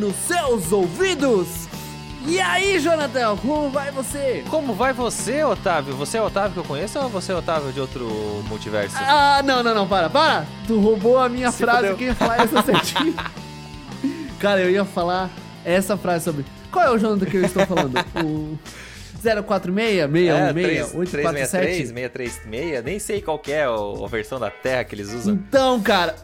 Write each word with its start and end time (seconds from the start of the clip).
nos 0.00 0.16
seus 0.16 0.72
ouvidos. 0.72 1.68
E 2.26 2.40
aí, 2.40 2.78
Jonathan, 2.78 3.36
como 3.36 3.70
vai 3.70 3.90
você? 3.90 4.42
Como 4.48 4.74
vai 4.74 4.92
você, 4.92 5.44
Otávio? 5.44 5.94
Você 5.96 6.18
é 6.18 6.22
o 6.22 6.26
Otávio 6.26 6.52
que 6.52 6.58
eu 6.58 6.64
conheço 6.64 6.98
ou 6.98 7.08
você 7.08 7.32
é 7.32 7.34
o 7.34 7.38
Otávio 7.38 7.72
de 7.72 7.80
outro 7.80 8.06
multiverso? 8.48 8.96
Ah, 8.98 9.42
não, 9.44 9.62
não, 9.62 9.74
não, 9.74 9.86
para, 9.88 10.08
para! 10.10 10.46
Tu 10.66 10.78
roubou 10.78 11.18
a 11.18 11.28
minha 11.28 11.50
Se 11.50 11.58
frase, 11.58 11.80
fudeu. 11.80 11.96
quem 11.96 12.06
ia 12.08 12.14
falar 12.14 12.42
essa 12.42 12.62
certinho? 12.62 13.14
Cara, 14.38 14.60
eu 14.60 14.70
ia 14.70 14.84
falar 14.84 15.30
essa 15.64 15.96
frase 15.96 16.24
sobre. 16.24 16.44
Qual 16.72 16.84
é 16.84 16.90
o 16.90 16.98
Jonathan 16.98 17.26
que 17.26 17.36
eu 17.36 17.44
estou 17.44 17.66
falando? 17.66 17.94
O 18.24 18.58
046, 19.22 20.10
616, 20.10 20.94
847? 20.94 21.76
636, 21.88 22.84
nem 22.84 22.98
sei 22.98 23.20
qual 23.20 23.38
que 23.38 23.52
é 23.52 23.64
a 23.64 24.06
versão 24.08 24.38
da 24.38 24.50
Terra 24.50 24.84
que 24.84 24.94
eles 24.94 25.12
usam. 25.12 25.34
Então, 25.34 25.80
cara, 25.82 26.16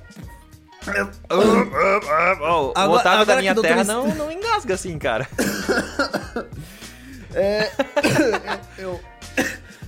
Oh, 1.31 1.35
o 1.37 2.73
Agora- 2.75 3.01
Otávio 3.01 3.11
agora 3.23 3.25
da 3.27 3.37
minha 3.37 3.53
o 3.53 3.55
doutor 3.55 3.69
terra 3.69 3.85
não, 3.85 4.09
não 4.15 4.31
engasga 4.31 4.75
assim, 4.75 4.99
cara. 4.99 5.27
É, 7.35 7.71
eu, 8.79 8.99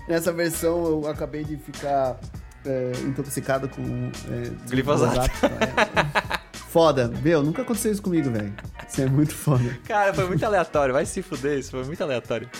nessa 0.06 0.30
versão 0.32 0.84
eu 0.84 1.08
acabei 1.08 1.44
de 1.44 1.56
ficar 1.56 2.18
é, 2.66 2.92
intoxicado 3.04 3.70
com 3.70 4.10
é, 4.30 4.50
Glifosato. 4.68 5.30
é. 5.46 6.38
Foda, 6.68 7.10
meu, 7.22 7.42
nunca 7.42 7.62
aconteceu 7.62 7.90
isso 7.90 8.02
comigo, 8.02 8.30
velho. 8.30 8.52
Isso 8.86 9.00
é 9.00 9.06
muito 9.06 9.34
foda. 9.34 9.64
Cara, 9.86 10.12
foi 10.12 10.26
muito 10.26 10.44
aleatório. 10.44 10.92
Vai 10.92 11.06
se 11.06 11.22
fuder, 11.22 11.58
isso 11.58 11.70
foi 11.70 11.84
muito 11.84 12.02
aleatório. 12.02 12.50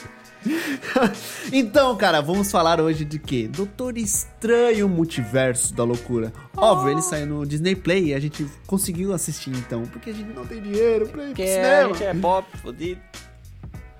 Então, 1.53 1.97
cara, 1.97 2.21
vamos 2.21 2.51
falar 2.51 2.81
hoje 2.81 3.05
de 3.05 3.19
quê? 3.19 3.49
Doutor 3.49 3.97
Estranho 3.99 4.89
Multiverso 4.89 5.75
da 5.75 5.85
Loucura. 5.85 6.33
Óbvio, 6.57 6.91
ele 6.93 7.03
saiu 7.03 7.27
no 7.27 7.47
Disney 7.47 7.75
Play 7.75 8.07
e 8.09 8.15
a 8.15 8.21
gente 8.21 8.47
conseguiu 8.67 9.13
assistir 9.13 9.51
então, 9.51 9.83
porque 9.87 10.11
a 10.11 10.13
gente 10.13 10.33
não 10.33 10.45
tem 10.47 10.61
dinheiro 10.61 11.09
pra 11.09 11.23
ir 11.23 11.27
pro 11.27 11.35
Porque 11.35 11.43
a 11.43 11.47
cinema. 11.47 11.95
gente 11.95 12.05
é 12.05 12.15
pop, 12.15 12.47
fudido. 12.59 13.01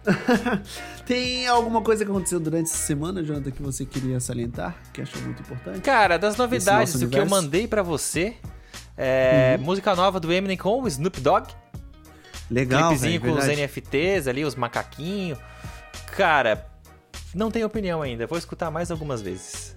Tem 1.05 1.47
alguma 1.49 1.83
coisa 1.83 2.05
que 2.05 2.11
aconteceu 2.11 2.41
durante 2.41 2.67
essa 2.71 2.79
semana, 2.79 3.23
Jonathan, 3.23 3.51
que 3.51 3.63
você 3.63 3.85
queria 3.85 4.19
salientar, 4.21 4.75
que 4.93 5.03
achou 5.03 5.21
muito 5.23 5.43
importante? 5.43 5.81
Cara, 5.81 6.17
das 6.19 6.37
novidades, 6.37 6.95
o 7.03 7.09
que 7.09 7.19
eu 7.19 7.27
mandei 7.27 7.67
pra 7.67 7.83
você 7.83 8.35
é 8.97 9.57
Uhum. 9.59 9.65
música 9.65 9.95
nova 9.95 10.19
do 10.19 10.33
Eminem 10.33 10.57
com 10.57 10.83
o 10.83 10.89
Snoop 10.89 11.21
Dogg. 11.21 11.49
Legal, 12.51 12.89
clipezinho 12.89 13.21
com 13.21 13.29
os 13.33 13.45
verdade. 13.45 13.61
NFTs 13.61 14.27
ali, 14.27 14.45
os 14.45 14.55
macaquinhos. 14.55 15.39
Cara, 16.17 16.67
não 17.35 17.51
tenho 17.51 17.67
opinião 17.67 18.03
ainda. 18.03 18.27
Vou 18.27 18.39
escutar 18.39 18.71
mais 18.71 18.91
algumas 18.91 19.21
vezes. 19.23 19.77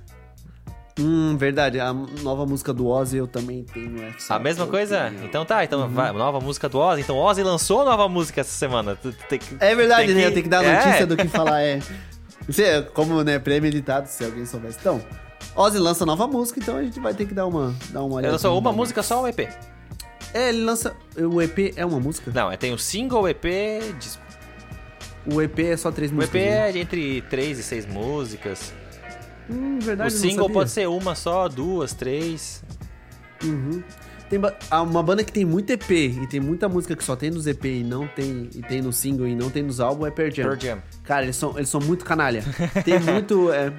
Hum, 1.00 1.36
verdade. 1.38 1.80
A 1.80 1.94
nova 1.94 2.46
música 2.46 2.74
do 2.74 2.88
Ozzy 2.88 3.18
eu 3.18 3.28
também 3.28 3.64
tenho 3.64 4.04
essa. 4.04 4.36
A 4.36 4.40
mesma 4.40 4.68
coisa? 4.68 5.06
opinião. 5.08 5.26
Então 5.26 5.46
tá, 5.46 5.64
então 5.64 5.82
Uhum. 5.82 5.90
vai, 5.90 6.12
nova 6.12 6.40
música 6.40 6.68
do 6.68 6.78
Ozzy. 6.80 7.02
Então 7.02 7.18
Ozzy 7.18 7.44
lançou 7.44 7.86
nova 7.86 8.08
música 8.10 8.42
essa 8.42 8.52
semana. 8.52 8.96
Tem 9.30 9.40
que- 9.40 9.56
É 9.60 9.74
verdade, 9.76 10.08
tem 10.08 10.16
né? 10.16 10.26
Eu 10.28 10.32
tenho 10.32 10.44
que 10.44 10.50
dar 10.50 10.64
é. 10.64 10.76
notícia 10.86 11.08
do 11.08 11.16
que 11.18 11.28
falar, 11.30 11.62
é. 11.62 11.80
Você, 12.48 12.82
como, 12.94 13.24
né, 13.24 13.40
premeditado, 13.40 14.08
se 14.10 14.26
alguém 14.26 14.46
soubesse. 14.46 14.78
Então, 14.82 15.02
Ozzy 15.56 15.78
lança 15.80 16.06
nova 16.06 16.28
música, 16.28 16.60
então 16.60 16.76
a 16.78 16.84
gente 16.84 17.00
vai 17.00 17.14
ter 17.14 17.26
que 17.26 17.34
dar 17.34 17.46
uma, 17.46 17.74
dar 17.92 18.00
uma 18.04 18.16
olhada. 18.16 18.28
Ele 18.28 18.32
lançou 18.34 18.58
uma 18.58 18.74
música 18.74 19.02
só 19.02 19.18
ou 19.20 19.24
um 19.24 19.28
EP? 19.28 19.48
É, 20.34 20.50
ele 20.50 20.64
lança. 20.64 20.96
O 21.18 21.42
EP 21.42 21.74
é 21.76 21.86
uma 21.86 22.00
música? 22.00 22.32
Não, 22.34 22.52
é, 22.52 22.58
tem 22.58 22.74
o 22.74 22.78
single, 22.78 23.28
EP, 23.30 23.46
disco. 24.00 24.22
O 25.26 25.42
EP 25.42 25.60
é 25.60 25.78
só 25.78 25.92
três 25.92 26.12
O 26.12 26.16
músicas. 26.16 26.42
EP 26.42 26.48
né? 26.50 26.70
é 26.70 26.72
de 26.72 26.80
entre 26.80 27.22
3 27.24 27.60
e 27.60 27.64
6 27.64 27.86
músicas. 27.86 28.74
Hum, 29.50 29.78
O 29.78 29.82
verdade. 29.82 30.14
não 30.14 30.20
single 30.22 30.50
pode 30.50 30.70
ser 30.72 30.88
uma 30.88 31.14
só, 31.16 31.48
duas, 31.48 31.94
três. 31.94 32.64
Uhum. 33.44 33.84
Tem 34.30 34.40
ba- 34.40 34.56
ah, 34.70 34.82
uma 34.82 35.04
banda 35.04 35.24
que 35.26 35.32
tem 35.32 35.44
muito 35.44 35.70
EP 35.72 35.92
e 35.92 36.26
tem 36.28 36.40
muita 36.40 36.70
música 36.70 36.96
que 36.96 37.04
só 37.04 37.16
tem 37.18 37.30
nos 37.30 37.46
EP 37.48 37.66
e 37.66 37.84
não 37.84 38.08
tem 38.08 38.50
e 38.56 38.62
tem 38.62 38.82
no 38.82 38.94
single 38.94 39.28
e 39.28 39.36
não 39.36 39.50
tem 39.50 39.62
nos 39.62 39.80
álbuns 39.82 40.08
é 40.08 40.12
Pearl 40.12 40.32
Jam. 40.32 40.44
Pearl 40.46 40.60
Jam. 40.60 40.84
Cara, 41.04 41.24
eles 41.24 41.36
são, 41.36 41.58
eles 41.58 41.68
são 41.68 41.82
muito 41.82 42.06
canalha. 42.06 42.42
Tem 42.86 42.98
muito. 43.00 43.52
É, 43.52 43.74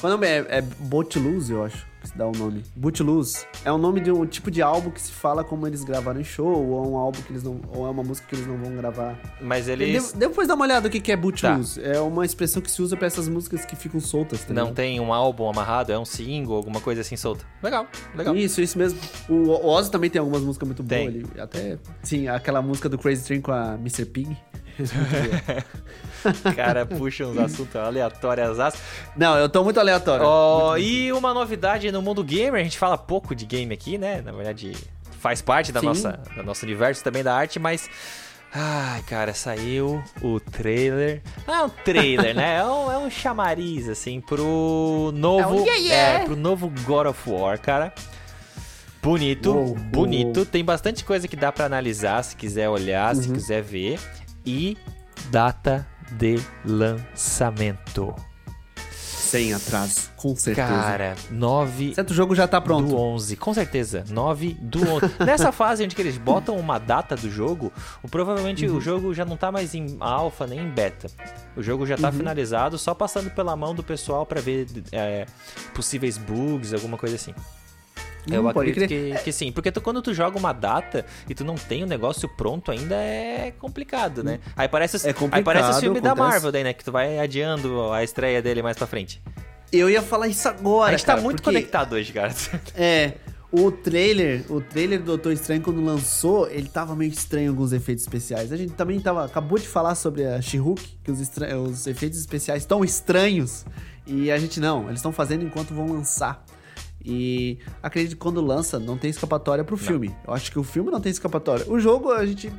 qual 0.00 0.12
é 0.12 0.14
o 0.14 0.18
nome? 0.18 0.26
É, 0.26 0.44
é 0.58 0.60
Bootloose, 0.60 1.52
eu 1.52 1.64
acho 1.64 1.86
que 2.04 2.10
se 2.10 2.16
dá 2.18 2.26
o 2.26 2.32
nome. 2.32 2.62
Bootloose. 2.76 3.46
É 3.64 3.72
o 3.72 3.78
nome 3.78 4.00
de 4.00 4.12
um 4.12 4.24
tipo 4.26 4.50
de 4.50 4.60
álbum 4.62 4.90
que 4.90 5.00
se 5.00 5.10
fala 5.10 5.42
como 5.42 5.66
eles 5.66 5.82
gravaram 5.82 6.20
em 6.20 6.24
show, 6.24 6.46
ou 6.46 6.84
é 6.84 6.86
um 6.88 6.96
álbum 6.96 7.20
que 7.22 7.32
eles 7.32 7.42
não. 7.42 7.60
Ou 7.74 7.86
é 7.86 7.90
uma 7.90 8.02
música 8.02 8.28
que 8.28 8.34
eles 8.34 8.46
não 8.46 8.56
vão 8.58 8.76
gravar. 8.76 9.18
Mas 9.40 9.64
De- 9.66 9.72
eles 9.72 10.12
Depois 10.12 10.46
dá 10.46 10.54
uma 10.54 10.64
olhada 10.64 10.82
no 10.88 10.90
que 10.90 11.00
que 11.00 11.10
é 11.10 11.16
Bootloose. 11.16 11.80
É 11.82 11.98
uma 12.00 12.24
expressão 12.24 12.60
que 12.62 12.70
se 12.70 12.80
usa 12.82 12.96
pra 12.96 13.06
essas 13.06 13.26
músicas 13.28 13.64
que 13.64 13.74
ficam 13.74 13.98
soltas, 14.00 14.44
tá 14.44 14.52
não 14.54 14.72
tem 14.74 15.00
um 15.00 15.12
álbum 15.12 15.48
amarrado, 15.48 15.90
é 15.92 15.98
um 15.98 16.04
single, 16.04 16.56
alguma 16.56 16.80
coisa 16.80 17.00
assim 17.00 17.16
solta. 17.16 17.44
Legal, 17.62 17.86
legal. 18.14 18.36
Isso, 18.36 18.60
isso 18.60 18.78
mesmo. 18.78 18.98
O 19.28 19.54
o 19.54 19.66
Ozzy 19.68 19.90
também 19.90 20.10
tem 20.10 20.20
algumas 20.20 20.42
músicas 20.42 20.66
muito 20.68 20.82
boas 20.82 21.00
Tem. 21.00 21.08
ali. 21.08 21.26
Até, 21.38 21.78
sim, 22.02 22.28
aquela 22.28 22.60
música 22.60 22.88
do 22.88 22.98
Crazy 22.98 23.24
Train 23.24 23.40
com 23.40 23.52
a 23.52 23.74
Mr. 23.74 24.04
Pig. 24.04 24.36
cara 26.56 26.86
puxa 26.86 27.26
uns 27.26 27.38
assuntos 27.38 27.76
aleatórios. 27.76 28.58
as- 28.58 28.76
Não, 29.16 29.36
eu 29.38 29.48
tô 29.48 29.62
muito 29.62 29.78
aleatório. 29.78 30.24
Ó, 30.26 30.76
e 30.76 31.12
uma 31.12 31.34
novidade 31.34 31.90
no 31.92 32.00
mundo 32.02 32.22
gamer, 32.24 32.60
a 32.60 32.64
gente 32.64 32.78
fala 32.78 32.96
pouco 32.96 33.34
de 33.34 33.44
game 33.46 33.72
aqui, 33.74 33.98
né? 33.98 34.22
Na 34.22 34.32
verdade, 34.32 34.72
faz 35.20 35.42
parte 35.42 35.70
da 35.72 35.80
Sim. 35.80 35.86
nossa, 35.86 36.20
do 36.34 36.42
nosso 36.42 36.64
universo 36.64 37.02
também 37.04 37.22
da 37.22 37.34
arte, 37.34 37.58
mas. 37.58 37.88
Ai, 38.56 39.02
cara, 39.02 39.34
saiu 39.34 40.00
o 40.22 40.38
trailer. 40.38 41.20
Não 41.44 41.54
é 41.54 41.62
um 41.64 41.68
trailer, 41.68 42.34
né? 42.36 42.58
É 42.58 42.64
um, 42.64 42.92
é 42.92 42.96
um 42.98 43.10
chamariz, 43.10 43.88
assim, 43.88 44.20
pro 44.20 45.10
novo. 45.12 45.40
É 45.40 45.46
um 45.48 45.64
yeah, 45.64 45.74
yeah. 45.80 46.20
É, 46.20 46.24
pro 46.24 46.36
novo 46.36 46.72
God 46.84 47.08
of 47.08 47.28
War, 47.28 47.58
cara. 47.60 47.92
Bonito, 49.02 49.52
Uou, 49.52 49.74
bonito. 49.74 50.36
uou. 50.38 50.46
Tem 50.46 50.64
bastante 50.64 51.04
coisa 51.04 51.26
que 51.26 51.34
dá 51.36 51.50
pra 51.50 51.66
analisar, 51.66 52.22
se 52.22 52.36
quiser 52.36 52.68
olhar, 52.70 53.14
se 53.16 53.26
Uhum. 53.28 53.34
quiser 53.34 53.60
ver. 53.60 53.98
E 54.44 54.76
data 55.30 55.86
de 56.12 56.38
lançamento. 56.64 58.14
Sem 58.90 59.52
atraso, 59.52 60.10
com 60.16 60.36
certeza. 60.36 60.68
Cara, 60.68 61.16
9 61.28 61.94
certo, 61.94 62.10
o 62.12 62.14
jogo 62.14 62.36
já 62.36 62.46
tá 62.46 62.60
pronto. 62.60 62.88
do 62.90 62.96
11, 62.96 63.34
com 63.36 63.52
certeza. 63.52 64.04
9 64.08 64.54
do 64.60 64.78
11. 64.88 65.10
Nessa 65.26 65.50
fase 65.50 65.82
onde 65.82 66.00
eles 66.00 66.16
botam 66.18 66.56
uma 66.56 66.78
data 66.78 67.16
do 67.16 67.28
jogo, 67.28 67.72
provavelmente 68.10 68.64
Uhum. 68.66 68.76
o 68.76 68.80
jogo 68.80 69.12
já 69.12 69.24
não 69.24 69.36
tá 69.36 69.50
mais 69.50 69.74
em 69.74 69.96
alpha 69.98 70.46
nem 70.46 70.60
em 70.60 70.70
beta. 70.70 71.08
O 71.56 71.62
jogo 71.64 71.84
já 71.84 71.96
tá 71.96 72.08
Uhum. 72.10 72.12
finalizado, 72.18 72.78
só 72.78 72.94
passando 72.94 73.28
pela 73.30 73.56
mão 73.56 73.74
do 73.74 73.82
pessoal 73.82 74.24
pra 74.24 74.40
ver 74.40 74.68
é, 74.92 75.26
possíveis 75.74 76.16
bugs, 76.16 76.72
alguma 76.72 76.96
coisa 76.96 77.16
assim. 77.16 77.34
Eu 78.30 78.46
Hum, 78.48 78.52
pode 78.52 78.70
acredito 78.70 78.88
que, 78.88 79.24
que 79.24 79.32
sim, 79.32 79.52
porque 79.52 79.70
tu- 79.70 79.80
quando 79.80 80.00
tu 80.00 80.14
joga 80.14 80.38
uma 80.38 80.52
data 80.52 81.04
e 81.28 81.34
tu 81.34 81.44
não 81.44 81.54
tem 81.56 81.82
o 81.82 81.86
negócio 81.86 82.28
pronto 82.28 82.70
ainda 82.70 82.94
é 82.94 83.52
complicado, 83.58 84.22
né? 84.24 84.40
Aí 84.56 84.68
parece, 84.68 85.06
É 85.06 85.14
aí 85.30 85.42
parece 85.42 85.70
o 85.78 85.80
filme 85.80 86.00
da 86.00 86.12
acontece. 86.12 86.28
Marvel 86.30 86.52
daí, 86.52 86.64
né? 86.64 86.72
Que 86.72 86.84
tu 86.84 86.90
vai 86.92 87.18
adiando 87.18 87.92
a 87.92 88.02
estreia 88.02 88.40
dele 88.40 88.62
mais 88.62 88.76
pra 88.76 88.86
frente. 88.86 89.20
Eu 89.72 89.90
ia 89.90 90.00
falar 90.02 90.28
isso 90.28 90.48
agora. 90.48 90.88
a 90.88 90.96
gente 90.96 91.04
tá 91.04 91.12
cara, 91.14 91.22
muito 91.22 91.42
porque, 91.42 91.50
conectado 91.58 91.94
hoje, 91.94 92.12
cara. 92.12 92.32
É. 92.76 93.12
O 93.56 93.70
trailer, 93.70 94.44
o 94.50 94.60
trailer 94.60 94.98
do 94.98 95.04
Doutor 95.04 95.32
Estranho, 95.32 95.62
quando 95.62 95.80
lançou, 95.80 96.48
ele 96.50 96.68
tava 96.68 96.96
meio 96.96 97.12
estranho 97.12 97.50
alguns 97.50 97.72
efeitos 97.72 98.02
especiais. 98.02 98.50
A 98.50 98.56
gente 98.56 98.72
também 98.72 98.98
tava, 98.98 99.24
acabou 99.24 99.56
de 99.60 99.68
falar 99.68 99.94
sobre 99.94 100.24
a 100.26 100.42
She-Hulk, 100.42 100.82
que 101.04 101.10
os, 101.12 101.20
os 101.20 101.86
efeitos 101.86 102.18
especiais 102.18 102.62
estão 102.64 102.84
estranhos. 102.84 103.64
E 104.08 104.28
a 104.32 104.38
gente 104.38 104.58
não, 104.58 104.86
eles 104.86 104.96
estão 104.98 105.12
fazendo 105.12 105.44
enquanto 105.44 105.72
vão 105.72 105.86
lançar. 105.86 106.44
E 107.04 107.58
acredito 107.82 108.12
que 108.12 108.18
quando 108.18 108.40
lança, 108.40 108.78
não 108.78 108.96
tem 108.96 109.10
escapatória 109.10 109.62
pro 109.62 109.76
filme. 109.76 110.14
Eu 110.26 110.32
acho 110.32 110.50
que 110.50 110.58
o 110.58 110.64
filme 110.64 110.90
não 110.90 111.00
tem 111.00 111.12
escapatória. 111.12 111.66
O 111.68 111.78
jogo, 111.78 112.10
a 112.10 112.24
gente 112.24 112.50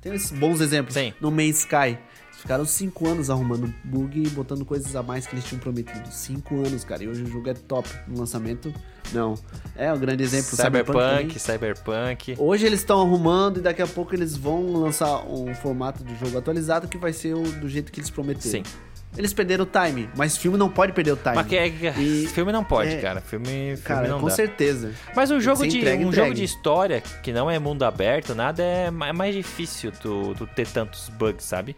tem 0.00 0.12
esses 0.12 0.32
bons 0.32 0.60
exemplos. 0.60 0.94
Sim. 0.94 1.12
No 1.20 1.30
Man's 1.30 1.60
Sky. 1.60 1.98
Eles 2.32 2.40
Ficaram 2.40 2.64
cinco 2.64 3.08
anos 3.08 3.30
arrumando 3.30 3.72
bug 3.84 4.20
e 4.20 4.28
botando 4.30 4.64
coisas 4.64 4.96
a 4.96 5.02
mais 5.02 5.26
que 5.28 5.34
eles 5.34 5.44
tinham 5.44 5.60
prometido. 5.60 6.10
Cinco 6.10 6.56
anos, 6.56 6.82
cara. 6.82 7.04
E 7.04 7.08
hoje 7.08 7.22
o 7.22 7.26
jogo 7.28 7.48
é 7.48 7.54
top. 7.54 7.88
No 8.08 8.18
lançamento, 8.18 8.74
não. 9.12 9.34
É 9.76 9.92
um 9.92 9.98
grande 9.98 10.24
exemplo. 10.24 10.56
Cyberpunk, 10.56 10.96
também. 10.96 11.38
Cyberpunk. 11.38 12.34
Hoje 12.36 12.66
eles 12.66 12.80
estão 12.80 13.00
arrumando 13.00 13.58
e 13.58 13.60
daqui 13.60 13.80
a 13.80 13.86
pouco 13.86 14.12
eles 14.12 14.36
vão 14.36 14.72
lançar 14.72 15.24
um 15.24 15.54
formato 15.54 16.02
do 16.02 16.12
jogo 16.16 16.36
atualizado 16.36 16.88
que 16.88 16.98
vai 16.98 17.12
ser 17.12 17.34
o, 17.34 17.42
do 17.42 17.68
jeito 17.68 17.92
que 17.92 18.00
eles 18.00 18.10
prometeram. 18.10 18.50
Sim. 18.50 18.62
Eles 19.16 19.32
perderam 19.34 19.64
o 19.64 19.66
time, 19.66 20.08
mas 20.16 20.36
filme 20.38 20.56
não 20.56 20.70
pode 20.70 20.92
perder 20.92 21.12
o 21.12 21.16
time. 21.16 21.34
Mas 21.34 21.46
que 21.46 21.56
é, 21.56 21.68
E- 21.68 22.26
filme 22.32 22.50
não 22.50 22.64
pode, 22.64 22.94
é- 22.94 23.00
cara. 23.00 23.20
Filme, 23.20 23.46
filme 23.46 23.76
Cara, 23.82 24.08
não 24.08 24.20
com 24.20 24.28
dá. 24.28 24.34
certeza. 24.34 24.92
Mas 25.14 25.30
um 25.30 25.38
jogo 25.40 25.66
de 25.66 25.86
um 26.06 26.12
jogo 26.12 26.32
de 26.32 26.42
história 26.44 27.02
que 27.22 27.30
não 27.32 27.50
é 27.50 27.58
mundo 27.58 27.82
aberto, 27.84 28.34
nada 28.34 28.62
é 28.62 28.86
é 28.86 29.12
mais 29.12 29.34
difícil 29.34 29.92
tu, 29.92 30.34
tu 30.36 30.46
ter 30.46 30.66
tantos 30.66 31.08
bugs, 31.10 31.44
sabe? 31.44 31.76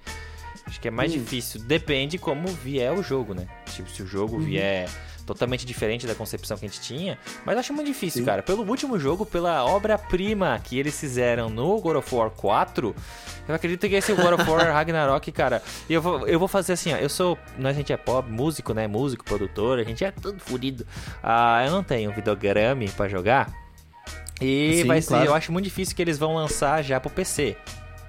Acho 0.66 0.80
que 0.80 0.88
é 0.88 0.90
mais 0.90 1.12
Hum. 1.12 1.18
difícil. 1.18 1.60
Depende 1.62 2.16
como 2.18 2.46
vier 2.48 2.92
o 2.92 3.02
jogo, 3.02 3.34
né? 3.34 3.46
Tipo, 3.66 3.90
se 3.90 4.02
o 4.02 4.06
jogo 4.06 4.36
Uhum. 4.36 4.42
vier 4.44 4.88
totalmente 5.26 5.64
diferente 5.66 6.06
da 6.06 6.14
concepção 6.14 6.56
que 6.56 6.64
a 6.64 6.68
gente 6.68 6.80
tinha. 6.80 7.18
Mas 7.44 7.54
eu 7.54 7.60
acho 7.60 7.72
muito 7.72 7.86
difícil, 7.86 8.20
Sim. 8.20 8.26
cara. 8.26 8.42
Pelo 8.42 8.62
último 8.68 8.98
jogo, 8.98 9.24
pela 9.24 9.64
obra-prima 9.64 10.60
que 10.62 10.78
eles 10.78 10.98
fizeram 10.98 11.48
no 11.48 11.80
God 11.80 11.96
of 11.96 12.14
War 12.14 12.30
4, 12.30 12.94
eu 13.48 13.54
acredito 13.54 13.88
que 13.88 13.94
esse 13.94 14.12
God 14.14 14.40
of 14.40 14.50
War 14.50 14.66
Ragnarok, 14.72 15.30
cara. 15.32 15.62
E 15.88 15.94
eu 15.94 16.02
vou, 16.02 16.26
eu 16.26 16.38
vou 16.38 16.48
fazer 16.48 16.74
assim, 16.74 16.92
ó. 16.92 16.96
Eu 16.96 17.08
sou. 17.08 17.38
Nós, 17.58 17.74
a 17.74 17.78
gente 17.78 17.92
é 17.92 17.96
pop, 17.96 18.30
músico, 18.30 18.72
né? 18.74 18.86
Músico, 18.86 19.24
produtor, 19.24 19.78
a 19.78 19.84
gente 19.84 20.04
é 20.04 20.10
tudo 20.10 20.38
fodido. 20.40 20.86
Ah, 21.22 21.62
eu 21.64 21.70
não 21.70 21.82
tenho 21.82 22.12
videogame 22.12 22.88
pra 22.90 23.08
jogar. 23.08 23.52
E 24.40 24.80
Sim, 24.82 24.88
vai 24.88 25.00
ser, 25.00 25.08
claro. 25.08 25.26
eu 25.26 25.34
acho 25.34 25.52
muito 25.52 25.64
difícil 25.64 25.94
que 25.94 26.02
eles 26.02 26.18
vão 26.18 26.34
lançar 26.34 26.82
já 26.82 26.98
pro 27.00 27.08
PC. 27.10 27.56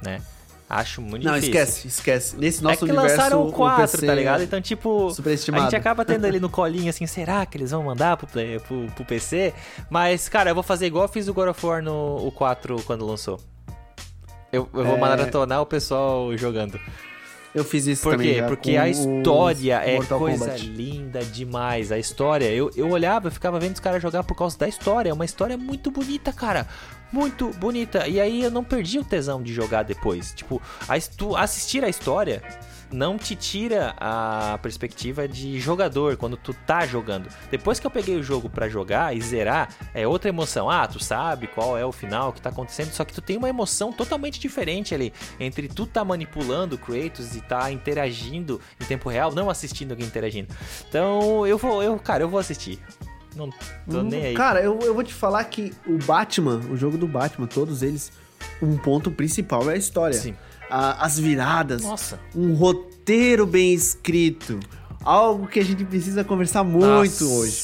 né? 0.02 0.22
Acho 0.68 1.00
muito 1.00 1.24
Não, 1.24 1.36
difícil. 1.36 1.54
esquece, 1.62 1.88
esquece. 1.88 2.36
Nesse 2.38 2.64
nosso 2.64 2.74
é 2.74 2.78
que 2.78 2.84
universo, 2.86 3.16
lançaram 3.18 3.48
o 3.48 3.52
4, 3.52 3.92
PC 3.92 4.06
tá 4.08 4.16
ligado? 4.16 4.42
Então, 4.44 4.60
tipo, 4.60 5.10
a 5.54 5.60
gente 5.60 5.76
acaba 5.76 6.04
tendo 6.04 6.26
ali 6.26 6.40
no 6.40 6.50
colinho 6.50 6.90
assim, 6.90 7.06
será 7.06 7.46
que 7.46 7.56
eles 7.56 7.70
vão 7.70 7.84
mandar 7.84 8.18
pro, 8.18 8.26
play- 8.26 8.60
pro, 8.60 8.88
pro 8.96 9.06
PC? 9.06 9.54
Mas, 9.92 10.28
cara, 10.28 10.50
eu 10.50 10.56
vou 10.56 10.64
fazer 10.64 10.88
igual 10.88 11.04
eu 11.06 11.10
fiz 11.10 11.28
o 11.28 11.34
God 11.36 11.50
of 11.50 11.64
War 11.66 11.84
no 11.84 12.18
o 12.28 12.32
4 12.32 12.82
quando 12.84 13.06
lançou. 13.06 13.40
Eu, 14.52 14.68
eu 14.74 14.84
vou 14.86 14.96
É. 14.96 15.00
maratonar 15.00 15.62
o 15.62 15.66
pessoal 15.68 16.36
jogando. 16.36 16.80
Eu 17.56 17.63
fiz 17.63 17.88
isso 17.88 18.04
Por 18.04 18.12
também. 18.12 18.34
quê? 18.34 18.40
já 18.40 18.48
Porque 18.48 18.75
a 18.75 18.90
história 18.90 19.75
é 19.75 19.96
Mortal 19.96 20.19
coisa 20.19 20.46
Kombat. 20.46 20.66
linda 20.68 21.24
demais. 21.24 21.90
A 21.90 21.98
história, 21.98 22.52
eu, 22.52 22.69
eu 22.75 22.90
olhava, 22.90 23.28
eu 23.28 23.31
ficava 23.31 23.57
vendo 23.60 23.75
os 23.75 23.80
caras 23.80 24.02
jogar 24.02 24.24
por 24.25 24.36
causa 24.36 24.57
da 24.57 24.68
história. 24.68 25.10
É 25.10 25.13
uma 25.13 25.24
história 25.24 25.57
muito 25.57 25.90
bonita, 25.90 26.34
cara. 26.34 26.68
Muito 27.13 27.48
bonita. 27.52 28.07
E 28.10 28.19
aí 28.19 28.44
eu 28.44 28.52
não 28.52 28.62
perdi 28.62 29.00
o 29.00 29.06
tesão 29.06 29.42
de 29.42 29.54
jogar 29.54 29.84
depois. 29.84 30.34
Tipo, 30.34 30.62
a, 30.86 31.00
tu 31.18 31.34
assistir 31.34 31.81
a 31.86 31.88
história 31.90 32.44
não 32.95 33.18
te 33.18 33.36
tira 33.36 33.94
a 33.97 34.57
perspectiva 34.62 35.27
de 35.27 35.59
jogador 35.59 36.18
quando 36.18 36.38
tu 36.38 36.53
tá 36.65 36.86
jogando. 36.86 37.30
Depois 37.51 37.80
que 37.80 37.86
eu 37.86 37.92
peguei 37.92 38.15
o 38.15 38.24
jogo 38.24 38.50
pra 38.50 38.69
jogar 38.69 39.15
e 39.15 39.21
zerar, 39.21 39.69
é 39.94 40.07
outra 40.07 40.30
emoção. 40.30 40.69
Ah, 40.69 40.88
tu 40.88 41.03
sabe 41.03 41.47
qual 41.47 41.77
é 41.77 41.86
o 41.86 41.92
final, 41.92 42.30
o 42.30 42.33
que 42.33 42.42
tá 42.42 42.50
acontecendo, 42.50 42.92
só 42.92 43.03
que 43.03 43.13
tu 43.13 43.21
tem 43.21 43.38
uma 43.38 43.50
emoção 43.50 43.92
totalmente 43.92 44.39
diferente 44.39 44.95
ali 44.95 45.13
entre 45.39 45.68
tu 45.68 45.86
tá 45.86 46.03
manipulando 46.03 46.75
o 46.75 46.77
Kratos 46.77 47.36
e 47.36 47.42
tá 47.42 47.71
interagindo 47.71 48.62
em 48.80 48.86
tempo 48.86 49.09
real, 49.09 49.33
não 49.33 49.50
assistindo 49.50 49.92
alguém 49.92 50.07
interagindo. 50.07 50.53
Então, 50.88 51.45
eu 51.45 51.57
vou, 51.57 51.83
eu, 51.83 51.97
cara, 52.00 52.24
eu 52.24 52.30
vou 52.30 52.39
assistir. 52.39 52.80
Não 53.36 53.50
tô 53.89 54.01
nem 54.01 54.27
aí. 54.27 54.33
Cara, 54.33 54.62
eu, 54.62 54.80
eu 54.80 54.94
vou 54.94 55.03
te 55.03 55.13
falar 55.13 55.44
que 55.45 55.74
o 55.86 55.97
Batman, 55.97 56.62
o 56.71 56.77
jogo 56.77 56.97
do 56.97 57.07
Batman, 57.07 57.47
todos 57.47 57.83
eles, 57.83 58.12
um 58.62 58.77
ponto 58.77 59.12
principal 59.12 59.69
é 59.69 59.74
a 59.74 59.77
história. 59.77 60.18
Sim. 60.18 60.36
A- 60.70 61.06
as 61.06 61.20
viradas, 61.20 61.82
Nossa. 61.84 62.20
um 62.36 62.54
roteiro 62.56 63.46
bem 63.46 63.74
escrito. 63.74 64.60
Algo 65.04 65.48
que 65.48 65.60
a 65.60 65.64
gente 65.64 65.86
precisa 65.86 66.24
conversar 66.24 66.64
muito 66.64 66.86
Nossa. 66.86 67.26
hoje. 67.26 67.62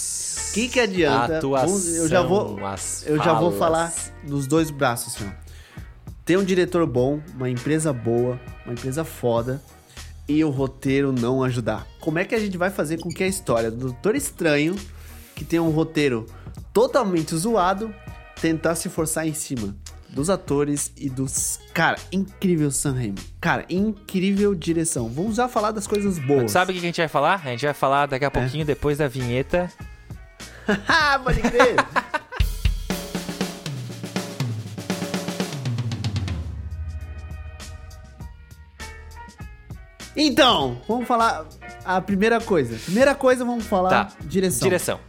O 0.50 0.54
que, 0.54 0.68
que 0.68 0.80
adianta? 0.80 1.38
Atuação, 1.38 1.70
Vamos- 1.70 1.96
eu 1.96 2.08
já 2.08 2.22
vou, 2.22 2.60
eu 3.06 3.18
já 3.18 3.34
vou 3.34 3.52
falar 3.58 3.92
dos 4.24 4.46
dois 4.48 4.70
braços, 4.70 5.16
assim, 5.16 5.26
ó. 5.28 5.52
Ter 6.26 6.38
um 6.38 6.44
diretor 6.44 6.86
bom, 6.86 7.20
uma 7.36 7.50
empresa 7.50 7.92
boa, 7.92 8.40
uma 8.66 8.74
empresa 8.74 9.04
foda 9.04 9.62
e 10.28 10.44
o 10.44 10.50
roteiro 10.50 11.12
não 11.12 11.42
ajudar. 11.44 11.88
Como 12.00 12.20
é 12.20 12.26
que 12.26 12.36
a 12.36 12.40
gente 12.40 12.58
vai 12.58 12.70
fazer 12.70 13.00
com 13.00 13.10
que 13.10 13.24
a 13.24 13.28
história 13.28 13.72
do 13.72 13.78
Doutor 13.78 14.16
Estranho, 14.16 14.76
que 15.36 15.44
tem 15.44 15.60
um 15.60 15.72
roteiro 15.72 16.28
totalmente 16.72 17.36
zoado, 17.36 17.94
tentar 18.40 18.76
se 18.76 18.88
forçar 18.90 19.28
em 19.28 19.34
cima 19.34 19.76
dos 20.12 20.30
atores 20.30 20.92
e 20.98 21.10
dos. 21.10 21.60
Cara, 21.74 21.98
incrível 22.12 22.70
Sam 22.72 22.94
Raimi. 22.94 23.20
Cara, 23.40 23.66
incrível 23.70 24.54
direção. 24.54 25.10
Vamos 25.10 25.36
já 25.38 25.48
falar 25.48 25.72
das 25.72 25.88
coisas 25.88 26.20
boas. 26.20 26.52
Sabe 26.52 26.72
o 26.72 26.74
que 26.74 26.80
a 26.80 26.84
gente 26.84 26.98
vai 26.98 27.08
falar? 27.08 27.42
A 27.46 27.50
gente 27.50 27.66
vai 27.66 27.74
falar 27.74 28.06
daqui 28.08 28.26
a 28.26 28.32
pouquinho, 28.32 28.66
depois 28.66 28.98
da 28.98 29.08
vinheta. 29.08 29.72
Pode 31.24 31.42
crer! 31.42 31.76
Então, 40.16 40.82
vamos 40.88 41.08
falar 41.08 41.46
a 41.86 42.02
primeira 42.02 42.40
coisa. 42.42 42.78
Primeira 42.78 43.16
coisa, 43.16 43.46
vamos 43.46 43.66
falar 43.66 43.90
Tá. 43.90 44.14
direção. 44.26 44.68
Direção. 44.68 45.00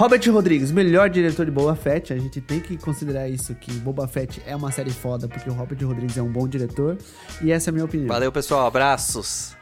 Robert 0.00 0.22
Rodrigues, 0.32 0.72
melhor 0.72 1.10
diretor 1.10 1.44
de 1.44 1.52
Boba 1.52 1.76
Fett. 1.76 2.10
A 2.10 2.16
gente 2.16 2.40
tem 2.40 2.58
que 2.58 2.74
considerar 2.78 3.28
isso, 3.28 3.54
que 3.54 3.70
Boba 3.70 4.08
Fett 4.08 4.40
é 4.46 4.56
uma 4.56 4.72
série 4.72 4.90
foda, 4.90 5.28
porque 5.28 5.50
o 5.50 5.52
Robert 5.52 5.86
Rodrigues 5.86 6.16
é 6.16 6.22
um 6.22 6.32
bom 6.32 6.48
diretor. 6.48 6.96
E 7.42 7.52
essa 7.52 7.68
é 7.68 7.70
a 7.70 7.74
minha 7.74 7.84
opinião. 7.84 8.08
Valeu, 8.08 8.32
pessoal. 8.32 8.66
Abraços. 8.66 9.54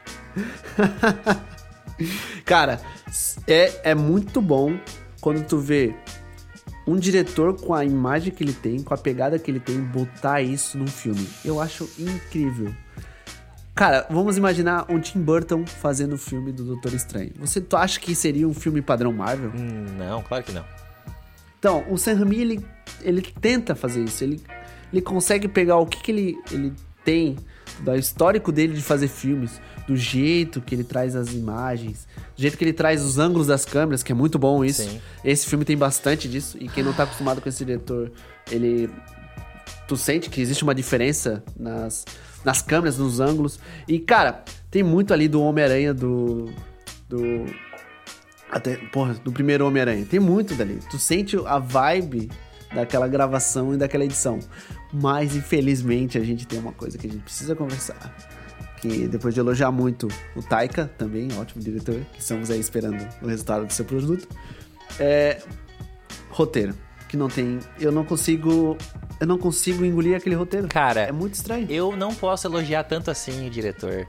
Cara, 2.46 2.80
é, 3.48 3.90
é 3.90 3.94
muito 3.96 4.40
bom 4.40 4.78
quando 5.20 5.44
tu 5.44 5.58
vê 5.58 5.92
um 6.86 6.94
diretor 6.94 7.60
com 7.60 7.74
a 7.74 7.84
imagem 7.84 8.32
que 8.32 8.44
ele 8.44 8.52
tem, 8.52 8.80
com 8.80 8.94
a 8.94 8.96
pegada 8.96 9.40
que 9.40 9.50
ele 9.50 9.58
tem, 9.58 9.80
botar 9.80 10.40
isso 10.40 10.78
num 10.78 10.86
filme. 10.86 11.28
Eu 11.44 11.60
acho 11.60 11.90
incrível. 11.98 12.72
Cara, 13.78 14.08
vamos 14.10 14.36
imaginar 14.36 14.86
um 14.90 14.98
Tim 14.98 15.20
Burton 15.20 15.64
fazendo 15.64 16.16
o 16.16 16.18
filme 16.18 16.50
do 16.50 16.64
Doutor 16.64 16.94
Estranho. 16.94 17.30
Você 17.38 17.60
tu 17.60 17.76
acha 17.76 18.00
que 18.00 18.12
seria 18.12 18.48
um 18.48 18.52
filme 18.52 18.82
padrão 18.82 19.12
Marvel? 19.12 19.52
Hum, 19.54 19.86
não, 19.96 20.20
claro 20.20 20.42
que 20.42 20.50
não. 20.50 20.64
Então, 21.60 21.84
o 21.88 21.96
Sam 21.96 22.14
Raimi, 22.14 22.40
ele, 22.40 22.66
ele 23.02 23.22
tenta 23.22 23.76
fazer 23.76 24.02
isso. 24.02 24.24
Ele, 24.24 24.42
ele 24.92 25.00
consegue 25.00 25.46
pegar 25.46 25.76
o 25.76 25.86
que, 25.86 26.02
que 26.02 26.10
ele, 26.10 26.36
ele 26.50 26.72
tem 27.04 27.36
do 27.78 27.94
histórico 27.94 28.50
dele 28.50 28.74
de 28.74 28.82
fazer 28.82 29.06
filmes, 29.06 29.60
do 29.86 29.96
jeito 29.96 30.60
que 30.60 30.74
ele 30.74 30.82
traz 30.82 31.14
as 31.14 31.32
imagens, 31.32 32.08
do 32.34 32.42
jeito 32.42 32.58
que 32.58 32.64
ele 32.64 32.72
traz 32.72 33.04
os 33.04 33.16
ângulos 33.16 33.46
das 33.46 33.64
câmeras, 33.64 34.02
que 34.02 34.10
é 34.10 34.14
muito 34.14 34.40
bom 34.40 34.64
isso. 34.64 34.82
Sim. 34.82 35.00
Esse 35.24 35.46
filme 35.46 35.64
tem 35.64 35.76
bastante 35.76 36.28
disso, 36.28 36.58
e 36.60 36.68
quem 36.68 36.82
não 36.82 36.92
tá 36.92 37.04
acostumado 37.04 37.40
com 37.40 37.48
esse 37.48 37.64
diretor, 37.64 38.10
ele... 38.50 38.90
Tu 39.86 39.96
sente 39.96 40.28
que 40.28 40.40
existe 40.40 40.64
uma 40.64 40.74
diferença 40.74 41.42
nas, 41.58 42.04
nas 42.44 42.62
câmeras, 42.62 42.98
nos 42.98 43.20
ângulos. 43.20 43.58
E, 43.86 43.98
cara, 43.98 44.44
tem 44.70 44.82
muito 44.82 45.12
ali 45.12 45.28
do 45.28 45.42
Homem-Aranha 45.42 45.94
do... 45.94 46.50
do 47.08 47.44
até, 48.50 48.76
porra, 48.76 49.14
do 49.14 49.30
primeiro 49.30 49.66
Homem-Aranha. 49.66 50.06
Tem 50.06 50.18
muito 50.18 50.54
dali. 50.54 50.78
Tu 50.90 50.98
sente 50.98 51.36
a 51.46 51.58
vibe 51.58 52.30
daquela 52.74 53.06
gravação 53.06 53.74
e 53.74 53.76
daquela 53.76 54.04
edição. 54.04 54.38
Mas, 54.92 55.36
infelizmente, 55.36 56.16
a 56.16 56.24
gente 56.24 56.46
tem 56.46 56.58
uma 56.58 56.72
coisa 56.72 56.96
que 56.96 57.06
a 57.06 57.10
gente 57.10 57.22
precisa 57.22 57.54
conversar. 57.54 58.14
Que 58.80 59.08
depois 59.08 59.34
de 59.34 59.40
elogiar 59.40 59.70
muito 59.70 60.08
o 60.36 60.42
Taika, 60.42 60.90
também, 60.96 61.28
ótimo 61.38 61.62
diretor, 61.62 62.00
que 62.12 62.20
estamos 62.20 62.50
aí 62.50 62.60
esperando 62.60 63.06
o 63.20 63.26
resultado 63.26 63.66
do 63.66 63.72
seu 63.72 63.84
produto. 63.84 64.28
É. 64.98 65.42
Roteiro. 66.30 66.74
Que 67.08 67.16
não 67.16 67.28
tem. 67.28 67.58
Eu 67.80 67.90
não 67.90 68.04
consigo. 68.04 68.76
Eu 69.20 69.26
não 69.26 69.38
consigo 69.38 69.84
engolir 69.84 70.16
aquele 70.16 70.34
roteiro. 70.34 70.68
Cara, 70.68 71.00
É 71.00 71.12
muito 71.12 71.34
estranho. 71.34 71.66
eu 71.70 71.96
não 71.96 72.14
posso 72.14 72.46
elogiar 72.46 72.84
tanto 72.84 73.10
assim 73.10 73.46
o 73.46 73.50
diretor. 73.50 74.06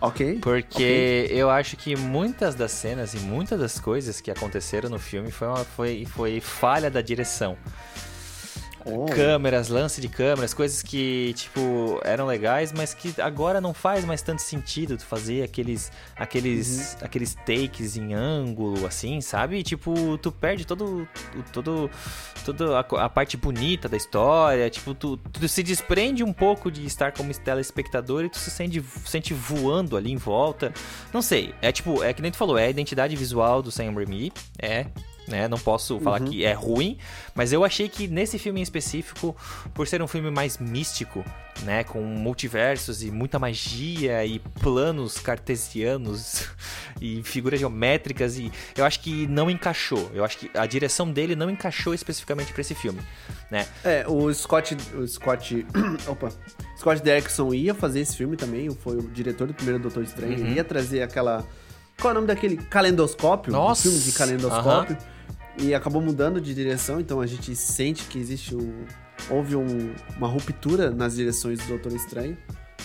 Ok. 0.00 0.38
Porque 0.40 1.26
eu 1.30 1.48
acho 1.50 1.76
que 1.76 1.96
muitas 1.96 2.54
das 2.54 2.72
cenas 2.72 3.14
e 3.14 3.18
muitas 3.18 3.58
das 3.58 3.80
coisas 3.80 4.20
que 4.20 4.30
aconteceram 4.30 4.90
no 4.90 4.98
filme 4.98 5.30
foi, 5.30 5.48
uma- 5.48 5.64
foi, 5.64 6.04
foi 6.06 6.40
falha 6.40 6.90
da 6.90 7.00
direção. 7.00 7.56
Oh. 8.86 9.06
Câmeras, 9.06 9.68
lance 9.68 10.00
de 10.00 10.08
câmeras, 10.08 10.52
coisas 10.52 10.82
que, 10.82 11.32
tipo, 11.34 12.00
eram 12.04 12.26
legais, 12.26 12.72
mas 12.72 12.92
que 12.92 13.18
agora 13.20 13.60
não 13.60 13.72
faz 13.72 14.04
mais 14.04 14.20
tanto 14.20 14.42
sentido 14.42 14.98
tu 14.98 15.06
fazer 15.06 15.42
aqueles 15.42 15.90
aqueles 16.14 16.96
aqueles 17.02 17.34
takes 17.34 17.96
em 17.96 18.12
ângulo, 18.12 18.86
assim, 18.86 19.20
sabe? 19.22 19.58
E, 19.58 19.62
tipo, 19.62 20.18
tu 20.18 20.30
perde 20.30 20.66
todo 20.66 21.08
todo 21.52 21.90
toda 22.44 22.78
a 22.78 23.08
parte 23.08 23.38
bonita 23.38 23.88
da 23.88 23.96
história, 23.96 24.68
tipo, 24.68 24.94
tu, 24.94 25.16
tu 25.16 25.48
se 25.48 25.62
desprende 25.62 26.22
um 26.22 26.32
pouco 26.32 26.70
de 26.70 26.84
estar 26.84 27.12
como 27.12 27.32
telespectador 27.34 28.24
e 28.24 28.28
tu 28.28 28.38
se 28.38 28.50
sente, 28.50 28.84
sente 29.06 29.32
voando 29.32 29.96
ali 29.96 30.12
em 30.12 30.16
volta. 30.16 30.72
Não 31.12 31.22
sei, 31.22 31.54
é 31.62 31.72
tipo, 31.72 32.02
é 32.02 32.12
que 32.12 32.20
nem 32.20 32.30
tu 32.30 32.36
falou, 32.36 32.58
é 32.58 32.66
a 32.66 32.70
identidade 32.70 33.16
visual 33.16 33.62
do 33.62 33.70
Sam 33.70 33.92
Raimi, 33.94 34.30
é, 34.58 34.86
né? 35.28 35.48
Não 35.48 35.58
posso 35.58 35.98
falar 36.00 36.20
Uhum. 36.20 36.28
que 36.28 36.44
é 36.44 36.52
ruim, 36.52 36.98
mas 37.34 37.52
eu 37.52 37.64
achei 37.64 37.88
que 37.88 38.06
nesse 38.08 38.38
filme 38.38 38.60
em 38.60 38.62
específico, 38.62 39.34
por 39.72 39.86
ser 39.88 40.02
um 40.02 40.06
filme 40.06 40.30
mais 40.30 40.58
místico, 40.58 41.24
né, 41.62 41.84
com 41.84 42.00
multiversos 42.02 43.02
e 43.02 43.10
muita 43.12 43.38
magia 43.38 44.24
e 44.26 44.40
planos 44.60 45.18
cartesianos 45.18 46.48
e 47.00 47.22
figuras 47.22 47.60
geométricas 47.60 48.36
e 48.36 48.50
eu 48.76 48.84
acho 48.84 49.00
que 49.00 49.26
não 49.28 49.48
encaixou. 49.50 50.10
Eu 50.14 50.24
acho 50.24 50.38
que 50.38 50.50
a 50.54 50.66
direção 50.66 51.10
dele 51.10 51.34
não 51.36 51.48
encaixou 51.48 51.94
especificamente 51.94 52.52
pra 52.52 52.60
esse 52.60 52.74
filme, 52.74 53.00
né? 53.50 53.66
É, 53.84 54.04
o 54.06 54.32
Scott. 54.34 54.76
O 54.94 55.06
Scott. 55.06 55.64
opa. 56.08 56.30
Scott 56.76 57.00
Derrickson 57.02 57.54
ia 57.54 57.72
fazer 57.74 58.00
esse 58.00 58.16
filme 58.16 58.36
também, 58.36 58.68
foi 58.70 58.96
o 58.96 59.02
diretor 59.02 59.46
do 59.46 59.54
primeiro 59.54 59.78
Doutor 59.78 60.02
Estranho. 60.02 60.32
Uhum. 60.36 60.46
Ele 60.46 60.54
ia 60.56 60.64
trazer 60.64 61.02
aquela. 61.02 61.46
Qual 62.00 62.10
é 62.10 62.12
o 62.12 62.14
nome 62.16 62.26
daquele? 62.26 62.56
Calendoscópio? 62.56 63.52
Nossa! 63.52 63.88
Um 63.88 63.92
filme 63.92 64.04
de 64.04 64.12
calendoscópio. 64.12 64.98
E 65.58 65.74
acabou 65.74 66.02
mudando 66.02 66.40
de 66.40 66.52
direção, 66.54 66.98
então 67.00 67.20
a 67.20 67.26
gente 67.26 67.54
sente 67.54 68.04
que 68.04 68.18
existe 68.18 68.54
um. 68.54 68.84
Houve 69.30 69.54
um- 69.56 69.94
uma 70.16 70.26
ruptura 70.26 70.90
nas 70.90 71.14
direções 71.14 71.60
do 71.60 71.66
Doutor 71.68 71.92
Estranho. 71.94 72.36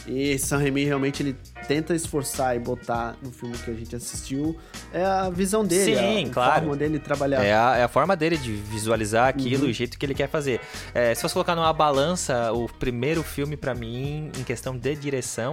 E 0.08 0.38
Sam 0.40 0.60
Raimi 0.60 0.86
realmente 0.86 1.22
ele 1.22 1.36
tenta 1.68 1.94
esforçar 1.94 2.56
e 2.56 2.60
botar 2.60 3.18
no 3.22 3.32
filme 3.32 3.58
que 3.58 3.70
a 3.70 3.74
gente 3.74 3.96
assistiu 3.96 4.58
é 4.94 5.04
a 5.04 5.30
visão 5.30 5.64
dele, 5.66 5.96
Sim, 5.98 6.26
a, 6.26 6.28
a 6.28 6.34
claro. 6.34 6.60
forma 6.62 6.78
dele 6.78 7.00
trabalhar. 7.00 7.44
É 7.44 7.54
a, 7.54 7.78
é 7.78 7.84
a 7.84 7.88
forma 7.88 8.16
dele 8.16 8.38
de 8.38 8.54
visualizar 8.54 9.28
aquilo, 9.28 9.66
Uhum. 9.66 9.70
o 9.70 9.74
jeito 9.74 10.00
que 10.00 10.06
ele 10.06 10.14
quer 10.16 10.30
fazer. 10.30 10.62
É, 10.94 11.14
se 11.14 11.22
fosse 11.22 11.34
colocar 11.34 11.54
numa 11.56 11.74
balança, 11.74 12.52
o 12.54 12.68
primeiro 12.68 13.24
filme 13.24 13.58
pra 13.58 13.76
mim, 13.76 14.32
em 14.40 14.44
questão 14.44 14.76
de 14.78 14.96
direção, 14.96 15.52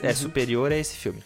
é 0.00 0.08
Uhum. 0.10 0.14
superior 0.14 0.70
a 0.70 0.76
esse 0.76 0.96
filme. 0.96 1.22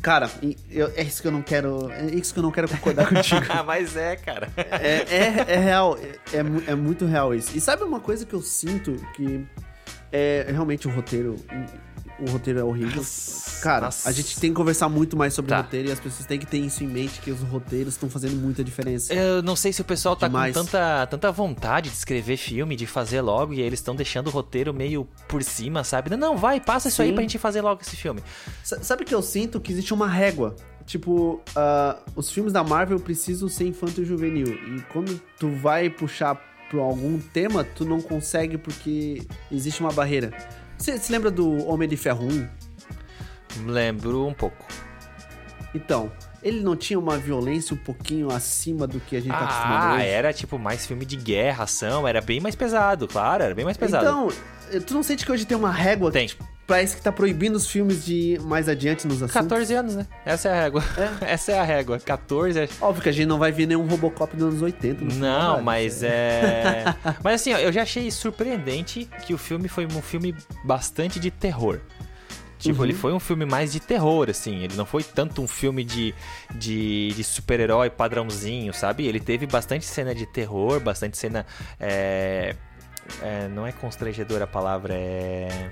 Cara, 0.00 0.28
eu- 0.68 0.92
é 0.96 1.02
isso 1.02 1.22
que 1.22 1.28
eu 1.28 1.32
não 1.32 1.42
quero. 1.42 1.88
É 1.92 2.06
isso 2.06 2.32
que 2.34 2.38
eu 2.40 2.42
não 2.42 2.50
quero 2.50 2.68
concordar 2.68 3.06
contigo. 3.12 3.40
Mas 3.64 3.96
é, 3.96 4.16
cara. 4.16 4.48
É, 4.56 4.96
é, 5.08 5.44
é 5.54 5.56
real, 5.58 5.96
é, 5.98 6.36
é, 6.36 6.72
é 6.72 6.74
muito 6.74 7.06
real 7.06 7.32
isso. 7.34 7.56
E 7.56 7.60
sabe 7.60 7.84
uma 7.84 8.00
coisa 8.00 8.26
que 8.26 8.34
eu 8.34 8.42
sinto 8.42 8.96
que 9.14 9.46
É, 10.10 10.44
realmente 10.50 10.86
o 10.88 10.90
roteiro. 10.90 11.36
O 12.24 12.30
roteiro 12.30 12.60
é 12.60 12.64
horrível. 12.64 12.96
Nossa, 12.98 13.60
Cara, 13.62 13.86
nossa. 13.86 14.08
a 14.08 14.12
gente 14.12 14.38
tem 14.38 14.50
que 14.50 14.56
conversar 14.56 14.88
muito 14.88 15.16
mais 15.16 15.34
sobre 15.34 15.48
Tá. 15.50 15.56
roteiro 15.58 15.88
e 15.88 15.92
as 15.92 15.98
pessoas 15.98 16.24
têm 16.24 16.38
que 16.38 16.46
ter 16.46 16.58
isso 16.58 16.84
em 16.84 16.86
mente, 16.86 17.20
que 17.20 17.30
os 17.32 17.40
roteiros 17.40 17.94
estão 17.94 18.08
fazendo 18.08 18.36
muita 18.36 18.62
diferença. 18.62 19.12
Eu 19.12 19.42
não 19.42 19.56
sei 19.56 19.72
se 19.72 19.80
o 19.80 19.84
pessoal 19.84 20.14
tá 20.14 20.28
Demais. 20.28 20.56
com 20.56 20.64
tanta, 20.64 21.06
tanta 21.08 21.32
vontade 21.32 21.90
de 21.90 21.96
escrever 21.96 22.36
filme, 22.36 22.76
de 22.76 22.86
fazer 22.86 23.20
logo, 23.22 23.52
e 23.52 23.56
aí 23.60 23.66
eles 23.66 23.80
estão 23.80 23.96
deixando 23.96 24.28
o 24.28 24.30
roteiro 24.30 24.72
meio 24.72 25.06
por 25.26 25.42
cima, 25.42 25.82
sabe? 25.82 26.10
Não, 26.10 26.16
não, 26.16 26.36
vai, 26.36 26.60
passa 26.60 26.88
isso 26.88 27.02
aí 27.02 27.08
Sim. 27.08 27.14
pra 27.14 27.22
gente 27.22 27.38
fazer 27.38 27.60
logo 27.60 27.80
esse 27.82 27.96
filme. 27.96 28.22
Sa- 28.62 28.80
Sabe 28.82 29.04
que 29.04 29.14
eu 29.14 29.22
sinto 29.22 29.60
que 29.60 29.72
existe 29.72 29.92
uma 29.92 30.08
régua? 30.08 30.54
Tipo, 30.86 31.40
ah, 31.56 31.96
os 32.14 32.30
filmes 32.30 32.52
da 32.52 32.62
Marvel 32.62 32.98
precisam 33.00 33.48
ser 33.48 33.66
infanto-juvenil. 33.66 34.46
E 34.48 34.80
quando 34.92 35.20
tu 35.38 35.48
vai 35.50 35.88
puxar 35.90 36.34
pra 36.70 36.80
algum 36.80 37.18
tema, 37.18 37.64
tu 37.64 37.84
não 37.84 38.00
consegue 38.00 38.56
porque 38.58 39.22
existe 39.50 39.80
uma 39.80 39.92
barreira. 39.92 40.32
Você 40.82 40.98
se 40.98 41.12
lembra 41.12 41.30
do 41.30 41.64
Homem 41.68 41.88
de 41.88 41.96
Ferro 41.96 42.26
1? 42.26 42.48
Lembro 43.66 44.26
um 44.26 44.34
pouco. 44.34 44.66
Então, 45.72 46.10
ele 46.42 46.60
não 46.60 46.74
tinha 46.74 46.98
uma 46.98 47.16
violência 47.16 47.72
um 47.72 47.76
pouquinho 47.78 48.32
acima 48.32 48.84
do 48.84 48.98
que 48.98 49.14
a 49.14 49.20
gente 49.20 49.30
tá 49.30 49.44
acostumado 49.44 49.92
Ah, 49.92 49.94
hoje? 49.98 50.06
era 50.08 50.32
tipo 50.32 50.58
mais 50.58 50.84
filme 50.84 51.04
de 51.06 51.14
guerra, 51.16 51.62
ação, 51.64 52.06
era 52.08 52.20
bem 52.20 52.40
mais 52.40 52.56
pesado, 52.56 53.06
claro, 53.06 53.44
era 53.44 53.54
bem 53.54 53.64
mais 53.64 53.76
pesado. 53.76 54.04
Então, 54.04 54.28
tu 54.80 54.94
não 54.94 55.02
sente 55.02 55.24
que 55.24 55.32
hoje 55.32 55.44
tem 55.44 55.56
uma 55.56 55.70
régua 55.70 56.10
Tem. 56.10 56.26
que 56.26 56.34
tipo, 56.34 56.48
parece 56.66 56.96
que 56.96 57.02
tá 57.02 57.12
proibindo 57.12 57.54
os 57.56 57.66
filmes 57.68 58.04
de 58.04 58.14
ir 58.14 58.40
mais 58.40 58.68
adiante 58.68 59.06
nos 59.06 59.16
assuntos? 59.22 59.34
14 59.34 59.74
anos, 59.74 59.96
né? 59.96 60.06
Essa 60.24 60.48
é 60.48 60.52
a 60.52 60.62
régua. 60.62 60.84
Essa 61.20 61.52
é 61.52 61.58
a 61.58 61.62
régua. 61.64 61.98
14 62.00 62.58
é... 62.60 62.68
Óbvio 62.80 63.02
que 63.02 63.08
a 63.08 63.12
gente 63.12 63.26
não 63.26 63.38
vai 63.38 63.52
ver 63.52 63.66
nenhum 63.66 63.86
Robocop 63.86 64.34
dos 64.36 64.46
anos 64.48 64.62
80. 64.62 65.04
no 65.04 65.10
filme, 65.10 65.26
Não, 65.26 65.40
verdade. 65.56 65.62
mas 65.64 66.02
é. 66.02 66.84
mas 67.22 67.40
assim, 67.40 67.52
ó, 67.52 67.58
eu 67.58 67.72
já 67.72 67.82
achei 67.82 68.10
surpreendente 68.10 69.08
que 69.26 69.34
o 69.34 69.38
filme 69.38 69.68
foi 69.68 69.86
um 69.86 70.00
filme 70.02 70.34
bastante 70.64 71.18
de 71.20 71.30
terror. 71.30 71.80
Tipo, 72.58 72.78
Uhum. 72.78 72.84
ele 72.84 72.94
foi 72.94 73.12
um 73.12 73.18
filme 73.18 73.44
mais 73.44 73.72
de 73.72 73.80
terror, 73.80 74.30
assim. 74.30 74.62
Ele 74.62 74.76
não 74.76 74.86
foi 74.86 75.02
tanto 75.02 75.42
um 75.42 75.48
filme 75.48 75.82
de, 75.82 76.14
de, 76.54 77.08
de 77.08 77.24
super-herói 77.24 77.90
padrãozinho, 77.90 78.72
sabe? 78.72 79.04
Ele 79.04 79.18
teve 79.18 79.46
bastante 79.48 79.84
cena 79.84 80.14
de 80.14 80.26
terror, 80.26 80.78
bastante 80.78 81.18
cena. 81.18 81.44
É, 81.80 82.54
é, 83.20 83.48
não 83.48 83.66
é 83.66 83.72
constrangedora 83.72 84.44
a 84.44 84.46
palavra, 84.46 84.94
é. 84.94 85.70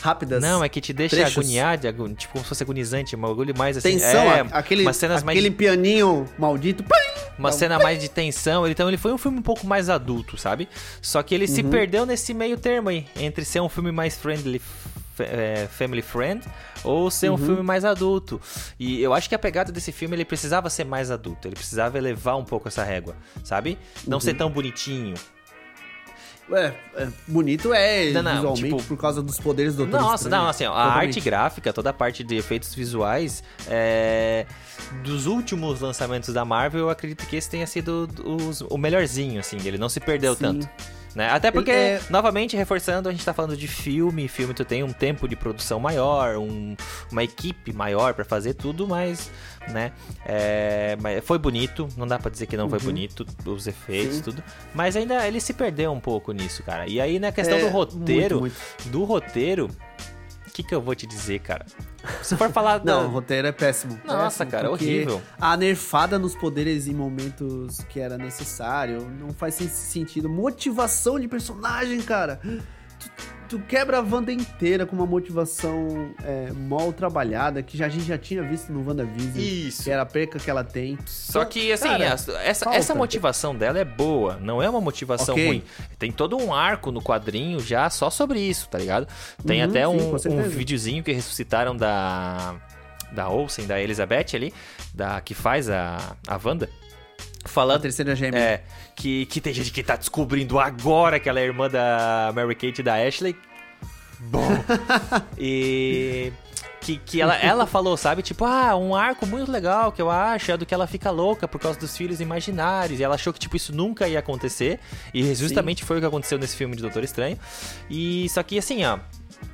Rápidas. 0.00 0.40
Não, 0.40 0.62
é 0.62 0.68
que 0.68 0.80
te 0.80 0.92
deixa 0.92 1.16
trechos. 1.16 1.38
agoniado, 1.38 1.88
tipo 2.14 2.32
como 2.34 2.44
se 2.44 2.48
fosse 2.48 2.62
agonizante, 2.62 3.16
um 3.16 3.20
bagulho 3.20 3.52
mais 3.58 3.76
assim. 3.76 3.98
Tensão, 3.98 4.30
é, 4.32 4.46
aquele, 4.52 4.84
aquele 4.88 5.50
pianinho 5.50 6.24
maldito. 6.38 6.84
Uma 7.36 7.48
um 7.48 7.52
cena 7.52 7.78
mais 7.80 8.00
de 8.00 8.08
tensão. 8.08 8.66
Então 8.68 8.86
ele 8.88 8.96
foi 8.96 9.12
um 9.12 9.18
filme 9.18 9.38
um 9.38 9.42
pouco 9.42 9.66
mais 9.66 9.88
adulto, 9.88 10.36
sabe? 10.38 10.68
Só 11.02 11.20
que 11.22 11.34
ele 11.34 11.48
se 11.48 11.62
Uhum. 11.62 11.70
perdeu 11.70 12.06
nesse 12.06 12.32
meio 12.32 12.56
termo 12.56 12.90
aí, 12.90 13.06
entre 13.16 13.44
ser 13.44 13.60
um 13.60 13.68
filme 13.68 13.90
mais 13.90 14.16
friendly, 14.16 14.62
é, 15.18 15.66
family 15.68 16.02
friend, 16.02 16.44
ou 16.84 17.10
ser 17.10 17.28
um 17.30 17.32
Uhum. 17.32 17.38
filme 17.38 17.62
mais 17.64 17.84
adulto. 17.84 18.40
E 18.78 19.02
eu 19.02 19.12
acho 19.12 19.28
que 19.28 19.34
a 19.34 19.38
pegada 19.38 19.72
desse 19.72 19.90
filme 19.90 20.14
ele 20.14 20.24
precisava 20.24 20.70
ser 20.70 20.84
mais 20.84 21.10
adulto. 21.10 21.48
Ele 21.48 21.56
precisava 21.56 21.98
elevar 21.98 22.36
um 22.38 22.44
pouco 22.44 22.68
essa 22.68 22.84
régua, 22.84 23.16
sabe? 23.42 23.76
Não 24.06 24.18
Uhum. 24.18 24.20
ser 24.20 24.34
tão 24.34 24.48
bonitinho. 24.48 25.14
É, 26.50 26.72
é, 26.96 27.08
bonito 27.26 27.74
é 27.74 28.10
Não, 28.12 28.22
não, 28.22 28.34
visualmente 28.36 28.64
tipo- 28.76 28.82
por 28.84 28.96
causa 28.96 29.22
dos 29.22 29.38
poderes 29.38 29.74
do 29.74 29.84
Doutor 29.84 30.00
Nossa, 30.00 30.24
Estranho. 30.24 30.42
não, 30.44 30.48
assim, 30.50 30.64
ó, 30.64 30.72
a 30.72 30.92
arte 30.94 31.20
gráfica, 31.20 31.72
toda 31.72 31.90
a 31.90 31.92
parte 31.92 32.24
de 32.24 32.36
efeitos 32.36 32.74
visuais, 32.74 33.42
é, 33.68 34.46
dos 35.04 35.26
últimos 35.26 35.80
lançamentos 35.80 36.32
da 36.32 36.44
Marvel, 36.44 36.80
eu 36.80 36.90
acredito 36.90 37.26
que 37.26 37.36
esse 37.36 37.50
tenha 37.50 37.66
sido 37.66 38.08
os- 38.24 38.62
o 38.62 38.78
melhorzinho, 38.78 39.38
assim, 39.40 39.58
ele 39.64 39.76
não 39.78 39.88
se 39.90 40.00
perdeu 40.00 40.34
Sim. 40.34 40.40
tanto. 40.40 40.68
Né? 41.18 41.28
Até 41.30 41.50
porque, 41.50 41.72
é- 41.72 42.00
novamente, 42.10 42.56
reforçando, 42.56 43.08
a 43.08 43.12
gente 43.12 43.24
tá 43.24 43.34
falando 43.34 43.56
de 43.56 43.66
filme, 43.66 44.28
filme 44.28 44.54
tu 44.54 44.64
tem 44.64 44.84
um 44.84 44.92
tempo 44.92 45.26
de 45.26 45.34
produção 45.34 45.80
maior, 45.80 46.36
um- 46.36 46.76
uma 47.10 47.24
equipe 47.24 47.72
maior 47.72 48.14
pra 48.14 48.24
fazer 48.24 48.54
tudo, 48.54 48.86
mas, 48.86 49.28
né, 49.72 49.90
é, 50.24 50.96
foi 51.24 51.36
bonito, 51.36 51.88
não 51.96 52.06
dá 52.06 52.20
pra 52.20 52.30
dizer 52.30 52.46
que 52.46 52.56
não 52.56 52.68
foi 52.70 52.78
Uhum. 52.78 52.84
bonito, 52.84 53.26
os 53.44 53.66
efeitos, 53.66 54.18
Sim. 54.18 54.22
tudo, 54.22 54.44
mas 54.72 54.94
ainda 54.94 55.26
ele 55.26 55.40
se 55.40 55.52
perdeu 55.52 55.90
um 55.90 55.98
pouco 55.98 56.30
nisso, 56.30 56.62
cara. 56.62 56.86
E 56.86 57.00
aí, 57.00 57.18
na 57.18 57.32
questão 57.32 57.58
É, 57.58 57.62
do 57.62 57.68
roteiro, 57.68 58.38
muito, 58.38 58.54
do 58.86 59.02
roteiro, 59.02 59.68
que, 60.62 60.68
que 60.68 60.74
eu 60.74 60.80
vou 60.82 60.94
te 60.94 61.06
dizer, 61.06 61.38
cara? 61.40 61.64
Se 62.22 62.36
for 62.36 62.50
falar 62.50 62.82
Não, 62.84 63.06
o 63.06 63.10
roteiro 63.10 63.46
é 63.46 63.52
péssimo. 63.52 64.00
Nossa, 64.04 64.44
Péssimo, 64.44 64.50
cara, 64.50 64.70
horrível. 64.70 65.22
A 65.40 65.56
nerfada 65.56 66.18
nos 66.18 66.34
poderes 66.34 66.86
em 66.88 66.94
momentos 66.94 67.78
que 67.88 68.00
era 68.00 68.18
necessário 68.18 69.08
não 69.20 69.30
faz 69.32 69.54
sen- 69.54 69.68
sentido. 69.68 70.28
Motivação 70.28 71.18
de 71.20 71.28
personagem, 71.28 72.00
cara. 72.02 72.40
Tu, 72.42 73.10
tu 73.48 73.58
quebra 73.60 73.98
a 73.98 74.00
Wanda 74.00 74.32
inteira 74.32 74.84
com 74.84 74.94
uma 74.94 75.06
motivação 75.06 76.10
é, 76.22 76.52
mal 76.52 76.92
trabalhada, 76.92 77.62
que 77.62 77.76
já, 77.76 77.86
a 77.86 77.88
gente 77.88 78.04
já 78.04 78.18
tinha 78.18 78.42
visto 78.42 78.70
no 78.72 78.86
WandaVision. 78.86 79.36
Isso. 79.38 79.84
Que 79.84 79.90
era 79.90 80.02
a 80.02 80.06
perca 80.06 80.38
que 80.38 80.50
ela 80.50 80.62
tem. 80.62 80.98
Só 81.06 81.44
que, 81.44 81.72
assim, 81.72 81.88
Cara, 81.88 82.04
essa, 82.04 82.32
essa, 82.42 82.64
falta. 82.66 82.78
essa 82.78 82.94
motivação 82.94 83.54
dela 83.56 83.78
é 83.78 83.84
boa, 83.84 84.36
não 84.40 84.62
é 84.62 84.68
uma 84.68 84.80
motivação 84.80 85.34
Ok. 85.34 85.46
ruim. 85.46 85.64
Tem 85.98 86.12
todo 86.12 86.36
um 86.36 86.52
arco 86.52 86.92
no 86.92 87.00
quadrinho 87.02 87.58
já 87.60 87.88
só 87.90 88.10
sobre 88.10 88.40
isso, 88.40 88.68
tá 88.68 88.78
ligado? 88.78 89.08
Tem 89.46 89.62
Uhum, 89.62 89.68
até 89.70 89.80
sim, 89.80 89.90
um, 89.90 90.18
com 90.18 90.40
um 90.40 90.48
videozinho 90.48 91.02
que 91.02 91.12
ressuscitaram 91.12 91.76
da. 91.76 92.54
Da 93.10 93.30
Olsen, 93.30 93.66
da 93.66 93.80
Elizabeth 93.80 94.34
ali, 94.34 94.52
da, 94.92 95.18
que 95.22 95.32
faz 95.32 95.70
a, 95.70 95.96
a 96.26 96.38
Wanda. 96.44 96.68
A 97.42 97.48
Falando 97.48 97.80
terceira 97.80 98.14
gêmea. 98.14 98.38
É, 98.38 98.62
que, 98.98 99.26
que 99.26 99.40
tem 99.40 99.54
gente 99.54 99.70
que 99.70 99.82
tá 99.82 99.94
descobrindo 99.94 100.58
agora 100.58 101.20
que 101.20 101.28
ela 101.28 101.38
é 101.38 101.44
irmã 101.44 101.70
da 101.70 102.32
Mary 102.34 102.56
Kate 102.56 102.80
e 102.80 102.82
da 102.82 102.96
Ashley. 102.96 103.36
Bom. 104.18 104.48
e. 105.38 106.32
Que, 106.80 106.96
que 106.96 107.20
ela, 107.20 107.36
ela 107.36 107.66
falou, 107.66 107.96
sabe? 107.96 108.22
Tipo, 108.22 108.44
ah, 108.44 108.74
um 108.76 108.94
arco 108.94 109.26
muito 109.26 109.50
legal 109.52 109.92
que 109.92 110.00
eu 110.00 110.10
acho 110.10 110.50
é 110.50 110.56
do 110.56 110.64
que 110.64 110.72
ela 110.72 110.86
fica 110.86 111.10
louca 111.10 111.46
por 111.46 111.60
causa 111.60 111.78
dos 111.78 111.96
filhos 111.96 112.20
imaginários. 112.20 112.98
E 112.98 113.04
ela 113.04 113.14
achou 113.14 113.32
que, 113.32 113.38
tipo, 113.38 113.56
isso 113.56 113.74
nunca 113.74 114.08
ia 114.08 114.18
acontecer. 114.18 114.80
E 115.12 115.34
justamente 115.34 115.84
foi 115.84 115.98
o 115.98 116.00
que 116.00 116.06
aconteceu 116.06 116.38
nesse 116.38 116.56
filme 116.56 116.74
de 116.74 116.82
Doutor 116.82 117.04
Estranho. 117.04 117.38
E 117.90 118.28
só 118.30 118.42
que, 118.42 118.58
assim, 118.58 118.84
ó. 118.84 118.98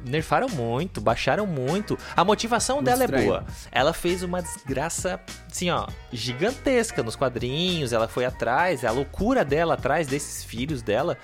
Nerfaram 0.05 0.49
muito, 0.49 1.01
baixaram 1.01 1.47
muito. 1.47 1.99
A 2.15 2.23
motivação 2.25 2.77
Muito 2.77 2.87
dela 2.87 3.05
estranho. 3.05 3.23
é 3.25 3.27
boa. 3.27 3.45
Ela 3.73 3.93
fez 3.95 4.23
uma 4.23 4.43
desgraça, 4.43 5.19
assim, 5.51 5.71
ó, 5.71 5.87
gigantesca 6.13 7.03
nos 7.03 7.17
quadrinhos. 7.17 7.93
Ela 7.93 8.07
foi 8.07 8.25
atrás, 8.27 8.85
a 8.85 8.91
loucura 8.91 9.45
dela 9.45 9.75
atrás 9.75 10.07
desses 10.07 10.45
filhos 10.45 10.83
dela. 10.83 11.17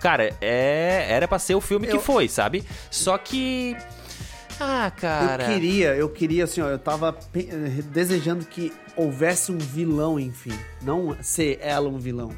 Cara, 0.00 0.32
é, 0.40 1.06
era 1.10 1.26
pra 1.26 1.38
ser 1.38 1.54
o 1.54 1.60
filme 1.60 1.86
que 1.86 1.96
Eu- 1.96 2.00
foi, 2.00 2.28
sabe? 2.28 2.64
Só 2.90 3.16
que. 3.18 3.76
Ah, 4.60 4.90
cara. 4.96 5.44
Eu 5.44 5.48
queria, 5.52 5.94
eu 5.96 6.08
queria, 6.08 6.44
assim, 6.44 6.60
ó, 6.60 6.68
eu 6.68 6.78
tava 6.78 7.14
eh, 7.34 7.42
desejando 7.90 8.44
que 8.46 8.72
houvesse 8.96 9.52
um 9.52 9.58
vilão, 9.58 10.18
enfim. 10.18 10.56
Não 10.80 11.16
ser 11.22 11.58
ela 11.60 11.88
um 11.88 11.98
vilão. 11.98 12.30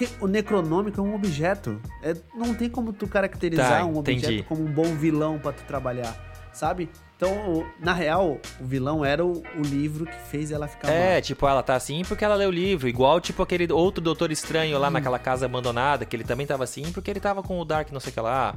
Porque 0.00 0.24
o 0.24 0.26
Necronômico 0.26 0.98
é 0.98 1.04
um 1.04 1.14
objeto. 1.14 1.78
É, 2.02 2.16
não 2.34 2.54
tem 2.54 2.70
como 2.70 2.90
tu 2.92 3.06
caracterizar 3.06 3.80
Tá, 3.80 3.84
um 3.84 4.00
entendi. 4.00 4.24
objeto 4.26 4.44
como 4.48 4.62
um 4.64 4.72
bom 4.72 4.94
vilão 4.96 5.38
pra 5.38 5.52
tu 5.52 5.62
trabalhar, 5.64 6.16
sabe? 6.54 6.88
Então, 7.18 7.66
na 7.78 7.92
real, 7.92 8.38
o 8.58 8.64
vilão 8.64 9.04
era 9.04 9.22
o, 9.22 9.42
o 9.58 9.60
livro 9.62 10.06
que 10.06 10.16
fez 10.30 10.50
ela 10.50 10.66
ficar 10.66 10.88
É, 10.90 11.12
mal. 11.14 11.20
tipo, 11.22 11.46
ela 11.46 11.62
tá 11.62 11.74
assim 11.76 12.02
porque 12.08 12.24
ela 12.24 12.34
leu 12.34 12.48
o 12.48 12.52
livro. 12.52 12.88
Igual, 12.88 13.20
tipo, 13.20 13.42
aquele 13.42 13.70
outro 13.70 14.02
Doutor 14.02 14.32
Estranho 14.32 14.78
Hum. 14.78 14.80
lá 14.80 14.90
naquela 14.90 15.18
casa 15.18 15.44
abandonada, 15.44 16.06
que 16.06 16.16
ele 16.16 16.24
também 16.24 16.46
tava 16.46 16.64
assim 16.64 16.90
porque 16.92 17.10
ele 17.10 17.20
tava 17.20 17.42
com 17.42 17.60
o 17.60 17.64
Dark 17.66 17.92
não 17.92 18.00
sei 18.00 18.10
o 18.10 18.14
que 18.14 18.20
lá. 18.20 18.56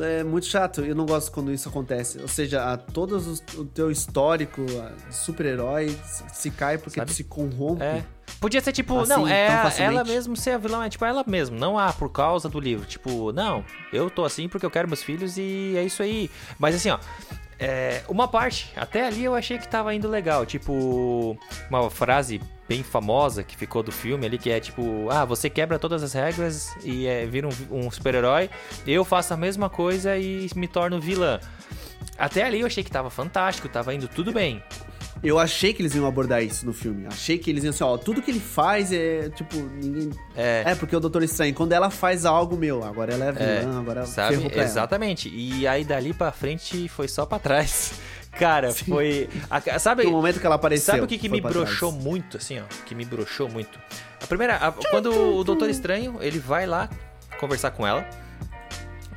É 0.00 0.24
muito 0.24 0.46
chato, 0.46 0.80
eu 0.80 0.94
não 0.94 1.04
gosto 1.04 1.30
quando 1.30 1.52
isso 1.52 1.68
acontece. 1.68 2.18
Ou 2.22 2.26
seja, 2.26 2.72
a, 2.72 2.78
todos 2.78 3.26
os- 3.26 3.42
o 3.58 3.66
teu 3.66 3.90
histórico 3.90 4.64
de 4.64 5.14
super-herói 5.14 5.90
se, 6.06 6.24
se 6.32 6.50
cai 6.50 6.78
porque 6.78 6.98
Sabe? 7.00 7.10
tu 7.10 7.14
se 7.14 7.24
corrompe. 7.24 7.84
É. 7.84 8.02
Podia 8.44 8.60
ser 8.60 8.72
tipo, 8.72 8.98
Assim, 8.98 9.08
não, 9.08 9.26
é 9.26 9.48
ela 9.78 10.04
mesmo 10.04 10.36
ser 10.36 10.50
a 10.50 10.58
vilã, 10.58 10.84
é 10.84 10.90
tipo 10.90 11.02
ela 11.02 11.24
mesmo, 11.26 11.58
não 11.58 11.78
ah, 11.78 11.94
por 11.94 12.10
causa 12.10 12.46
do 12.46 12.60
livro. 12.60 12.84
Tipo, 12.84 13.32
não, 13.32 13.64
eu 13.90 14.10
tô 14.10 14.22
assim 14.22 14.50
porque 14.50 14.66
eu 14.66 14.70
quero 14.70 14.86
meus 14.86 15.02
filhos 15.02 15.38
e 15.38 15.72
é 15.78 15.82
isso 15.82 16.02
aí. 16.02 16.30
Mas 16.58 16.74
assim, 16.74 16.90
ó, 16.90 16.98
é, 17.58 18.02
uma 18.06 18.28
parte, 18.28 18.70
até 18.76 19.06
ali 19.06 19.24
eu 19.24 19.34
achei 19.34 19.56
que 19.56 19.66
tava 19.66 19.94
indo 19.94 20.06
legal. 20.10 20.44
Tipo, 20.44 21.38
uma 21.70 21.88
frase 21.88 22.38
bem 22.68 22.82
famosa 22.82 23.42
que 23.42 23.56
ficou 23.56 23.82
do 23.82 23.90
filme 23.90 24.26
ali, 24.26 24.36
que 24.36 24.50
é 24.50 24.60
tipo, 24.60 25.08
ah, 25.10 25.24
você 25.24 25.48
quebra 25.48 25.78
todas 25.78 26.02
as 26.02 26.12
regras 26.12 26.76
e 26.84 27.06
é, 27.06 27.24
vira 27.24 27.48
um, 27.48 27.86
um 27.86 27.90
super-herói, 27.90 28.50
eu 28.86 29.06
faço 29.06 29.32
a 29.32 29.38
mesma 29.38 29.70
coisa 29.70 30.18
e 30.18 30.50
me 30.54 30.68
torno 30.68 31.00
vilã. 31.00 31.40
Até 32.18 32.42
ali 32.42 32.60
eu 32.60 32.66
achei 32.66 32.84
que 32.84 32.90
tava 32.90 33.08
fantástico, 33.08 33.70
tava 33.70 33.94
indo 33.94 34.06
tudo 34.06 34.32
bem. 34.32 34.62
Eu 35.24 35.38
achei 35.38 35.72
que 35.72 35.80
eles 35.82 35.94
iam 35.94 36.06
abordar 36.06 36.42
isso 36.42 36.66
no 36.66 36.72
filme. 36.72 37.06
Achei 37.06 37.38
que 37.38 37.50
eles 37.50 37.64
iam 37.64 37.70
assim, 37.70 37.82
ó, 37.82 37.96
tudo 37.96 38.20
que 38.22 38.30
ele 38.30 38.40
faz 38.40 38.92
é, 38.92 39.30
tipo, 39.30 39.56
ninguém... 39.56 40.10
É, 40.36 40.62
É, 40.66 40.74
porque 40.74 40.94
o 40.94 41.00
Doutor 41.00 41.22
Estranho, 41.22 41.54
quando 41.54 41.72
ela 41.72 41.90
faz 41.90 42.24
algo, 42.24 42.56
meu, 42.56 42.84
agora 42.84 43.14
ela 43.14 43.24
é 43.26 43.32
vilã, 43.32 43.80
agora 43.80 44.06
Sabe? 44.06 44.36
ferrou 44.36 44.50
pra 44.50 44.60
ela. 44.60 44.70
Exatamente. 44.70 45.28
E 45.34 45.66
aí 45.66 45.84
dali 45.84 46.12
pra 46.12 46.30
frente 46.30 46.88
foi 46.88 47.08
só 47.08 47.24
pra 47.26 47.38
trás. 47.38 47.94
Cara, 48.38 48.72
foi. 48.74 49.28
a- 49.48 49.78
sabe, 49.78 50.02
No 50.04 50.10
momento 50.10 50.40
que 50.40 50.46
ela 50.46 50.56
apareceu. 50.56 50.92
sabe 50.94 51.04
o 51.04 51.06
que, 51.06 51.16
que 51.18 51.28
foi 51.28 51.40
me 51.40 51.40
broxou 51.40 51.90
trás. 51.90 52.04
muito, 52.04 52.36
assim, 52.36 52.58
ó? 52.58 52.64
Que 52.84 52.92
me 52.94 53.04
broxou 53.04 53.48
muito. 53.48 53.78
A 54.20 54.26
primeira, 54.26 54.56
a- 54.56 54.72
quando 54.72 55.12
o 55.36 55.44
Doutor 55.44 55.70
Estranho, 55.70 56.18
ele 56.20 56.40
vai 56.40 56.66
lá 56.66 56.90
conversar 57.38 57.70
com 57.70 57.86
ela. 57.86 58.04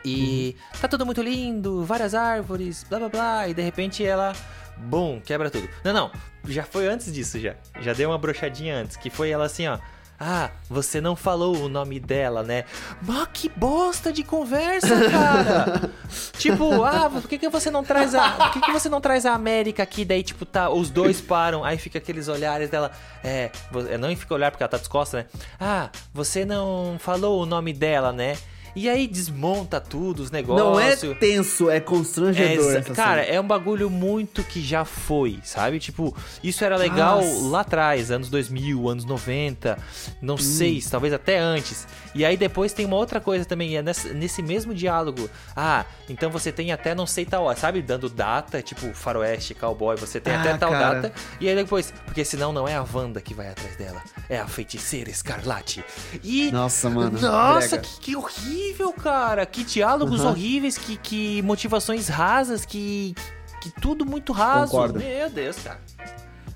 E 0.06 0.56
tá 0.80 0.88
tudo 0.88 1.06
muito 1.06 1.22
lindo, 1.22 1.84
várias 1.84 2.14
árvores, 2.14 2.86
blá 2.88 3.00
blá 3.00 3.10
blá, 3.10 3.48
e 3.50 3.54
de 3.54 3.62
repente 3.62 4.06
ela, 4.06 4.34
bum, 4.80 5.20
quebra 5.24 5.50
tudo. 5.50 5.68
Não, 5.84 5.94
não, 5.94 6.12
já 6.48 6.64
foi 6.64 6.88
antes 6.88 7.12
disso 7.12 7.40
já. 7.40 7.56
Já 7.82 7.94
deu 7.94 8.10
uma 8.10 8.18
brochadinha 8.18 8.76
antes, 8.76 8.96
que 8.96 9.10
foi 9.10 9.30
ela 9.30 9.46
assim, 9.46 9.68
ó. 9.68 9.78
Ah, 10.20 10.50
você 10.68 11.00
não 11.00 11.16
falou 11.16 11.56
o 11.58 11.70
nome 11.70 12.00
dela, 12.00 12.42
né? 12.42 12.66
Mas 13.04 13.28
que 13.32 13.50
bosta 13.50 14.12
de 14.12 14.24
conversa, 14.24 15.10
cara! 15.12 15.92
tipo, 16.40 16.84
ah, 16.84 17.08
por 17.08 17.28
que, 17.30 17.38
que 17.38 17.48
você 17.48 17.70
não 17.70 17.84
traz 17.84 18.16
a. 18.16 18.32
Por 18.32 18.52
que, 18.54 18.62
que 18.62 18.72
você 18.72 18.90
não 18.90 19.00
traz 19.00 19.28
a 19.28 19.34
América 19.34 19.84
aqui? 19.84 20.04
Daí, 20.04 20.24
tipo, 20.24 20.44
tá, 20.44 20.72
os 20.72 20.90
dois 20.90 21.22
param, 21.22 21.64
aí 21.64 21.78
fica 21.78 22.00
aqueles 22.00 22.28
olhares 22.28 22.68
dela. 22.68 22.92
É, 23.24 23.52
não 24.00 24.16
fica 24.16 24.34
olhar 24.34 24.50
porque 24.50 24.64
ela 24.64 24.70
tá 24.70 24.78
descosta, 24.78 25.18
né? 25.18 25.26
Ah, 25.60 25.92
você 26.12 26.44
não 26.44 26.98
falou 26.98 27.44
o 27.44 27.46
nome 27.46 27.72
dela, 27.72 28.12
né? 28.12 28.38
E 28.78 28.88
aí 28.88 29.08
desmonta 29.08 29.82
tudo, 29.82 30.22
os 30.22 30.30
negócios. 30.30 30.64
Não 30.64 30.80
é 30.80 31.16
tenso, 31.16 31.68
é 31.68 31.80
constrangedor. 31.80 32.76
É, 32.76 32.82
cara, 32.82 33.24
cena. 33.24 33.36
é 33.36 33.42
um 33.42 33.48
bagulho 33.48 33.90
muito 33.90 34.44
que 34.44 34.62
já 34.62 34.86
foi, 34.86 35.40
sabe? 35.44 35.80
Tipo, 35.80 36.16
isso 36.44 36.64
era 36.64 36.78
legal 36.78 37.18
Nossa. 37.18 37.48
lá 37.48 37.62
atrás, 37.62 38.12
anos 38.12 38.30
2000, 38.30 38.88
anos 38.88 39.04
90, 39.04 39.80
não 40.22 40.36
hum. 40.36 40.38
sei, 40.38 40.80
talvez 40.88 41.12
até 41.12 41.40
antes. 41.40 41.88
E 42.14 42.26
aí 42.26 42.38
depois 42.38 42.74
tem 42.74 42.86
uma 42.86 42.96
outra 42.96 43.20
coisa 43.20 43.46
também, 43.46 43.78
é 43.78 43.82
nesse, 43.82 44.14
nesse 44.14 44.42
mesmo 44.44 44.74
diálogo. 44.74 45.30
Ah, 45.56 45.86
então 46.10 46.30
você 46.30 46.52
tem 46.52 46.72
até 46.72 46.94
não 46.94 47.06
sei 47.06 47.26
tal 47.26 47.46
hora, 47.46 47.58
sabe? 47.58 47.82
Dando 47.82 48.10
data, 48.10 48.62
tipo 48.62 48.94
faroeste, 48.94 49.54
cowboy, 49.54 49.96
você 49.96 50.20
tem 50.20 50.34
ah, 50.34 50.42
até 50.42 50.58
tal 50.58 50.72
cara. 50.72 51.02
data. 51.02 51.14
E 51.40 51.50
aí 51.50 51.56
depois, 51.56 51.94
porque 52.06 52.24
senão 52.26 52.52
não 52.54 52.68
é 52.68 52.76
a 52.76 52.86
Wanda 52.92 53.22
que 53.22 53.34
vai 53.34 53.50
atrás 53.50 53.76
dela, 53.76 54.04
é 54.30 54.40
a 54.40 54.48
feiticeira 54.48 55.10
escarlate. 55.10 55.84
E. 56.24 56.52
Nossa, 56.52 56.90
mano. 56.90 57.20
Nossa, 57.20 57.78
que, 57.78 58.00
que, 58.00 58.16
horrível, 58.16 58.67
cara. 59.02 59.46
Que 59.46 59.64
diálogos 59.64 60.22
uhum. 60.22 60.30
horríveis, 60.30 60.78
que, 60.78 60.98
que 60.98 61.42
motivações 61.42 62.08
rasas, 62.08 62.66
que, 62.66 63.16
que 63.62 63.70
tudo 63.82 64.06
muito 64.06 64.34
raso. 64.34 64.72
Concordo. 64.72 65.00
Meu 65.00 65.30
Deus, 65.30 65.58
cara. 65.60 65.80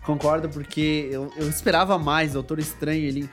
Concordo, 0.03 0.49
porque 0.49 1.09
eu, 1.11 1.31
eu 1.37 1.49
esperava 1.49 1.97
mais. 1.97 2.33
Doutor 2.33 2.59
Estranho, 2.59 3.03
ele 3.03 3.29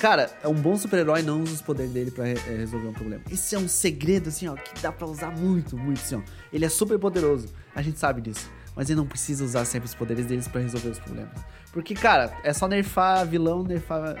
Cara, 0.00 0.30
é 0.42 0.48
um 0.48 0.54
bom 0.54 0.76
super-herói 0.76 1.22
não 1.22 1.42
usa 1.42 1.54
os 1.54 1.62
poderes 1.62 1.90
dele 1.90 2.10
pra 2.10 2.24
re 2.24 2.34
é, 2.46 2.56
resolver 2.56 2.88
um 2.88 2.92
problema. 2.92 3.22
Esse 3.30 3.54
é 3.54 3.58
um 3.58 3.66
segredo, 3.66 4.28
assim, 4.28 4.46
ó, 4.46 4.54
que 4.54 4.80
dá 4.80 4.92
pra 4.92 5.06
usar 5.06 5.30
muito, 5.30 5.76
muito, 5.76 6.00
assim, 6.00 6.16
ó. 6.16 6.22
Ele 6.52 6.64
é 6.66 6.68
super 6.68 6.98
poderoso, 6.98 7.48
a 7.74 7.80
gente 7.80 7.98
sabe 7.98 8.20
disso. 8.20 8.50
Mas 8.74 8.90
ele 8.90 8.98
não 8.98 9.06
precisa 9.06 9.42
usar 9.42 9.64
sempre 9.64 9.88
os 9.88 9.94
poderes 9.94 10.26
deles 10.26 10.46
para 10.46 10.60
resolver 10.60 10.90
os 10.90 10.98
problemas. 10.98 11.32
Porque, 11.76 11.94
cara, 11.94 12.32
é 12.42 12.54
só 12.54 12.66
nerfar 12.66 13.26
vilão, 13.26 13.62
nerfar, 13.62 14.16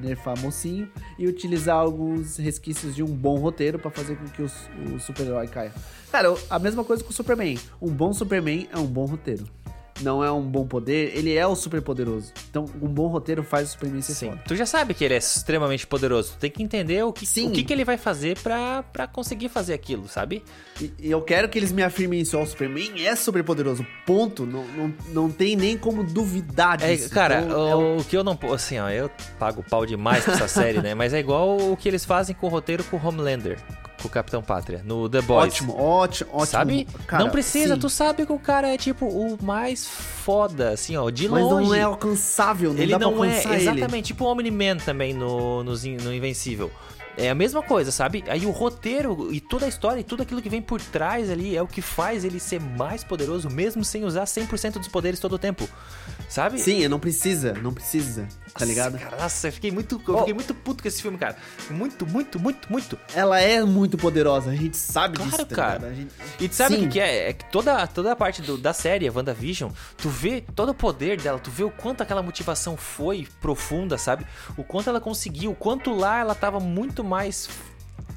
nerfar 0.00 0.40
mocinho 0.40 0.90
e 1.18 1.26
utilizar 1.28 1.76
alguns 1.76 2.38
resquícios 2.38 2.96
de 2.96 3.02
um 3.02 3.14
bom 3.14 3.36
roteiro 3.36 3.78
para 3.78 3.90
fazer 3.90 4.16
com 4.16 4.24
que 4.24 4.40
o, 4.40 4.46
o 4.94 4.98
super-herói 4.98 5.48
caia. 5.48 5.74
Cara, 6.10 6.34
a 6.48 6.58
mesma 6.58 6.82
coisa 6.82 7.04
com 7.04 7.10
o 7.10 7.12
Superman. 7.12 7.58
Um 7.78 7.92
bom 7.92 8.10
Superman 8.10 8.66
é 8.72 8.78
um 8.78 8.86
bom 8.86 9.04
roteiro 9.04 9.46
não 10.00 10.22
é 10.22 10.30
um 10.30 10.42
bom 10.42 10.66
poder, 10.66 11.16
ele 11.16 11.34
é 11.34 11.46
o 11.46 11.54
super 11.54 11.82
poderoso. 11.82 12.32
Então, 12.50 12.64
um 12.80 12.88
bom 12.88 13.06
roteiro 13.06 13.42
faz 13.42 13.68
o 13.68 13.72
Superman 13.72 14.02
ser 14.02 14.14
Sim. 14.14 14.30
foda. 14.30 14.42
Tu 14.46 14.56
já 14.56 14.66
sabe 14.66 14.94
que 14.94 15.04
ele 15.04 15.14
é 15.14 15.18
extremamente 15.18 15.86
poderoso. 15.86 16.32
Tu 16.32 16.38
tem 16.38 16.50
que 16.50 16.62
entender 16.62 17.02
o 17.04 17.12
que, 17.12 17.26
Sim. 17.26 17.48
O 17.48 17.52
que, 17.52 17.64
que 17.64 17.72
ele 17.72 17.84
vai 17.84 17.96
fazer 17.96 18.38
pra, 18.38 18.84
conseguir 19.12 19.48
fazer 19.48 19.74
aquilo, 19.74 20.08
sabe? 20.08 20.42
E, 20.80 20.92
e 20.98 21.10
eu 21.10 21.22
quero 21.22 21.48
que 21.48 21.58
eles 21.58 21.72
me 21.72 21.82
afirmem 21.82 22.20
isso. 22.20 22.38
O 22.38 22.46
Superman 22.46 23.04
é 23.04 23.14
super 23.16 23.42
poderoso. 23.42 23.86
Ponto. 24.04 24.46
Não, 24.46 24.64
não, 24.64 24.94
não 25.08 25.30
tem 25.30 25.56
nem 25.56 25.76
como 25.76 26.04
duvidar 26.04 26.82
é, 26.82 26.94
disso. 26.94 27.06
É, 27.06 27.08
cara, 27.08 27.42
então, 27.42 27.58
o, 27.58 27.68
é 27.68 27.74
o... 27.74 27.96
o, 27.98 28.04
que 28.04 28.16
eu 28.16 28.24
não... 28.24 28.38
Assim, 28.52 28.78
ó, 28.78 28.88
eu 28.88 29.10
pago 29.38 29.62
pau 29.62 29.86
demais 29.86 30.24
pra 30.24 30.34
essa 30.34 30.48
série, 30.48 30.80
né? 30.80 30.94
Mas 30.94 31.12
é 31.12 31.18
igual 31.18 31.56
o 31.56 31.76
que 31.76 31.88
eles 31.88 32.04
fazem 32.04 32.34
com 32.34 32.46
o 32.46 32.50
roteiro 32.50 32.84
com 32.84 32.96
o 32.96 33.06
Homelander 33.06 33.58
com 34.00 34.08
o 34.08 34.10
Capitão 34.10 34.42
Pátria, 34.42 34.82
no 34.84 35.08
The 35.08 35.22
Boys. 35.22 35.54
Ótimo, 35.54 35.76
ótimo, 35.76 36.30
ótimo. 36.32 36.46
Sabe? 36.46 36.86
Cara, 37.06 37.24
não 37.24 37.30
precisa, 37.30 37.74
sim. 37.74 37.80
tu 37.80 37.88
sabe 37.88 38.26
que 38.26 38.32
o 38.32 38.38
cara 38.38 38.68
é 38.68 38.76
tipo 38.76 39.06
o 39.06 39.42
mais 39.42 39.85
foda, 39.88 40.70
assim, 40.70 40.96
ó, 40.96 41.08
de 41.08 41.28
Mas 41.28 41.42
longe. 41.42 41.54
Mas 41.54 41.68
não 41.68 41.74
é 41.74 41.82
alcançável, 41.82 42.72
não 42.72 42.82
ele 42.82 42.92
dá 42.92 42.98
não 42.98 43.16
pra 43.16 43.28
é, 43.28 43.44
ele. 43.44 43.54
exatamente, 43.54 44.06
tipo 44.06 44.24
o 44.24 44.28
Omni-Man 44.28 44.78
também 44.78 45.14
no, 45.14 45.62
no, 45.62 45.72
no 45.72 46.14
Invencível. 46.14 46.70
É 47.16 47.30
a 47.30 47.34
mesma 47.34 47.62
coisa, 47.62 47.90
sabe? 47.90 48.22
Aí 48.28 48.44
o 48.44 48.50
roteiro 48.50 49.32
e 49.32 49.40
toda 49.40 49.64
a 49.64 49.68
história 49.68 50.00
e 50.00 50.04
tudo 50.04 50.22
aquilo 50.22 50.42
que 50.42 50.50
vem 50.50 50.60
por 50.60 50.80
trás 50.80 51.30
ali 51.30 51.56
é 51.56 51.62
o 51.62 51.66
que 51.66 51.80
faz 51.80 52.24
ele 52.24 52.38
ser 52.38 52.60
mais 52.60 53.02
poderoso, 53.02 53.48
mesmo 53.48 53.84
sem 53.84 54.04
usar 54.04 54.24
100% 54.24 54.74
dos 54.74 54.88
poderes 54.88 55.18
todo 55.18 55.34
o 55.34 55.38
tempo. 55.38 55.68
Sabe? 56.28 56.58
Sim, 56.58 56.86
não 56.88 56.98
precisa, 56.98 57.54
não 57.54 57.72
precisa, 57.72 58.26
tá 58.52 58.64
ligado? 58.64 58.94
Nossa, 58.94 59.04
cara, 59.04 59.22
nossa, 59.22 59.48
eu 59.48 59.52
fiquei 59.52 59.70
muito, 59.70 60.02
eu 60.06 60.18
fiquei 60.18 60.34
muito 60.34 60.54
puto 60.54 60.82
com 60.82 60.88
esse 60.88 61.00
filme, 61.00 61.16
cara. 61.16 61.36
Muito, 61.70 62.04
muito, 62.04 62.38
muito, 62.38 62.70
muito. 62.70 62.98
Ela 63.14 63.40
é 63.40 63.62
muito 63.62 63.96
poderosa, 63.96 64.50
a 64.50 64.54
gente 64.54 64.76
sabe 64.76 65.16
claro, 65.16 65.30
disso, 65.30 65.46
tá 65.46 65.54
cara. 65.54 65.94
Gente... 65.94 66.12
E 66.40 66.48
tu 66.48 66.54
sabe 66.54 66.74
o 66.74 66.78
que, 66.80 66.88
que, 66.88 67.00
é? 67.00 67.30
É 67.30 67.32
que 67.32 67.44
toda, 67.50 67.86
toda 67.86 68.12
a 68.12 68.16
parte 68.16 68.42
do, 68.42 68.58
da 68.58 68.72
série, 68.72 69.08
a 69.08 69.12
WandaVision, 69.12 69.70
tu 69.96 70.08
vê 70.08 70.42
todo 70.54 70.70
o 70.70 70.74
poder 70.74 71.20
dela, 71.20 71.38
tu 71.38 71.50
vê 71.50 71.62
o 71.62 71.70
quanto 71.70 72.02
aquela 72.02 72.22
motivação 72.22 72.76
foi 72.76 73.28
profunda, 73.40 73.96
sabe? 73.96 74.26
O 74.56 74.64
quanto 74.64 74.90
ela 74.90 75.00
conseguiu, 75.00 75.52
o 75.52 75.54
quanto 75.54 75.94
lá 75.94 76.18
ela 76.18 76.34
tava 76.34 76.58
muito 76.58 77.04
mais 77.06 77.48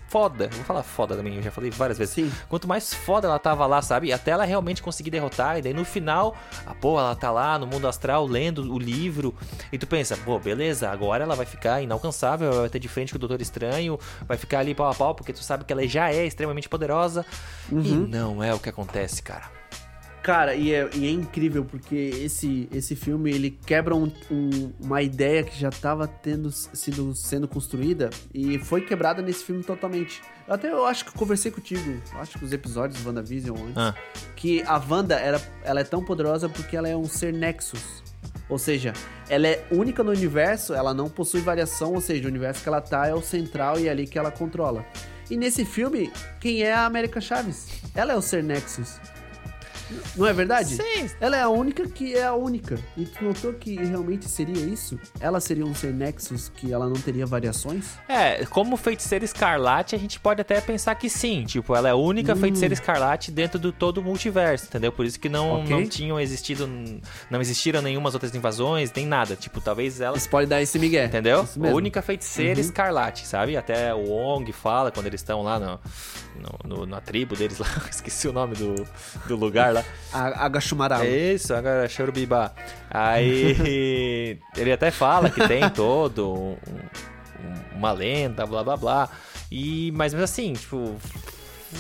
foda. 0.10 0.50
Vou 0.52 0.66
falar 0.66 0.84
foda 0.84 1.16
também, 1.16 1.36
eu 1.36 1.42
já 1.42 1.52
falei 1.52 1.70
várias 1.70 1.98
vezes. 1.98 2.16
Sim. 2.16 2.32
Quanto 2.50 2.68
mais 2.68 2.94
foda 2.94 3.28
ela 3.28 3.40
tava 3.40 3.66
lá, 3.66 3.82
sabe? 3.82 4.12
Até 4.12 4.32
ela 4.32 4.44
realmente 4.44 4.82
conseguir 4.82 5.12
derrotar. 5.12 5.60
E 5.60 5.62
daí 5.62 5.74
no 5.74 5.86
final, 5.86 6.36
a 6.66 6.74
pô, 6.74 7.00
ela 7.00 7.16
tá 7.16 7.32
lá 7.32 7.58
no 7.58 7.68
mundo 7.68 7.88
astral 7.88 8.26
lendo 8.26 8.74
o 8.74 8.80
livro. 8.80 9.34
E 9.72 9.78
tu 9.78 9.88
pensa, 9.88 10.18
pô, 10.18 10.40
beleza, 10.40 10.90
agora 10.90 11.24
ela 11.24 11.36
vai 11.36 11.46
ficar 11.46 11.82
inalcançável, 11.82 12.52
ela 12.52 12.62
vai 12.62 12.70
ter 12.70 12.80
de 12.80 12.88
frente 12.88 13.12
com 13.12 13.18
o 13.18 13.20
Doutor 13.20 13.40
Estranho, 13.40 14.00
vai 14.28 14.38
ficar 14.38 14.60
ali 14.60 14.74
pau 14.74 14.90
a 14.90 14.96
pau, 14.96 15.14
porque 15.14 15.32
tu 15.32 15.44
sabe 15.44 15.64
que 15.64 15.72
ela 15.72 15.88
já 15.88 16.12
é 16.12 16.26
extremamente 16.26 16.68
poderosa. 16.68 17.26
Uhum. 17.72 17.82
E 17.82 17.92
não 17.92 18.44
é 18.44 18.54
o 18.54 18.60
que 18.60 18.70
acontece, 18.70 19.22
cara. 19.22 19.59
Cara, 20.30 20.54
e 20.54 20.72
é, 20.72 20.88
e 20.94 21.08
é, 21.08 21.10
incrível 21.10 21.66
porque 21.66 21.96
esse, 21.96 22.70
esse 22.72 22.96
filme 22.96 23.32
ele 23.32 23.50
quebra 23.50 23.96
um, 23.96 24.12
um, 24.30 24.72
uma 24.80 25.02
ideia 25.02 25.42
que 25.42 25.60
já 25.60 25.70
estava 25.70 26.08
tendo 26.08 26.52
sido 26.52 27.16
sendo 27.16 27.48
construída 27.48 28.12
e 28.32 28.60
foi 28.60 28.82
quebrada 28.82 29.24
nesse 29.24 29.44
filme 29.44 29.64
totalmente. 29.64 30.22
Eu 30.48 30.54
até 30.54 30.70
eu 30.70 30.86
acho 30.86 31.04
que 31.04 31.10
eu 31.10 31.16
conversei 31.16 31.50
contigo, 31.50 32.00
acho 32.14 32.38
que 32.38 32.46
os 32.46 32.54
episódios 32.54 33.02
do 33.02 33.08
WandaVision 33.08 33.58
antes, 33.58 33.78
ah. 33.78 33.96
que 34.36 34.62
a 34.68 34.78
Wanda 34.78 35.16
era, 35.16 35.42
ela 35.64 35.80
é 35.80 35.84
tão 35.84 36.06
poderosa 36.06 36.48
porque 36.48 36.78
ela 36.78 36.88
é 36.88 36.96
um 36.96 37.06
ser 37.06 37.34
Nexus. 37.34 38.04
Ou 38.48 38.60
seja, 38.60 38.94
ela 39.28 39.48
é 39.48 39.66
única 39.72 40.04
no 40.04 40.12
universo, 40.12 40.76
ela 40.76 40.94
não 40.94 41.10
possui 41.10 41.42
variação, 41.42 41.96
ou 41.96 42.02
seja, 42.02 42.26
o 42.26 42.28
universo 42.28 42.62
que 42.62 42.70
ela 42.70 42.82
tá 42.82 43.08
é 43.08 43.16
o 43.16 43.22
central 43.24 43.80
e 43.80 43.88
é 43.88 43.90
ali 43.90 44.06
que 44.06 44.20
ela 44.20 44.30
controla. 44.30 44.86
E 45.28 45.36
nesse 45.36 45.66
filme, 45.66 46.12
quem 46.40 46.62
é 46.62 46.72
a 46.72 46.86
América 46.86 47.20
Chaves? 47.20 47.82
Ela 47.96 48.14
é 48.14 48.16
o 48.16 48.22
ser 48.22 48.44
Nexus. 48.44 49.00
Não 50.16 50.28
é 50.28 50.34
verdade? 50.34 50.76
Sim. 50.76 51.10
Ela 51.20 51.38
é 51.38 51.42
a 51.42 51.50
única 51.50 51.88
que 51.88 52.16
é 52.16 52.26
a 52.26 52.34
única. 52.34 52.78
E 52.98 53.06
tu 53.06 53.24
notou 53.24 53.54
que 53.54 53.76
realmente 53.76 54.28
seria 54.28 54.66
isso? 54.66 55.00
Ela 55.20 55.40
seria 55.40 55.66
um 55.66 55.74
ser 55.74 55.94
Nexus 55.94 56.50
que 56.50 56.72
ela 56.72 56.88
não 56.88 56.96
teria 56.96 57.26
variações? 57.26 57.98
É, 58.08 58.46
como 58.46 58.78
feiticeira 58.78 59.26
escarlate, 59.26 59.96
a 59.96 60.00
gente 60.00 60.20
pode 60.20 60.42
até 60.42 60.60
pensar 60.62 60.96
que 60.96 61.10
sim. 61.10 61.44
Tipo, 61.44 61.76
ela 61.76 61.90
é 61.90 61.92
a 61.92 61.96
única 61.96 62.34
hum. 62.34 62.38
feiticeira 62.38 62.74
escarlate 62.74 63.32
dentro 63.32 63.60
do 63.60 63.72
todo 63.72 64.00
o 64.00 64.04
multiverso, 64.04 64.66
entendeu? 64.66 64.92
Por 64.92 65.06
isso 65.06 65.20
que 65.20 65.30
não, 65.30 65.62
okay. 65.62 65.70
não 65.70 65.88
tinham 65.88 66.20
existido. 66.20 66.70
Não 67.30 67.42
existiram 67.42 67.82
nenhumas 67.82 68.14
outras 68.14 68.34
invasões, 68.34 68.92
nem 68.94 69.06
nada. 69.06 69.36
Tipo, 69.36 69.62
talvez 69.62 70.02
ela. 70.02 70.18
Você 70.18 70.30
pode 70.30 70.48
dar 70.48 70.62
esse 70.62 70.78
migué. 70.78 71.06
Entendeu? 71.06 71.48
A 71.62 71.68
única 71.68 72.02
feiticeira 72.02 72.60
uhum. 72.60 72.66
escarlate, 72.66 73.26
sabe? 73.26 73.58
Até 73.58 73.94
o 73.94 74.10
Wong 74.10 74.52
fala 74.52 74.92
quando 74.92 75.08
eles 75.08 75.22
estão 75.22 75.42
lá 75.42 75.60
no, 75.60 75.80
no, 76.36 76.78
no, 76.78 76.86
na 76.86 77.02
tribo 77.02 77.36
deles 77.36 77.60
lá. 77.60 77.68
Esqueci 77.90 78.28
o 78.28 78.34
nome 78.34 78.56
do, 78.56 78.76
do 79.28 79.36
lugar 79.36 79.74
lá. 79.74 79.79
Agachumarau. 80.12 81.02
É 81.02 81.08
isso, 81.34 81.54
Agachurubibá. 81.54 82.52
Aí 82.90 84.40
ele 84.58 84.72
até 84.72 84.92
fala 84.92 85.30
que 85.30 85.48
tem 85.48 85.70
todo 85.70 86.34
um, 86.34 86.58
uma 87.76 87.92
lenda, 87.92 88.46
blá 88.46 88.64
blá 88.64 88.78
blá. 88.78 89.10
E, 89.52 89.92
mas 89.96 90.14
mesmo 90.14 90.26
assim, 90.26 90.54
tipo, 90.54 90.96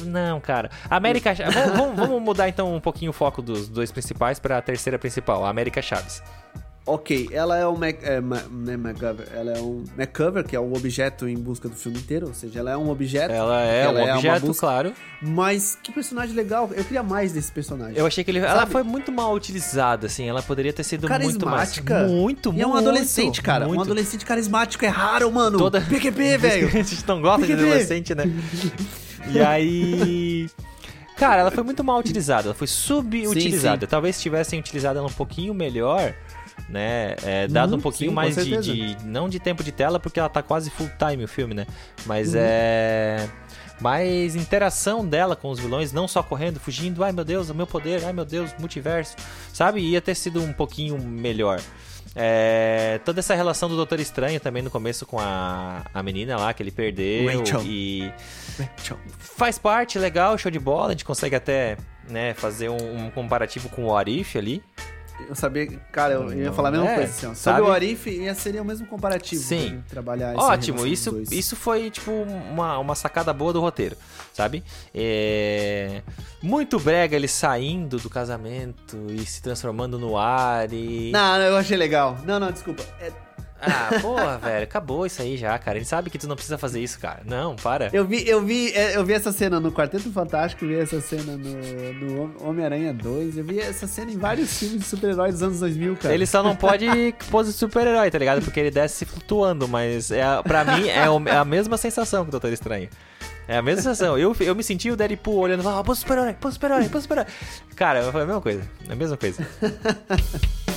não, 0.05 0.39
cara. 0.39 0.69
América. 0.89 1.33
vamos, 1.75 1.95
vamos, 1.95 2.21
mudar 2.21 2.47
então 2.47 2.73
um 2.73 2.79
pouquinho 2.79 3.11
o 3.11 3.13
foco 3.13 3.41
dos 3.41 3.67
dois 3.67 3.91
principais 3.91 4.39
para 4.39 4.57
a 4.57 4.61
terceira 4.61 4.99
principal, 4.99 5.45
a 5.45 5.49
América 5.49 5.81
Chaves. 5.81 6.21
Ok, 6.91 7.29
ela 7.31 7.55
é 7.55 7.67
um 7.67 7.77
Mac, 7.77 7.97
é, 8.01 8.19
né, 8.19 8.79
ela 9.31 9.51
é 9.51 9.61
um 9.61 9.83
MacCover, 9.95 10.43
que 10.43 10.55
é 10.55 10.59
o 10.59 10.73
objeto 10.73 11.27
em 11.27 11.37
busca 11.37 11.69
do 11.69 11.75
filme 11.75 11.99
inteiro, 11.99 12.25
ou 12.25 12.33
seja, 12.33 12.57
ela 12.57 12.71
é 12.71 12.77
um 12.77 12.89
objeto. 12.89 13.31
Ela 13.31 13.61
é 13.61 13.81
ela 13.83 14.01
um 14.01 14.07
é 14.07 14.15
objeto, 14.15 14.47
busca, 14.47 14.61
claro. 14.61 14.93
Mas 15.21 15.77
que 15.83 15.91
personagem 15.91 16.35
legal, 16.35 16.67
eu 16.73 16.83
queria 16.83 17.03
mais 17.03 17.31
desse 17.31 17.51
personagem. 17.51 17.95
Eu 17.95 18.07
achei 18.07 18.23
que 18.23 18.31
ele, 18.31 18.39
ela 18.39 18.65
foi 18.65 18.81
muito 18.81 19.11
mal 19.11 19.35
utilizada, 19.35 20.07
assim, 20.07 20.27
ela 20.27 20.41
poderia 20.41 20.73
ter 20.73 20.83
sido 20.83 21.07
muito 21.07 21.45
mais... 21.45 21.79
Muito, 22.09 22.51
e 22.55 22.61
é 22.61 22.65
um 22.65 22.75
adolescente, 22.75 23.39
cara, 23.39 23.67
muito. 23.67 23.77
um 23.77 23.83
adolescente 23.83 24.25
carismático 24.25 24.83
é 24.83 24.87
raro, 24.87 25.31
mano. 25.31 25.59
Toda... 25.59 25.81
PQP, 25.81 26.37
velho. 26.41 26.67
A 26.69 26.71
gente 26.71 27.07
não 27.07 27.21
gosta 27.21 27.41
PQP. 27.41 27.55
de 27.55 27.67
adolescente, 27.67 28.15
né? 28.15 28.23
e 29.27 29.39
aí... 29.39 30.49
Cara, 31.15 31.41
ela 31.41 31.51
foi 31.51 31.63
muito 31.63 31.83
mal 31.83 31.99
utilizada, 31.99 32.47
ela 32.47 32.55
foi 32.55 32.65
subutilizada. 32.65 33.85
Talvez 33.85 34.19
tivessem 34.19 34.59
utilizado 34.59 34.97
ela 34.97 35.07
um 35.07 35.11
pouquinho 35.11 35.53
melhor 35.53 36.15
né? 36.67 37.15
É, 37.23 37.47
dado 37.47 37.71
uhum, 37.71 37.77
um 37.77 37.81
pouquinho 37.81 38.11
sim, 38.11 38.15
mais 38.15 38.35
de, 38.35 38.57
de, 38.57 38.97
Não 39.05 39.29
de 39.29 39.39
tempo 39.39 39.63
de 39.63 39.71
tela, 39.71 39.99
porque 39.99 40.19
ela 40.19 40.29
tá 40.29 40.41
quase 40.41 40.69
full 40.69 40.89
time 40.97 41.23
o 41.23 41.27
filme, 41.27 41.53
né? 41.53 41.65
Mas 42.05 42.33
uhum. 42.33 42.41
é. 42.41 43.27
mais 43.79 44.35
interação 44.35 45.05
dela 45.05 45.35
com 45.35 45.49
os 45.49 45.59
vilões, 45.59 45.91
não 45.91 46.07
só 46.07 46.21
correndo, 46.21 46.59
fugindo, 46.59 47.03
ai 47.03 47.11
meu 47.11 47.23
Deus, 47.23 47.49
o 47.49 47.55
meu 47.55 47.67
poder, 47.67 48.03
ai 48.05 48.13
meu 48.13 48.25
Deus, 48.25 48.53
multiverso, 48.59 49.15
sabe? 49.53 49.81
Ia 49.81 50.01
ter 50.01 50.15
sido 50.15 50.41
um 50.41 50.53
pouquinho 50.53 51.01
melhor. 51.01 51.61
É, 52.15 52.99
toda 53.05 53.19
essa 53.19 53.35
relação 53.35 53.69
do 53.69 53.75
Doutor 53.75 53.99
Estranho 53.99 54.39
também 54.39 54.63
no 54.63 54.71
começo 54.71 55.05
com 55.05 55.19
a, 55.19 55.85
a 55.93 56.01
menina 56.01 56.37
lá 56.37 56.53
que 56.53 56.63
ele 56.63 56.71
perdeu 56.71 57.39
Rachel. 57.39 57.61
e 57.65 58.11
faz 59.19 59.59
parte, 59.59 59.99
legal, 59.99 60.37
show 60.37 60.51
de 60.51 60.59
bola, 60.59 60.87
a 60.87 60.91
gente 60.91 61.05
consegue 61.05 61.35
até 61.35 61.77
né, 62.09 62.33
fazer 62.33 62.69
um, 62.69 63.05
um 63.05 63.09
comparativo 63.11 63.69
com 63.69 63.85
o 63.85 63.95
Arif 63.95 64.37
ali, 64.37 64.63
Eu 65.27 65.35
sabia, 65.35 65.67
cara, 65.91 66.13
eu 66.13 66.33
ia 66.33 66.51
falar 66.53 66.69
a 66.69 66.71
mesma 66.71 66.89
É, 66.89 66.95
coisa 66.95 67.11
assim, 67.11 67.25
ó. 67.27 67.33
Sobre 67.33 67.61
o 67.61 67.71
Arif, 67.71 68.09
ia 68.09 68.33
seria 68.33 68.61
o 68.61 68.65
mesmo 68.65 68.87
comparativo. 68.87 69.41
Sim. 69.41 69.83
Trabalhar 69.87 70.35
Ótimo, 70.35 70.85
isso, 70.87 71.21
isso 71.31 71.55
foi 71.55 71.89
tipo 71.91 72.11
uma, 72.11 72.77
uma 72.79 72.95
sacada 72.95 73.31
boa 73.33 73.53
do 73.53 73.59
roteiro, 73.61 73.95
sabe? 74.33 74.63
É... 74.93 76.01
Muito 76.41 76.79
brega 76.79 77.15
ele 77.15 77.27
saindo 77.27 77.97
do 77.97 78.09
casamento 78.09 78.97
e 79.09 79.25
se 79.25 79.41
transformando 79.41 79.99
no 79.99 80.17
Ari. 80.17 81.11
Não, 81.11 81.37
não, 81.37 81.45
eu 81.45 81.57
achei 81.57 81.77
legal. 81.77 82.17
Não, 82.25 82.39
não, 82.39 82.51
desculpa. 82.51 82.83
É, 82.99 83.11
Ah, 83.61 83.89
porra, 84.01 84.37
velho, 84.37 84.63
acabou 84.63 85.05
isso 85.05 85.21
aí 85.21 85.35
já, 85.37 85.57
cara. 85.59 85.77
Ele 85.77 85.85
sabe 85.85 86.09
que 86.09 86.17
tu 86.17 86.27
não 86.27 86.35
precisa 86.35 86.57
fazer 86.57 86.81
isso, 86.81 86.99
cara. 86.99 87.21
Não, 87.25 87.55
para. 87.55 87.89
eu 87.93 88.05
vi, 88.05 88.27
eu 88.27 88.41
vi, 88.43 88.71
é, 88.73 88.95
eu 88.95 89.05
vi 89.05 89.13
essa 89.13 89.31
cena 89.31 89.59
no 89.59 89.71
Quarteto 89.71 90.11
Fantástico, 90.11 90.65
vi 90.65 90.75
essa 90.75 90.99
cena 91.01 91.35
no, 91.37 91.93
no 91.93 92.47
Homem-Aranha 92.47 92.93
2, 92.93 93.37
eu 93.37 93.43
vi 93.43 93.59
essa 93.59 93.87
cena 93.87 94.11
em 94.11 94.17
vários 94.17 94.57
filmes 94.57 94.79
de 94.81 94.85
super-heróis 94.85 95.33
dos 95.33 95.43
anos 95.43 95.59
2000, 95.59 95.97
cara. 95.97 96.13
Ele 96.13 96.25
só 96.25 96.41
não 96.41 96.55
pode 96.55 96.87
pose 97.29 97.51
de 97.51 97.57
super-herói, 97.57 98.09
tá 98.09 98.17
ligado? 98.17 98.41
Porque 98.41 98.59
ele 98.59 98.71
desce 98.71 99.05
flutuando, 99.05 99.67
mas 99.67 100.09
é, 100.11 100.23
pra 100.43 100.63
mim 100.63 100.87
é, 100.87 101.09
o- 101.09 101.27
é 101.27 101.35
a 101.37 101.45
mesma 101.45 101.77
sensação 101.77 102.23
que 102.23 102.29
o 102.29 102.31
Doutor 102.31 102.51
Estranho. 102.53 102.89
É 103.47 103.57
a 103.57 103.61
mesma 103.63 103.81
sensação. 103.81 104.15
Eu, 104.15 104.35
eu 104.41 104.53
me 104.55 104.63
senti 104.63 104.91
o 104.91 104.95
Deadpool 104.95 105.37
olhando 105.39 105.61
e 105.61 105.63
falando, 105.63 105.79
ah, 105.79 105.83
pose 105.83 106.01
super-herói, 106.01 106.33
pose 106.39 106.53
super-herói, 106.53 106.87
pose 106.87 107.01
super-herói. 107.03 107.31
Cara, 107.75 108.03
foi 108.11 108.21
a 108.21 108.25
mesma 108.25 108.41
coisa. 108.41 108.61
É 108.87 108.93
a 108.93 108.95
mesma 108.95 109.17
coisa. 109.17 109.47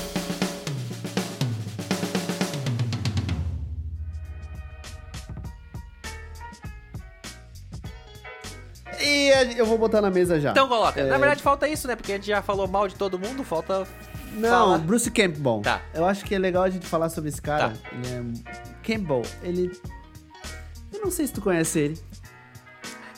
E 9.44 9.54
a- 9.54 9.56
eu 9.58 9.66
vou 9.66 9.78
botar 9.78 10.00
na 10.00 10.10
mesa 10.10 10.40
já. 10.40 10.50
Então 10.52 10.68
coloca. 10.68 11.00
É. 11.00 11.04
Na 11.04 11.18
verdade, 11.18 11.42
falta 11.42 11.68
isso, 11.68 11.86
né? 11.88 11.96
Porque 11.96 12.12
a 12.12 12.16
gente 12.16 12.26
já 12.26 12.42
falou 12.42 12.66
mal 12.68 12.88
de 12.88 12.94
todo 12.94 13.18
mundo, 13.18 13.42
falta. 13.44 13.86
Não, 14.34 14.48
fala. 14.48 14.78
Bruce 14.78 15.10
Campbell. 15.10 15.60
Tá. 15.62 15.82
Eu 15.92 16.06
acho 16.06 16.24
que 16.24 16.34
é 16.34 16.38
legal 16.38 16.62
a 16.62 16.70
gente 16.70 16.86
falar 16.86 17.08
sobre 17.10 17.28
esse 17.30 17.40
cara. 17.42 17.70
Tá. 17.70 17.90
Ele 17.92 18.08
é... 18.08 18.62
Campbell, 18.82 19.22
ele... 19.42 19.70
Eu 20.92 21.00
não 21.00 21.10
sei 21.10 21.26
se 21.26 21.32
tu 21.32 21.40
conhece 21.42 21.78
ele. 21.78 21.98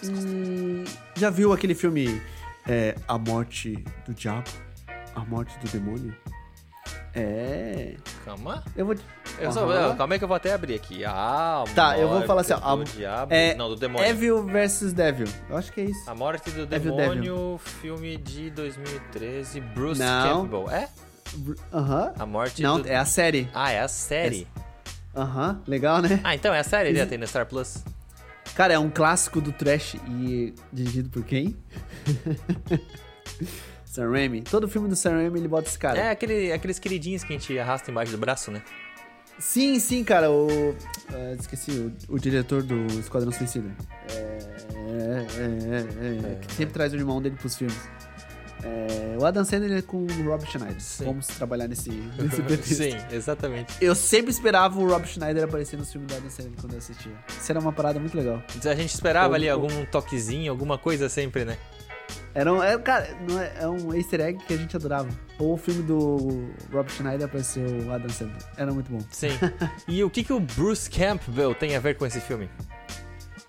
E... 0.03 0.85
Já 1.15 1.31
viu 1.31 1.53
aquele 1.53 1.75
filme 1.75 2.21
é, 2.69 2.95
A 3.07 3.17
Morte 3.19 3.83
do 4.07 4.13
Diabo? 4.15 4.49
A 5.15 5.21
Morte 5.21 5.57
do 5.61 5.69
Demônio? 5.69 6.15
É... 7.15 7.95
Calma. 8.25 8.63
Eu 8.77 8.87
vou... 8.87 8.97
Eu 9.39 9.53
só, 9.53 9.71
eu- 9.71 9.95
calma 9.97 10.15
aí 10.15 10.19
que 10.19 10.25
eu 10.25 10.29
vou 10.29 10.37
até 10.37 10.53
abrir 10.53 10.75
aqui. 10.75 11.05
Ah, 11.05 11.65
Tá, 11.75 11.97
eu 11.99 12.09
vou 12.09 12.23
falar 12.23 12.41
assim, 12.41 12.53
ó, 12.55 12.77
Do 12.77 12.83
a- 12.83 12.85
diabo. 12.85 13.33
é, 13.35 13.55
Não, 13.55 13.69
do 13.69 13.77
demônio. 13.77 14.09
Evil 14.09 14.45
vs 14.47 14.93
Devil. 14.93 15.27
Eu 15.49 15.57
acho 15.57 15.73
que 15.73 15.81
é 15.81 15.85
isso. 15.85 16.11
A 16.11 16.15
Morte 16.15 16.51
do 16.51 16.63
Evil 16.75 16.97
Demônio, 16.97 17.61
filme 17.81 18.17
de 18.17 18.51
2013, 18.51 19.61
Bruce 19.61 20.01
Não. 20.01 20.43
Campbell. 20.43 20.71
É? 20.71 20.89
Aham. 21.73 22.13
A 22.19 22.27
Morte 22.27 22.63
Não, 22.63 22.81
do... 22.81 22.89
é 22.89 22.97
a 22.97 23.05
série. 23.05 23.49
Ah, 23.55 23.71
é 23.71 23.81
a 23.81 23.89
série. 23.89 24.47
Aham, 25.17 25.61
legal, 25.67 26.01
né? 26.03 26.21
Ah, 26.25 26.35
então 26.35 26.53
é 26.53 26.59
a 26.59 26.65
série, 26.65 26.93
né? 26.93 27.07
Tem 27.07 27.19
no 27.19 27.27
Star 27.27 27.47
Plus. 27.47 27.85
Cara, 28.57 28.75
é 28.75 28.79
um 28.79 28.91
clássico 28.91 29.41
do 29.41 29.51
trash 29.53 29.95
e 30.09 30.55
dirigido 30.73 31.09
por 31.11 31.25
quem? 31.25 31.57
Sam 33.95 34.11
Raimi. 34.11 34.43
Todo 34.43 34.69
filme 34.69 34.89
do 34.89 34.97
Sam 34.97 35.13
Raimi 35.13 35.39
ele 35.39 35.49
bota 35.49 35.69
esse 35.69 35.79
cara. 35.79 35.99
É 35.99 36.11
aquele, 36.11 36.53
aqueles 36.53 36.79
queridinhos 36.79 37.23
que 37.23 37.33
a 37.33 37.39
gente 37.39 37.59
arrasta 37.59 37.91
embaixo 37.91 38.11
do 38.13 38.19
braço, 38.19 38.51
né? 38.51 38.63
Sim, 39.39 39.79
sim, 39.79 40.03
cara. 40.05 40.31
O. 40.31 40.49
ah, 41.13 41.37
esqueci, 41.39 41.71
o, 41.73 41.93
o 42.15 42.19
diretor 42.19 42.63
do 42.63 42.87
Esquadrão 42.99 43.33
Suicida. 43.33 43.71
É. 44.11 44.39
É, 44.97 45.27
é, 45.39 46.29
é, 46.29 46.33
é, 46.33 46.47
que 46.47 46.55
sempre 46.55 46.73
traz 46.75 46.93
o 46.93 46.97
irmão 46.97 47.21
dele 47.21 47.37
pros 47.37 47.57
filmes. 47.57 47.77
É, 48.63 49.17
o 49.21 49.27
Adam 49.27 49.45
Sandler 49.45 49.79
é 49.79 49.83
com 49.83 50.05
o 50.07 50.23
Rob 50.25 50.45
Schneider. 50.47 50.81
Sim. 50.81 51.05
Vamos 51.05 51.27
trabalhar 51.27 51.69
nesse, 51.69 51.91
nesse 52.19 52.43
pretexto. 52.43 52.75
Sim, 52.75 52.97
exatamente. 53.11 53.75
Eu 53.81 53.95
sempre 53.95 54.31
esperava 54.31 54.79
o 54.79 54.89
Rob 54.89 55.07
Schneider 55.07 55.45
aparecer 55.45 55.77
nos 55.77 55.93
filmes 55.93 56.09
do 56.11 56.17
Adam 56.17 56.31
Sandler 56.31 56.55
quando 56.61 56.73
eu 56.73 56.79
assistia. 56.79 57.13
Isso 57.29 57.53
era 57.53 57.61
uma 57.61 57.73
parada 57.73 58.01
muito 58.01 58.17
legal. 58.17 58.43
A 58.65 58.75
gente 58.75 58.95
esperava 58.95 59.33
O- 59.33 59.35
ali 59.35 59.49
algum 59.49 59.85
toquezinho, 59.87 60.51
alguma 60.51 60.79
coisa 60.79 61.09
sempre, 61.09 61.45
né? 61.45 61.59
Era 62.35 62.53
um, 62.53 62.63
é, 62.63 62.77
cara, 62.79 63.09
é, 63.59 63.63
é 63.63 63.69
um 63.69 63.95
easter 63.95 64.21
egg 64.21 64.45
que 64.45 64.55
a 64.55 64.57
gente 64.57 64.75
adorava. 64.75 65.09
Ou 65.39 65.55
o 65.55 65.57
filme 65.57 65.83
do 65.83 66.51
Rob 66.73 66.91
Schneider 66.91 67.27
apareceu 67.27 67.65
o 67.65 67.93
Adam 67.93 68.09
Sandler. 68.09 68.43
Era 68.57 68.73
muito 68.73 68.91
bom. 68.91 68.99
Sim. 69.11 69.29
e 69.87 70.03
o 70.03 70.11
que, 70.11 70.25
que 70.25 70.33
o 70.33 70.41
Bruce 70.41 70.91
Campbell 70.91 71.55
tem 71.55 71.77
a 71.77 71.81
ver 71.81 71.97
com 71.97 72.05
esse 72.05 72.21
filme? 72.21 72.51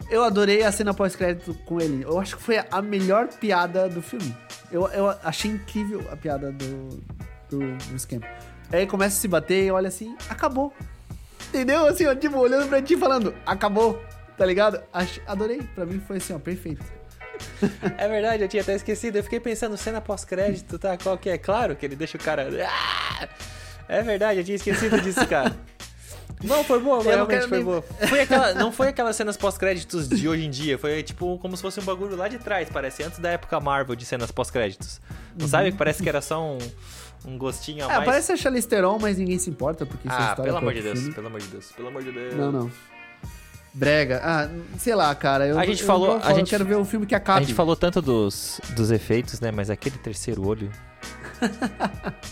Eu 0.07 0.23
adorei 0.23 0.61
a 0.61 0.71
cena 0.71 0.93
pós-crédito 0.93 1.55
com 1.65 1.81
ele. 1.81 2.03
Eu 2.03 2.19
acho 2.19 2.37
que 2.37 2.43
foi 2.43 2.63
a 2.69 2.81
melhor 2.81 3.27
piada 3.27 3.89
do 3.89 4.03
filme. 4.03 4.35
Eu, 4.71 4.87
eu 4.89 5.09
achei 5.23 5.49
incrível 5.49 6.05
a 6.11 6.15
piada 6.15 6.51
do, 6.51 7.03
do 7.49 7.59
Bruce 7.87 8.05
Campbell. 8.05 8.29
Aí 8.71 8.85
começa 8.85 9.17
a 9.17 9.19
se 9.19 9.27
bater 9.27 9.65
e 9.65 9.71
olha 9.71 9.87
assim, 9.87 10.15
acabou. 10.29 10.71
Entendeu? 11.49 11.87
Assim, 11.87 12.05
ó, 12.05 12.13
tipo, 12.13 12.37
olhando 12.37 12.67
pra 12.67 12.81
ti 12.83 12.93
e 12.93 12.97
falando, 12.97 13.33
acabou. 13.47 13.99
Tá 14.37 14.45
ligado? 14.45 14.79
Adorei. 15.25 15.61
Pra 15.73 15.85
mim 15.85 15.99
foi 16.05 16.17
assim, 16.17 16.33
ó, 16.33 16.39
perfeito. 16.39 16.83
É 17.97 18.07
verdade, 18.07 18.43
eu 18.43 18.47
tinha 18.47 18.61
até 18.61 18.75
esquecido. 18.75 19.17
Eu 19.17 19.23
fiquei 19.23 19.39
pensando, 19.39 19.75
cena 19.77 20.01
pós-crédito, 20.01 20.77
tá? 20.79 20.97
Qual 20.97 21.17
que 21.17 21.29
é? 21.29 21.37
Claro 21.37 21.75
que 21.75 21.85
ele 21.85 21.95
deixa 21.95 22.17
o 22.17 22.21
cara. 22.21 22.47
Ah! 22.67 23.27
É 23.87 24.01
verdade, 24.01 24.39
eu 24.39 24.43
tinha 24.43 24.55
esquecido 24.55 24.99
disso, 25.01 25.25
cara. 25.27 25.55
Não, 26.43 26.63
foi 26.63 26.79
boa, 26.79 27.01
realmente 27.01 27.47
foi 27.47 27.57
nem- 27.59 27.65
boa. 27.65 27.81
Foi 28.09 28.19
aquela, 28.19 28.53
não 28.55 28.71
foi 28.71 28.87
aquelas 28.89 29.15
cenas 29.15 29.37
pós-créditos 29.37 30.09
de 30.09 30.27
hoje 30.27 30.45
em 30.45 30.49
dia, 30.49 30.77
foi 30.77 31.01
tipo 31.01 31.37
como 31.39 31.55
se 31.55 31.61
fosse 31.61 31.79
um 31.79 31.83
bagulho 31.83 32.15
lá 32.15 32.27
de 32.27 32.37
trás, 32.39 32.67
parece, 32.69 33.03
antes 33.03 33.19
da 33.19 33.29
época 33.29 33.57
Marvel 33.59 33.95
de 33.95 34.05
cenas 34.05 34.31
pós-créditos. 34.31 34.99
Não 35.39 35.47
sabe? 35.47 35.71
Parece 35.71 36.03
que 36.03 36.09
era 36.09 36.21
só 36.21 36.43
um, 36.43 36.57
um 37.25 37.37
gostinho 37.37 37.85
a 37.87 37.91
É, 37.93 37.95
mais. 37.97 38.05
parece 38.05 38.31
a 38.33 38.37
Charlize 38.37 38.67
Theron, 38.67 38.97
mas 38.99 39.17
ninguém 39.17 39.39
se 39.39 39.49
importa, 39.49 39.85
porque 39.85 40.07
isso 40.07 40.15
é 40.17 40.19
Ah, 40.19 40.29
história 40.29 40.43
pelo 40.45 40.57
amor 40.57 40.73
de 40.73 40.81
Deus, 40.81 40.99
filme. 40.99 41.13
pelo 41.15 41.27
amor 41.27 41.39
de 41.39 41.47
Deus, 41.47 41.71
pelo 41.71 41.87
amor 41.87 42.03
de 42.03 42.11
Deus. 42.11 42.35
Não, 42.35 42.51
não. 42.51 42.71
Brega. 43.75 44.21
Ah, 44.23 44.49
sei 44.77 44.95
lá, 44.95 45.13
cara. 45.13 45.45
Eu, 45.45 45.59
A 45.59 45.65
gente 45.65 45.81
eu 45.81 45.87
falou- 45.87 46.15
eu 46.15 46.23
a 46.23 46.33
gente- 46.33 46.49
quero 46.49 46.63
ver 46.63 46.77
um 46.77 46.85
filme 46.85 47.05
que 47.05 47.13
A 47.13 47.17
acabe. 47.17 47.45
gente 47.45 47.53
falou 47.53 47.75
tanto 47.75 48.01
dos, 48.01 48.59
dos 48.75 48.89
efeitos, 48.89 49.39
né? 49.41 49.51
Mas 49.51 49.69
aquele 49.69 49.97
terceiro 49.97 50.47
olho. 50.47 50.71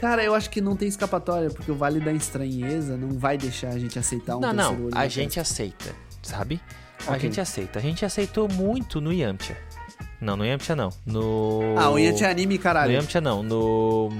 Cara, 0.00 0.22
eu 0.24 0.34
acho 0.34 0.50
que 0.50 0.60
não 0.60 0.74
tem 0.76 0.88
escapatória, 0.88 1.48
porque 1.48 1.70
o 1.70 1.74
Vale 1.76 2.00
da 2.00 2.12
Estranheza 2.12 2.96
não 2.96 3.10
vai 3.18 3.38
deixar 3.38 3.68
a 3.68 3.78
gente 3.78 3.98
aceitar 3.98 4.36
um 4.36 4.40
não, 4.40 4.50
terceiro 4.50 4.78
não, 4.78 4.86
olho 4.86 4.94
a 4.96 4.98
na 4.98 5.08
gente 5.08 5.34
testa. 5.36 5.40
aceita, 5.52 5.94
sabe? 6.22 6.60
A 7.06 7.10
Ok. 7.12 7.20
gente 7.20 7.40
aceita. 7.40 7.78
A 7.78 7.82
gente 7.82 8.04
aceitou 8.04 8.48
muito 8.48 9.00
no 9.00 9.12
Yamcha. 9.12 9.56
Não, 10.20 10.36
no 10.36 10.44
Yamcha 10.44 10.74
não. 10.76 10.90
No. 11.06 11.74
Ah, 11.78 11.88
o 11.90 11.98
Yanti 11.98 12.24
é 12.24 12.30
anime, 12.30 12.56
No 12.56 12.60
caralho. 12.62 12.92
Yamcha 12.92 13.20
não, 13.20 13.42
no. 13.42 14.10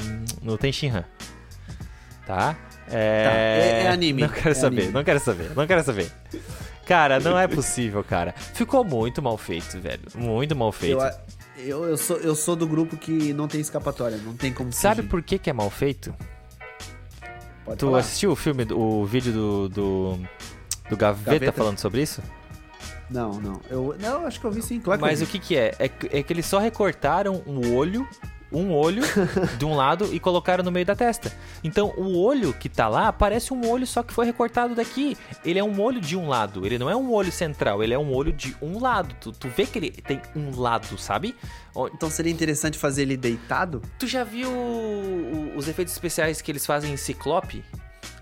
No 0.40 0.56
Tenshinhan. 0.56 1.04
Tá? 2.26 2.56
É... 2.92 3.24
Tá, 3.24 3.30
é- 3.36 3.82
é 3.84 3.88
anime, 3.88 4.22
Não 4.22 4.28
quero 4.28 4.50
é 4.50 4.54
saber, 4.54 4.76
anime. 4.82 4.92
não 4.92 5.04
quero 5.04 5.20
saber, 5.20 5.50
não 5.56 5.66
quero 5.66 5.82
saber. 5.84 6.10
Cara, 6.86 7.18
não 7.20 7.38
é 7.38 7.46
possível, 7.48 8.02
cara. 8.04 8.34
Ficou 8.54 8.84
muito 8.84 9.22
mal 9.22 9.38
feito, 9.38 9.78
velho. 9.80 10.02
Muito 10.14 10.54
mal 10.54 10.70
feito. 10.72 10.98
Eu, 11.56 11.64
eu, 11.64 11.84
eu, 11.90 11.96
sou, 11.96 12.16
eu 12.18 12.34
sou 12.34 12.56
do 12.56 12.66
grupo 12.66 12.96
que 12.96 13.32
não 13.32 13.46
tem 13.48 13.60
escapatória, 13.60 14.16
não 14.18 14.34
tem 14.34 14.52
como 14.52 14.72
Sabe 14.72 14.96
fugir. 14.96 15.08
por 15.08 15.22
que, 15.22 15.38
que 15.38 15.48
é 15.48 15.52
mal 15.52 15.70
feito? 15.70 16.14
Pode 17.64 17.78
Tu 17.78 17.86
falar. 17.86 17.98
assistiu 18.00 18.32
o 18.32 18.36
filme, 18.36 18.66
o 18.72 19.04
vídeo 19.04 19.32
do. 19.32 19.68
do, 19.68 20.18
do 20.90 20.96
Gaveta, 20.96 21.30
Gaveta? 21.32 21.52
falando 21.52 21.78
sobre 21.78 22.02
isso? 22.02 22.20
Não, 23.08 23.34
não. 23.40 23.60
Eu, 23.70 23.94
não, 24.00 24.26
acho 24.26 24.40
que 24.40 24.46
eu 24.46 24.50
vi 24.50 24.62
sim, 24.62 24.80
claro 24.80 25.00
que 25.00 25.06
Mas 25.06 25.20
eu 25.20 25.26
o 25.26 25.30
vi. 25.30 25.38
que 25.38 25.46
que 25.48 25.56
é? 25.56 25.74
É 25.78 25.84
é 25.84 26.22
que 26.22 26.32
eles 26.32 26.46
só 26.46 26.58
recortaram 26.58 27.42
um 27.46 27.74
olho, 27.76 28.06
um 28.52 28.72
olho 28.74 29.02
de 29.58 29.64
um 29.64 29.74
lado 29.74 30.08
e 30.12 30.20
colocaram 30.20 30.64
no 30.64 30.70
meio 30.70 30.86
da 30.86 30.94
testa. 30.94 31.32
Então 31.62 31.92
o 31.96 32.18
olho 32.18 32.52
que 32.52 32.68
tá 32.68 32.88
lá 32.88 33.12
parece 33.12 33.52
um 33.52 33.68
olho 33.68 33.86
só 33.86 34.02
que 34.02 34.12
foi 34.12 34.26
recortado 34.26 34.74
daqui. 34.74 35.16
Ele 35.44 35.58
é 35.58 35.64
um 35.64 35.80
olho 35.80 36.00
de 36.00 36.16
um 36.16 36.28
lado, 36.28 36.66
ele 36.66 36.78
não 36.78 36.90
é 36.90 36.96
um 36.96 37.12
olho 37.12 37.32
central, 37.32 37.82
ele 37.82 37.94
é 37.94 37.98
um 37.98 38.12
olho 38.14 38.32
de 38.32 38.56
um 38.60 38.80
lado. 38.80 39.14
Tu, 39.20 39.32
tu 39.32 39.48
vê 39.48 39.66
que 39.66 39.78
ele 39.78 39.90
tem 39.90 40.20
um 40.34 40.58
lado, 40.58 40.98
sabe? 40.98 41.34
Então 41.94 42.10
seria 42.10 42.32
interessante 42.32 42.78
fazer 42.78 43.02
ele 43.02 43.16
deitado? 43.16 43.82
Tu 43.98 44.06
já 44.06 44.24
viu 44.24 44.50
os 45.56 45.68
efeitos 45.68 45.92
especiais 45.92 46.40
que 46.40 46.50
eles 46.50 46.66
fazem 46.66 46.92
em 46.92 46.96
Ciclope? 46.96 47.64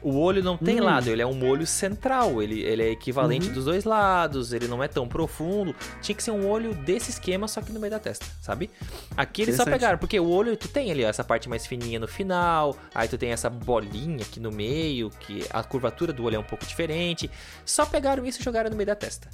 O 0.02 0.18
olho 0.18 0.42
não 0.42 0.56
tem 0.56 0.80
Hum. 0.80 0.84
lado, 0.84 1.08
ele 1.10 1.20
é 1.20 1.26
um 1.26 1.46
olho 1.48 1.66
central, 1.66 2.42
ele, 2.42 2.60
ele 2.62 2.82
é 2.82 2.90
equivalente 2.90 3.48
Uhum. 3.48 3.54
dos 3.54 3.64
dois 3.66 3.84
lados, 3.84 4.52
ele 4.52 4.66
não 4.66 4.82
é 4.82 4.88
tão 4.88 5.06
profundo. 5.06 5.74
Tinha 6.00 6.14
que 6.14 6.22
ser 6.22 6.30
um 6.30 6.48
olho 6.48 6.74
desse 6.74 7.10
esquema, 7.10 7.46
só 7.46 7.60
que 7.60 7.72
no 7.72 7.78
meio 7.80 7.90
da 7.90 7.98
testa, 7.98 8.24
sabe? 8.40 8.70
Aqui 9.16 9.42
eles 9.42 9.56
só 9.56 9.64
pegaram, 9.64 9.98
porque 9.98 10.18
o 10.18 10.28
olho 10.28 10.56
tu 10.56 10.68
tem 10.68 10.90
ali 10.90 11.04
ó, 11.04 11.08
essa 11.08 11.22
parte 11.24 11.48
mais 11.48 11.66
fininha 11.66 11.98
no 11.98 12.08
final, 12.08 12.76
aí 12.94 13.08
tu 13.08 13.18
tem 13.18 13.30
essa 13.30 13.50
bolinha 13.50 14.22
aqui 14.22 14.40
no 14.40 14.50
meio, 14.50 15.10
que 15.20 15.44
a 15.50 15.62
curvatura 15.62 16.12
do 16.12 16.24
olho 16.24 16.36
é 16.36 16.38
um 16.38 16.42
pouco 16.44 16.64
diferente. 16.64 17.30
Só 17.64 17.84
pegaram 17.84 18.24
isso 18.24 18.40
e 18.40 18.44
jogaram 18.44 18.70
no 18.70 18.76
meio 18.76 18.86
da 18.86 18.94
testa. 18.94 19.28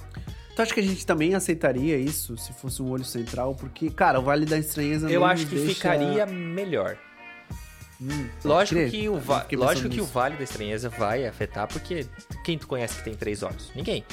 Tu 0.57 0.63
acha 0.63 0.73
que 0.73 0.81
a 0.81 0.83
gente 0.83 1.05
também 1.05 1.35
aceitaria 1.35 1.99
isso 1.99 2.37
se 2.39 2.51
fosse 2.55 2.83
um 2.83 2.91
olho 2.91 3.05
central? 3.05 3.55
Porque, 3.55 3.91
cara, 3.91 4.19
o 4.19 4.23
Vale 4.23 4.47
da 4.47 4.59
Estranheza 4.59 5.11
Eu 5.11 5.23
acho 5.25 5.47
que 5.47 5.55
deixa... 5.55 5.75
ficaria 5.75 6.25
melhor. 6.25 6.97
Hum, 8.01 8.29
Lógico 8.45 8.81
crer. 8.81 8.91
que, 8.91 9.09
o, 9.09 9.19
va- 9.19 9.47
lógico 9.53 9.89
que 9.89 9.97
o 9.97 10.03
nisso. 10.03 10.13
Vale 10.13 10.37
da 10.37 10.45
Estranheza 10.45 10.89
vai 10.91 11.27
afetar, 11.27 11.67
porque 11.67 12.07
quem 12.45 12.59
tu 12.59 12.67
conhece 12.67 12.97
que 12.99 13.05
tem 13.05 13.15
três 13.15 13.43
olhos? 13.43 13.71
Ninguém. 13.75 14.05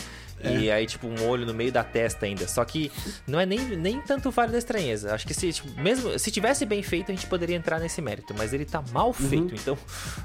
E 0.44 0.68
É. 0.70 0.74
aí, 0.74 0.86
tipo, 0.86 1.08
um 1.08 1.28
olho 1.28 1.46
no 1.46 1.54
meio 1.54 1.72
da 1.72 1.84
testa 1.84 2.26
ainda. 2.26 2.48
Só 2.48 2.64
que 2.66 2.92
não 3.26 3.40
é 3.40 3.46
nem, 3.46 3.60
nem 3.78 4.02
tanto 4.02 4.30
o 4.30 4.32
Vale 4.32 4.52
da 4.52 4.58
Estranheza. 4.58 5.14
Acho 5.14 5.26
que 5.26 5.34
se, 5.34 5.54
tipo, 5.54 5.70
mesmo 5.80 6.18
se 6.20 6.30
tivesse 6.32 6.66
bem 6.66 6.84
feito, 6.84 7.12
a 7.12 7.16
gente 7.16 7.28
poderia 7.28 7.56
entrar 7.56 7.80
nesse 7.80 8.02
mérito. 8.02 8.34
Mas 8.38 8.54
ele 8.54 8.66
tá 8.66 8.84
mal 8.92 9.08
Uhum. 9.08 9.14
feito, 9.14 9.56
então 9.56 9.78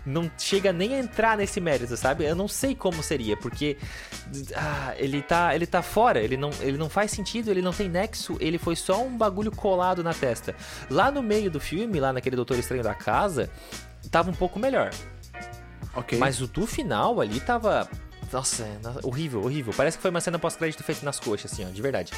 não 0.04 0.30
chega 0.38 0.72
nem 0.72 0.94
a 0.94 0.98
entrar 0.98 1.36
nesse 1.36 1.60
mérito, 1.60 1.96
sabe? 1.96 2.24
Eu 2.24 2.34
não 2.34 2.48
sei 2.48 2.74
como 2.74 3.02
seria, 3.02 3.36
porque 3.36 3.76
ah, 4.56 4.94
ele, 4.96 5.22
tá, 5.22 5.54
ele 5.54 5.66
tá 5.66 5.82
fora, 5.82 6.20
ele 6.20 6.36
não, 6.36 6.50
ele 6.60 6.76
não 6.76 6.88
faz 6.88 7.10
sentido, 7.10 7.50
ele 7.50 7.62
não 7.62 7.72
tem 7.72 7.88
nexo, 7.88 8.36
ele 8.40 8.58
foi 8.58 8.74
só 8.76 9.02
um 9.04 9.16
bagulho 9.16 9.50
colado 9.52 10.02
na 10.02 10.12
testa. 10.14 10.54
Lá 10.90 11.10
no 11.10 11.22
meio 11.22 11.50
do 11.50 11.60
filme, 11.60 12.00
lá 12.00 12.12
naquele 12.12 12.36
Doutor 12.36 12.58
Estranho 12.58 12.82
da 12.82 12.94
casa, 12.94 13.50
tava 14.10 14.30
um 14.30 14.34
pouco 14.34 14.58
melhor. 14.58 14.90
Ok. 15.94 16.18
Mas 16.18 16.40
o 16.40 16.46
do 16.46 16.66
final 16.66 17.20
ali 17.20 17.40
tava. 17.40 17.88
Nossa, 18.32 18.62
é, 18.64 18.76
no- 18.82 19.00
horrível, 19.08 19.42
horrível. 19.42 19.72
Parece 19.76 19.96
que 19.96 20.02
foi 20.02 20.10
uma 20.10 20.20
cena 20.20 20.38
pós-crédito 20.38 20.82
feita 20.82 21.04
nas 21.04 21.18
coxas, 21.20 21.52
assim, 21.52 21.64
ó, 21.66 21.68
de 21.70 21.80
verdade. 21.82 22.12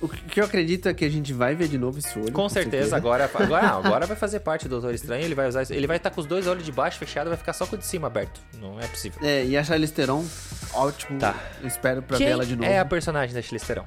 O 0.00 0.08
que 0.08 0.40
eu 0.40 0.44
acredito 0.44 0.88
é 0.88 0.94
que 0.94 1.04
a 1.04 1.08
gente 1.08 1.32
vai 1.32 1.54
ver 1.54 1.68
de 1.68 1.78
novo 1.78 1.98
esse 1.98 2.16
olho. 2.18 2.32
Com 2.32 2.48
certeza, 2.48 2.96
agora, 2.96 3.30
agora, 3.32 3.68
agora 3.68 4.06
vai 4.06 4.16
fazer 4.16 4.40
parte 4.40 4.64
do 4.68 4.70
Doutor 4.70 4.92
Estranho, 4.94 5.24
ele 5.24 5.34
vai 5.34 5.46
usar. 5.48 5.62
Ele 5.70 5.86
vai 5.86 5.96
estar 5.96 6.10
com 6.10 6.20
os 6.20 6.26
dois 6.26 6.46
olhos 6.48 6.64
de 6.64 6.72
baixo 6.72 6.98
fechados, 6.98 7.28
vai 7.28 7.36
ficar 7.36 7.52
só 7.52 7.66
com 7.66 7.76
o 7.76 7.78
de 7.78 7.84
cima 7.86 8.06
aberto. 8.08 8.40
Não 8.60 8.80
é 8.80 8.86
possível. 8.88 9.20
É, 9.22 9.44
e 9.44 9.56
a 9.56 9.62
Charlize 9.62 9.92
Theron, 9.92 10.24
ótimo. 10.72 11.18
Tá. 11.18 11.34
Eu 11.60 11.68
espero 11.68 12.02
pra 12.02 12.16
Quem 12.16 12.26
ver 12.26 12.32
ela 12.32 12.46
de 12.46 12.56
novo. 12.56 12.68
é 12.68 12.78
a 12.78 12.84
personagem 12.84 13.34
da 13.34 13.40
Charlize 13.42 13.66
Theron? 13.66 13.84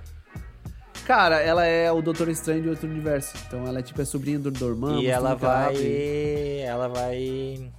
Cara, 1.05 1.41
ela 1.41 1.65
é 1.65 1.91
o 1.91 2.01
Doutor 2.01 2.29
Estranho 2.29 2.61
de 2.61 2.69
outro 2.69 2.87
universo. 2.87 3.33
Então 3.47 3.65
ela 3.67 3.79
é 3.79 3.81
tipo 3.81 4.01
a 4.01 4.05
sobrinha 4.05 4.39
do 4.39 4.51
Dormammu. 4.51 5.01
e 5.01 5.07
ela 5.07 5.35
que 5.35 5.43
ela 5.45 5.53
vai. 5.65 6.59
Ela 6.61 6.87
vai. 6.87 7.71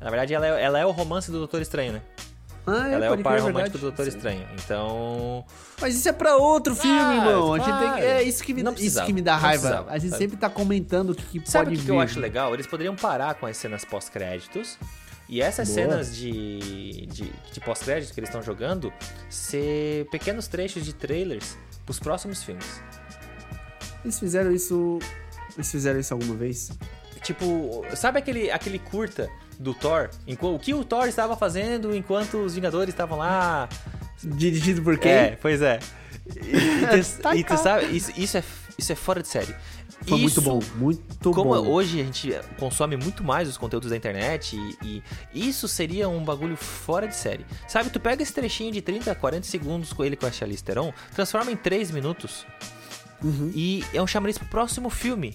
Na 0.00 0.10
verdade, 0.10 0.34
ela 0.34 0.46
é, 0.46 0.62
ela 0.62 0.78
é 0.78 0.86
o 0.86 0.90
romance 0.90 1.30
do 1.30 1.38
Doutor 1.38 1.60
Estranho, 1.62 1.92
né? 1.94 2.02
Ah, 2.66 2.88
é, 2.88 2.92
ela 2.94 3.04
é 3.06 3.10
o 3.10 3.18
par 3.18 3.32
crer, 3.34 3.42
romântico 3.42 3.52
verdade. 3.52 3.70
do 3.72 3.78
Doutor 3.78 4.04
Sim. 4.04 4.08
Estranho. 4.16 4.48
Então. 4.64 5.44
Mas 5.80 5.94
isso 5.96 6.08
é 6.08 6.12
pra 6.12 6.36
outro 6.36 6.74
filme, 6.74 6.98
Ah, 6.98 7.14
irmão. 7.16 7.54
A 7.54 7.58
gente 7.58 7.78
tem. 7.78 8.04
É 8.06 8.22
isso 8.22 8.42
que 8.42 8.54
me, 8.54 8.62
Não 8.62 8.72
isso 8.74 9.04
que 9.04 9.12
me 9.12 9.20
dá 9.20 9.36
raiva. 9.36 9.84
a 9.88 9.98
gente 9.98 10.10
sabe? 10.10 10.22
sempre 10.22 10.36
tá 10.38 10.48
comentando 10.48 11.10
o 11.10 11.14
que, 11.14 11.40
que 11.40 11.50
Sabe 11.50 11.64
o 11.64 11.68
pode 11.68 11.76
que, 11.76 11.82
vir. 11.82 11.84
que 11.86 11.90
eu 11.90 12.00
acho 12.00 12.18
legal? 12.20 12.54
Eles 12.54 12.66
poderiam 12.66 12.96
parar 12.96 13.34
com 13.34 13.44
as 13.46 13.56
cenas 13.56 13.84
pós-créditos 13.84 14.78
e 15.28 15.42
essas 15.42 15.68
Boa. 15.68 15.74
cenas 15.80 16.16
de, 16.16 17.06
de, 17.06 17.32
de 17.52 17.60
pós-crédito 17.60 18.14
que 18.14 18.20
eles 18.20 18.28
estão 18.30 18.42
jogando 18.42 18.92
ser 19.28 20.06
pequenos 20.10 20.48
trechos 20.48 20.84
de 20.84 20.94
trailers 20.94 21.58
pros 21.84 21.98
próximos 21.98 22.42
filmes. 22.42 22.80
Eles 24.04 24.18
fizeram 24.18 24.50
isso. 24.52 24.98
Eles 25.54 25.70
fizeram 25.70 26.00
isso 26.00 26.12
alguma 26.14 26.34
vez? 26.34 26.70
Tipo, 27.22 27.84
sabe 27.94 28.18
aquele, 28.18 28.50
aquele 28.50 28.78
curta 28.78 29.30
do 29.58 29.74
Thor? 29.74 30.10
O 30.40 30.58
que 30.58 30.74
o 30.74 30.84
Thor 30.84 31.06
estava 31.06 31.36
fazendo 31.36 31.94
enquanto 31.94 32.38
os 32.38 32.54
Vingadores 32.54 32.92
estavam 32.92 33.18
lá? 33.18 33.68
Dirigido 34.22 34.82
por 34.82 34.98
quem? 34.98 35.12
É, 35.12 35.38
pois 35.40 35.60
é. 35.62 35.78
E, 36.36 36.56
e 36.56 36.86
tu, 37.02 37.22
Tá, 37.22 37.36
e 37.36 37.44
tu 37.44 37.56
sabe, 37.58 37.86
isso, 37.96 38.12
isso, 38.16 38.36
é, 38.38 38.44
isso 38.78 38.92
é 38.92 38.94
fora 38.94 39.22
de 39.22 39.28
série. 39.28 39.54
Foi 40.06 40.18
muito 40.18 40.32
Isso- 40.32 40.42
bom. 40.42 40.60
Muito 40.76 41.30
Como 41.32 41.50
bom. 41.54 41.66
hoje 41.70 42.00
a 42.00 42.04
gente 42.04 42.34
consome 42.58 42.94
muito 42.96 43.24
mais 43.24 43.48
os 43.48 43.56
conteúdos 43.56 43.88
da 43.90 43.96
internet 43.96 44.54
e, 44.82 45.02
e 45.32 45.48
isso 45.48 45.66
seria 45.66 46.08
um 46.10 46.22
bagulho 46.22 46.56
fora 46.56 47.06
de 47.08 47.16
série. 47.16 47.46
Sabe, 47.66 47.88
tu 47.88 47.98
pega 47.98 48.22
esse 48.22 48.32
trechinho 48.32 48.70
de 48.70 48.82
30, 48.82 49.14
40 49.14 49.46
segundos 49.46 49.92
com 49.94 50.04
ele 50.04 50.14
com 50.16 50.26
a 50.26 50.32
Charlize 50.32 50.62
Theron, 50.62 50.92
transforma 51.14 51.50
em 51.50 51.56
3 51.56 51.90
minutos 51.90 52.44
Uhum. 53.22 53.50
e 53.54 53.82
é 53.94 54.02
um 54.02 54.06
chamariz 54.06 54.36
pro 54.36 54.46
próximo 54.48 54.90
filme. 54.90 55.34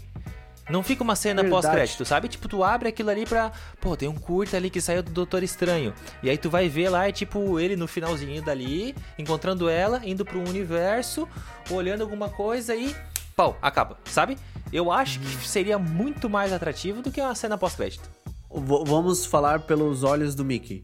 Não 0.70 0.84
fica 0.84 1.04
uma 1.04 1.16
cena 1.16 1.42
pós-crédito, 1.50 2.06
sabe? 2.06 2.28
Tipo, 2.28 2.48
tu 2.48 2.64
abre 2.64 2.90
aquilo 2.90 3.10
ali 3.10 3.26
pra. 3.26 3.52
Pô, 3.82 3.96
tem 3.98 4.08
um 4.08 4.16
curta 4.16 4.56
ali 4.58 4.70
que 4.70 4.80
saiu 4.80 5.02
do 5.02 5.12
Doutor 5.12 5.42
Estranho. 5.44 5.94
E 6.22 6.30
aí 6.30 6.38
tu 6.38 6.50
vai 6.50 6.70
ver 6.70 6.90
lá, 6.90 7.08
é 7.08 7.12
tipo, 7.12 7.60
ele 7.60 7.76
no 7.76 7.88
finalzinho 7.88 8.42
dali, 8.42 8.96
encontrando 9.18 9.68
ela, 9.68 10.02
indo 10.06 10.24
pro 10.24 10.40
universo, 10.40 11.28
olhando 11.72 12.02
alguma 12.02 12.30
coisa 12.30 12.76
e. 12.76 12.96
Pau, 13.36 13.58
acaba, 13.62 13.98
sabe? 14.06 14.38
Eu 14.72 14.92
acho 14.92 15.20
que 15.20 15.48
seria 15.48 15.80
muito 15.80 16.30
mais 16.30 16.52
atrativo 16.54 17.02
do 17.02 17.10
que 17.12 17.20
uma 17.22 17.34
cena 17.34 17.58
pós-crédito. 17.58 18.10
V- 18.52 18.84
vamos 18.86 19.26
falar 19.26 19.62
pelos 19.62 20.04
olhos 20.04 20.36
do 20.36 20.44
Mickey. 20.46 20.84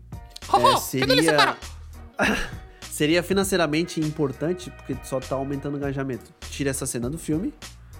Ho, 0.51 0.57
É, 0.69 0.77
seria... 0.77 1.57
seria 2.89 3.21
financeiramente 3.21 3.99
importante, 3.99 4.71
porque 4.71 4.95
só 5.03 5.19
tá 5.19 5.35
aumentando 5.35 5.73
o 5.75 5.77
engajamento. 5.77 6.31
Tira 6.49 6.69
essa 6.69 6.85
cena 6.85 7.09
do 7.09 7.17
filme, 7.17 7.53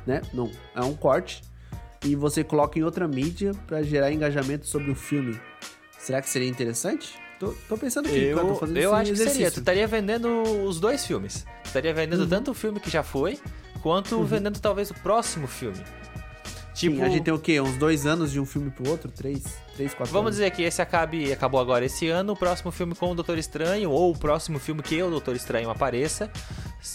né? 0.08 0.22
Não, 0.34 0.50
é 0.74 0.82
um 0.82 0.94
corte. 0.96 1.42
E 2.06 2.16
você 2.16 2.44
coloca 2.44 2.78
em 2.78 2.84
outra 2.84 3.08
mídia 3.08 3.52
pra 3.66 3.82
gerar 3.82 4.12
engajamento 4.12 4.68
sobre 4.68 4.92
o 4.92 4.96
filme. 4.96 5.40
Será 5.98 6.22
que 6.22 6.30
seria 6.30 6.48
interessante? 6.48 7.16
Tô, 7.40 7.54
tô 7.68 7.78
pensando 7.78 8.06
aqui, 8.08 8.30
cara, 8.34 8.46
tô 8.48 8.54
Eu, 8.54 8.56
fazendo 8.56 8.78
eu 8.78 8.94
acho 8.96 9.12
que 9.12 9.18
seria. 9.18 9.32
Tu 9.34 9.38
exercício. 9.40 9.60
estaria 9.60 9.88
vendendo 9.88 10.44
os 10.66 10.80
dois 10.80 11.06
filmes. 11.06 11.46
Tu 11.64 11.68
estaria 11.68 11.94
vendendo 11.94 12.22
Uhum. 12.22 12.30
tanto 12.30 12.52
o 12.52 12.54
filme 12.54 12.80
que 12.80 12.90
já 12.90 13.02
foi, 13.04 13.40
quanto 13.82 14.24
vendendo 14.24 14.60
talvez 14.60 14.92
o 14.92 14.94
próximo 14.94 15.48
filme. 15.48 15.84
Tipo, 16.76 16.98
Sim, 16.98 17.04
a 17.04 17.08
gente 17.10 17.24
tem 17.24 17.34
o 17.34 17.40
quê? 17.40 17.62
Uns 17.62 17.78
dois 17.78 18.06
anos 18.06 18.34
de 18.34 18.40
um 18.40 18.46
filme 18.46 18.70
pro 18.70 18.90
outro? 18.90 19.10
Três? 19.10 19.42
Três, 19.78 19.94
quatro 19.94 20.12
Vamos 20.12 20.28
anos? 20.28 20.36
dizer 20.36 20.52
que 20.52 20.62
esse 20.62 20.82
acabe, 20.82 21.32
acabou 21.32 21.62
agora 21.62 21.86
esse 21.86 22.10
ano, 22.10 22.34
o 22.34 22.36
próximo 22.36 22.70
filme 22.70 22.94
com 22.94 23.12
o 23.12 23.16
Doutor 23.16 23.38
Estranho, 23.38 23.90
ou 23.90 24.12
o 24.12 24.18
próximo 24.18 24.60
filme 24.60 24.84
que 24.84 25.02
o 25.02 25.10
Doutor 25.10 25.38
Estranho 25.38 25.70
apareça, 25.70 26.30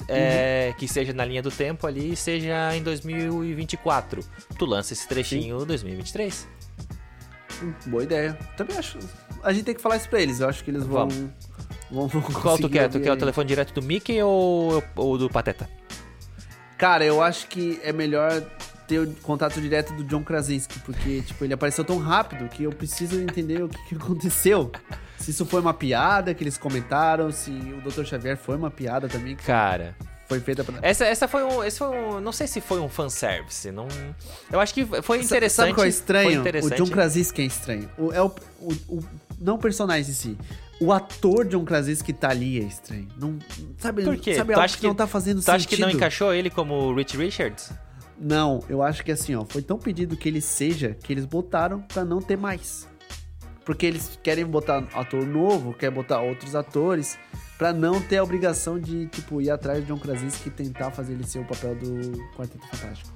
é, 0.07 0.75
que 0.77 0.87
seja 0.87 1.15
na 1.15 1.25
linha 1.25 1.41
do 1.43 1.51
tempo 1.51 1.87
ali, 1.87 2.15
seja 2.15 2.77
em 2.77 2.83
2024. 2.83 4.23
Tu 4.59 4.67
lança 4.67 4.93
esse 4.93 5.09
trechinho 5.09 5.63
em 5.63 5.67
2023. 5.67 6.47
Hum, 7.63 7.73
Boa 7.87 8.03
ideia. 8.03 8.39
Também 8.59 8.77
acho. 8.77 8.99
A 9.43 9.51
gente 9.51 9.65
tem 9.65 9.75
que 9.75 9.81
falar 9.81 9.97
isso 9.97 10.11
pra 10.11 10.21
eles. 10.21 10.41
Eu 10.41 10.49
acho 10.51 10.63
que 10.63 10.71
eles 10.71 10.85
vão. 10.85 11.09
Vamos. 11.09 11.31
Vão, 11.91 12.07
vão 12.07 12.23
Qual 12.43 12.59
tu 12.59 12.69
quer? 12.69 12.89
Tu 12.91 13.01
quer 13.01 13.09
o 13.11 13.15
aí. 13.15 13.19
telefone 13.19 13.49
direto 13.49 13.73
do 13.73 13.81
Mickey 13.83 14.23
ou, 14.23 14.83
ou 14.95 15.17
do 15.17 15.31
Pateta? 15.31 15.69
Cara, 16.77 17.03
eu 17.05 17.23
acho 17.23 17.47
que 17.47 17.81
é 17.83 17.93
melhor 17.93 18.43
ter 18.91 18.99
o 19.01 19.15
contato 19.23 19.61
direto 19.61 19.93
do 19.93 20.03
John 20.03 20.23
Krasinski, 20.25 20.81
porque, 20.81 21.23
tipo, 21.23 21.45
ele 21.45 21.55
apareceu 21.55 21.85
tão 21.85 21.99
rápido 21.99 22.49
que 22.49 22.65
eu 22.65 22.73
preciso 22.73 23.21
entender 23.21 23.63
o 23.63 23.69
que, 23.69 23.79
que 23.91 23.95
aconteceu. 23.95 24.71
Se 25.17 25.31
isso 25.31 25.47
foi 25.47 25.61
uma 25.61 25.73
piada 25.73 26.35
que 26.35 26.43
eles 26.43 26.59
comentaram, 26.59 27.31
se 27.31 27.51
o 27.51 27.81
Dr. 27.89 28.05
Xavier 28.05 28.37
foi 28.37 28.57
uma 28.57 28.71
piada 28.71 29.07
também 29.09 29.37
Cara, 29.37 29.95
foi 30.27 30.41
feita 30.41 30.65
pra. 30.65 30.79
essa, 30.83 31.05
essa 31.05 31.29
foi 31.29 31.45
um. 31.45 31.63
Esse 31.63 31.79
foi 31.79 31.89
um. 31.89 32.21
Não 32.21 32.33
sei 32.33 32.47
se 32.49 32.61
foi 32.61 32.81
um 32.81 32.89
fanservice. 32.89 33.71
Não, 33.71 33.87
eu 34.51 34.59
acho 34.59 34.75
que 34.75 34.85
foi 35.03 35.21
interessante. 35.23 35.67
Sabe 35.69 35.75
qual 35.75 35.85
é 35.85 35.89
estranho? 35.89 36.43
O. 36.65 36.71
John 36.71 36.87
Krasinski 36.89 37.43
é 37.43 37.45
estranho. 37.45 37.89
O, 37.99 38.13
é 38.13 38.21
o, 38.23 38.35
o, 38.61 38.73
o- 38.89 39.05
não 39.41 39.55
o 39.55 39.59
personagem 39.59 40.11
em 40.11 40.15
si. 40.15 40.39
O 40.81 40.93
ator 40.93 41.45
John 41.47 41.65
Krasinski 41.65 42.13
tá 42.13 42.31
ali 42.31 42.59
é 42.59 42.65
estranho. 42.65 43.07
Não, 43.19 43.39
sabe, 43.79 44.03
Por 44.03 44.17
quê? 44.17 44.35
sabe 44.35 44.55
Tu 44.55 44.61
acha 44.61 44.75
que, 44.75 44.81
que- 44.81 44.87
não 44.87 44.95
tá 44.95 45.07
fazendo 45.07 45.37
Tu 45.37 45.43
sentido? 45.43 45.55
acha 45.57 45.69
que 45.69 45.77
não 45.79 45.91
encaixou 45.91 46.33
ele 46.33 46.49
como 46.49 46.75
o 46.75 46.95
Rich 46.95 47.17
Richards? 47.19 47.71
Não, 48.23 48.63
eu 48.69 48.83
acho 48.83 49.03
que 49.03 49.11
assim, 49.11 49.35
ó, 49.35 49.47
foi 49.49 49.63
tão 49.63 49.79
pedido 49.79 50.15
que 50.15 50.29
ele 50.29 50.43
seja 50.43 50.95
que 51.03 51.11
eles 51.11 51.25
botaram 51.25 51.81
pra 51.81 52.05
não 52.05 52.21
ter 52.21 52.37
mais. 52.37 52.87
Porque 53.65 53.87
eles 53.87 54.19
querem 54.23 54.45
botar 54.45 54.87
ator 54.93 55.25
novo, 55.25 55.73
quer 55.73 55.91
botar 55.91 56.21
outros 56.21 56.55
atores, 56.55 57.19
pra 57.57 57.73
não 57.73 57.99
ter 57.99 58.19
a 58.19 58.23
obrigação 58.23 58.79
de, 58.79 59.07
tipo, 59.07 59.41
ir 59.41 59.51
atrás 59.51 59.81
de 59.81 59.87
John 59.87 59.99
Krasinski 59.99 60.49
e 60.49 60.53
tentar 60.53 60.91
fazer 60.91 61.15
ele 61.15 61.27
ser 61.27 61.39
o 61.39 61.45
papel 61.47 61.75
do 61.77 62.19
Quarteto 62.37 62.67
Fantástico. 62.67 63.11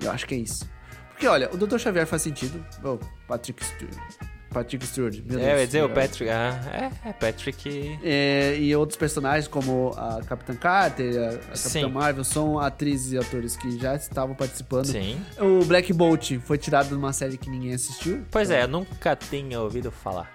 Eu 0.00 0.10
acho 0.10 0.26
que 0.26 0.34
é 0.34 0.38
isso. 0.38 0.68
Porque, 1.10 1.26
olha, 1.26 1.50
o 1.52 1.56
Dr. 1.56 1.78
Xavier 1.78 2.06
faz 2.06 2.22
sentido. 2.22 2.64
O 2.84 2.98
Patrick 3.26 3.64
Stewart. 3.64 4.37
Patrick 4.52 4.86
Stewart, 4.86 5.14
meu 5.14 5.38
Deus. 5.38 5.42
É, 5.42 5.54
eu 5.54 5.58
ia 5.58 5.66
dizer, 5.66 5.82
o 5.82 5.86
É. 5.86 5.88
Patrick. 5.88 6.30
Ah, 6.30 6.90
é, 7.04 7.08
é 7.08 7.12
Patrick. 7.12 7.98
É, 8.02 8.56
e 8.58 8.74
outros 8.74 8.96
personagens 8.98 9.46
como 9.46 9.92
a 9.96 10.20
Capitã 10.26 10.54
Carter, 10.54 11.14
a, 11.20 11.28
a 11.28 11.32
Capitã 11.34 11.54
Sim. 11.56 11.86
Marvel, 11.86 12.24
são 12.24 12.58
atrizes 12.58 13.12
e 13.12 13.18
atores 13.18 13.56
que 13.56 13.78
já 13.78 13.94
estavam 13.94 14.34
participando. 14.34 14.86
Sim. 14.86 15.20
O 15.38 15.64
Black 15.64 15.92
Bolt 15.92 16.38
foi 16.44 16.56
tirado 16.58 16.88
de 16.88 16.94
uma 16.94 17.12
série 17.12 17.36
que 17.36 17.50
ninguém 17.50 17.74
assistiu. 17.74 18.22
Pois 18.30 18.50
é, 18.50 18.62
eu 18.64 18.68
nunca 18.68 19.14
tinha 19.14 19.60
ouvido 19.60 19.90
falar. 19.90 20.30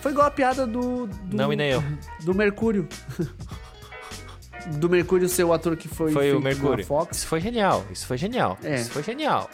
Foi 0.00 0.12
igual 0.12 0.26
a 0.26 0.30
piada 0.30 0.66
do. 0.66 1.06
do 1.06 1.36
Não, 1.36 1.52
e 1.52 1.56
nem 1.56 1.70
eu. 1.70 1.82
Do 2.22 2.34
Mercúrio. 2.34 2.88
do 4.78 4.88
Mercúrio 4.88 5.28
ser 5.28 5.44
o 5.44 5.52
ator 5.52 5.76
que 5.76 5.88
foi, 5.88 6.12
Foi 6.12 6.32
o 6.32 6.40
Mercúrio. 6.40 6.84
Fox, 6.84 7.18
Isso 7.18 7.26
foi 7.26 7.40
genial, 7.40 7.84
isso 7.90 8.06
foi 8.06 8.18
genial. 8.18 8.58
É. 8.62 8.74
Isso 8.74 8.90
foi 8.90 9.02
genial. 9.02 9.48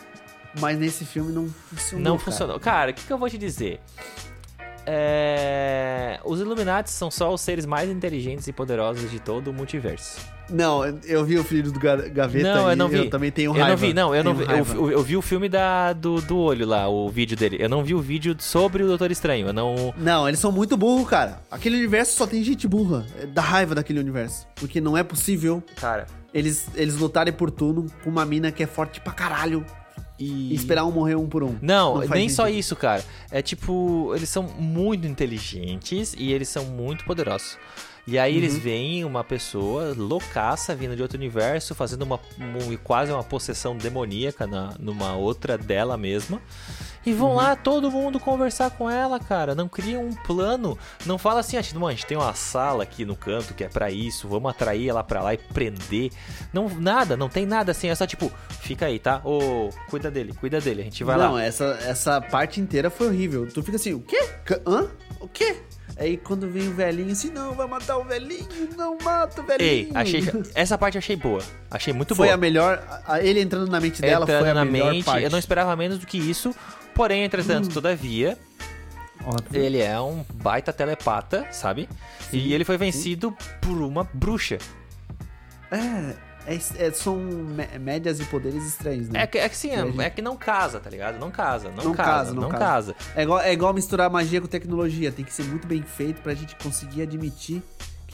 Mas 0.60 0.78
nesse 0.78 1.04
filme 1.04 1.32
não 1.32 1.48
funcionou. 1.48 2.04
Não 2.04 2.16
cara. 2.16 2.24
funcionou. 2.24 2.60
Cara, 2.60 2.90
o 2.90 2.94
que, 2.94 3.04
que 3.06 3.12
eu 3.12 3.18
vou 3.18 3.28
te 3.30 3.38
dizer? 3.38 3.80
é... 4.86 6.20
os 6.24 6.40
Illuminati 6.40 6.90
são 6.90 7.10
só 7.10 7.32
os 7.32 7.40
seres 7.40 7.64
mais 7.66 7.88
inteligentes 7.90 8.46
e 8.48 8.52
poderosos 8.52 9.10
de 9.10 9.18
todo 9.18 9.48
o 9.48 9.52
multiverso. 9.52 10.18
Não, 10.50 10.84
eu 11.04 11.24
vi 11.24 11.38
o 11.38 11.44
filho 11.44 11.72
do 11.72 11.80
Ga- 11.80 11.96
Gaveta 11.96 12.54
Não, 12.54 12.66
eu 12.66 12.72
e 12.74 12.76
não 12.76 12.86
vi. 12.88 12.98
eu 12.98 13.08
também 13.08 13.30
tenho 13.30 13.48
Eu 13.48 13.52
raiva. 13.54 13.68
não 13.70 13.76
vi, 13.78 13.94
não, 13.94 14.14
eu 14.14 14.22
não 14.22 14.34
vi. 14.34 14.44
Eu, 14.44 14.50
eu- 14.74 14.90
eu 14.90 15.02
vi 15.02 15.16
o 15.16 15.22
filme 15.22 15.48
da, 15.48 15.94
do, 15.94 16.20
do 16.20 16.36
olho 16.36 16.66
lá, 16.66 16.86
o 16.86 17.08
vídeo 17.08 17.34
dele. 17.34 17.56
Eu 17.58 17.68
não 17.70 17.82
vi 17.82 17.94
o 17.94 18.00
vídeo 18.00 18.36
sobre 18.38 18.82
o 18.82 18.86
Doutor 18.86 19.10
Estranho. 19.10 19.46
Eu 19.46 19.52
não. 19.54 19.94
Não, 19.96 20.28
eles 20.28 20.38
são 20.38 20.52
muito 20.52 20.76
burros, 20.76 21.08
cara. 21.08 21.40
Aquele 21.50 21.76
universo 21.78 22.14
só 22.18 22.26
tem 22.26 22.44
gente 22.44 22.68
burra. 22.68 23.06
É 23.22 23.24
da 23.26 23.40
raiva 23.40 23.74
daquele 23.74 23.98
universo. 24.00 24.46
Porque 24.56 24.82
não 24.82 24.98
é 24.98 25.02
possível 25.02 25.62
Cara. 25.76 26.06
eles, 26.34 26.66
eles 26.74 26.96
lutarem 26.96 27.32
por 27.32 27.50
turno 27.50 27.86
com 28.04 28.10
uma 28.10 28.26
mina 28.26 28.52
que 28.52 28.62
é 28.62 28.66
forte 28.66 29.00
pra 29.00 29.14
caralho 29.14 29.64
E. 30.18 30.52
e 30.52 30.54
esperar 30.54 30.84
um 30.84 30.92
morrer 30.92 31.16
um 31.16 31.26
por 31.28 31.42
um. 31.42 31.56
Não, 31.60 31.96
faz 31.98 32.10
nem 32.10 32.28
só 32.28 32.44
sentido. 32.44 32.58
isso, 32.60 32.76
cara. 32.76 33.04
É 33.30 33.42
tipo, 33.42 34.12
eles 34.14 34.28
são 34.28 34.42
muito 34.44 35.06
inteligentes 35.06 36.14
e 36.16 36.32
eles 36.32 36.48
são 36.48 36.64
muito 36.66 37.04
poderosos. 37.04 37.58
E 38.06 38.18
aí 38.18 38.32
Uhum. 38.32 38.38
eles 38.38 38.58
veem 38.58 39.02
uma 39.04 39.24
pessoa 39.24 39.94
loucaça 39.96 40.74
vindo 40.76 40.94
de 40.94 41.00
outro 41.00 41.16
universo, 41.16 41.74
fazendo 41.74 42.02
uma, 42.02 42.20
um- 42.38 42.76
quase 42.84 43.10
uma 43.10 43.24
possessão 43.24 43.74
demoníaca 43.76 44.46
na, 44.46 44.74
numa 44.78 45.14
outra 45.16 45.56
dela 45.56 45.96
mesma. 45.96 46.40
E 47.06 47.12
vão 47.12 47.30
Uhum. 47.30 47.34
lá 47.36 47.54
todo 47.56 47.90
mundo 47.90 48.18
conversar 48.18 48.70
com 48.70 48.88
ela, 48.88 49.18
cara. 49.20 49.54
Não 49.54 49.68
cria 49.68 49.98
um 50.00 50.12
plano. 50.14 50.78
Não 51.04 51.18
fala 51.18 51.40
assim, 51.40 51.56
ah, 51.56 51.62
mano, 51.74 51.88
a 51.88 51.90
gente 51.92 52.06
tem 52.06 52.16
uma 52.16 52.34
sala 52.34 52.82
aqui 52.82 53.04
no 53.04 53.14
canto 53.14 53.52
que 53.54 53.62
é 53.64 53.68
pra 53.68 53.90
isso. 53.90 54.26
Vamos 54.28 54.50
atrair 54.50 54.88
ela 54.88 55.04
pra 55.04 55.22
lá 55.22 55.34
e 55.34 55.38
prender. 55.38 56.10
Não, 56.52 56.68
nada, 56.68 57.16
não 57.16 57.28
tem 57.28 57.44
nada 57.46 57.72
assim. 57.72 57.88
É 57.88 57.94
só 57.94 58.06
tipo, 58.06 58.32
fica 58.60 58.86
aí, 58.86 58.98
tá? 58.98 59.20
Ô, 59.24 59.68
cuida 59.90 60.10
dele, 60.10 60.32
cuida 60.32 60.60
dele. 60.60 60.80
A 60.80 60.84
gente 60.84 61.04
vai 61.04 61.16
lá. 61.16 61.28
não, 61.28 61.38
essa, 61.38 61.78
essa 61.84 62.20
parte 62.20 62.60
inteira 62.60 62.88
foi 62.90 63.08
horrível. 63.08 63.46
Tu 63.52 63.62
fica 63.62 63.76
assim, 63.76 63.92
o 63.94 64.00
quê? 64.00 64.20
Hã? 64.66 64.88
O 65.20 65.28
quê? 65.28 65.56
Aí 65.96 66.16
quando 66.16 66.48
vem 66.48 66.66
o 66.68 66.72
velhinho 66.74 67.12
assim, 67.12 67.30
não, 67.30 67.52
vai 67.54 67.68
matar 67.68 67.98
o 67.98 68.04
velhinho, 68.04 68.48
não 68.76 68.98
mata 69.00 69.40
o 69.40 69.44
velhinho. 69.44 69.68
Ei, 69.70 69.90
achei, 69.94 70.24
essa 70.54 70.76
parte 70.76 70.98
achei 70.98 71.14
boa. 71.14 71.40
Achei 71.70 71.92
muito 71.92 72.16
foi 72.16 72.26
boa. 72.26 72.34
a 72.34 72.36
melhor. 72.36 72.82
a- 73.06 73.20
ele 73.22 73.40
entrando 73.40 73.70
na 73.70 73.78
mente 73.78 74.00
dela 74.02 74.24
Entrando 74.24 74.40
foi 74.40 74.50
a 74.50 74.54
na 74.54 74.64
melhor 74.64 74.92
mente, 74.92 75.04
parte. 75.04 75.22
eu 75.22 75.30
não 75.30 75.38
esperava 75.38 75.76
menos 75.76 75.98
do 75.98 76.06
que 76.06 76.18
isso. 76.18 76.52
Porém, 76.94 77.24
entretanto, 77.24 77.68
todavia, 77.70 78.38
Óbvio. 79.24 79.60
ele 79.62 79.80
é 79.80 80.00
um 80.00 80.24
baita 80.34 80.72
telepata, 80.72 81.46
sabe? 81.50 81.88
e 82.32 82.52
ele 82.52 82.64
foi 82.64 82.76
vencido 82.76 83.36
por 83.60 83.76
uma 83.80 84.04
bruxa. 84.12 84.58
É, 85.70 86.14
é, 86.54 86.86
é- 86.86 86.90
são 86.92 87.16
mé- 87.16 87.78
médias 87.78 88.20
e 88.20 88.24
poderes 88.24 88.64
estranhos, 88.66 89.08
né? 89.08 89.22
É 89.22 89.26
que, 89.26 89.38
é 89.38 89.48
que 89.48 89.56
sim, 89.56 89.72
a 89.74 89.84
gente- 89.86 90.00
é, 90.00 90.10
que 90.10 90.20
não 90.22 90.36
casa, 90.36 90.78
tá 90.80 90.90
ligado? 90.90 91.18
Não 91.18 91.30
casa, 91.30 91.70
não, 91.70 91.84
Não 91.84 91.92
casa, 91.94 92.10
casa, 92.10 92.34
não, 92.34 92.42
não 92.42 92.48
casa. 92.50 92.94
É 93.16 93.22
igual, 93.22 93.40
é 93.40 93.52
igual 93.52 93.72
misturar 93.72 94.10
magia 94.10 94.40
com 94.40 94.46
tecnologia. 94.46 95.10
Tem 95.12 95.24
que 95.24 95.32
ser 95.32 95.44
muito 95.44 95.66
bem 95.66 95.82
feito 95.82 96.20
pra 96.22 96.34
gente 96.34 96.54
conseguir 96.56 97.02
admitir 97.02 97.62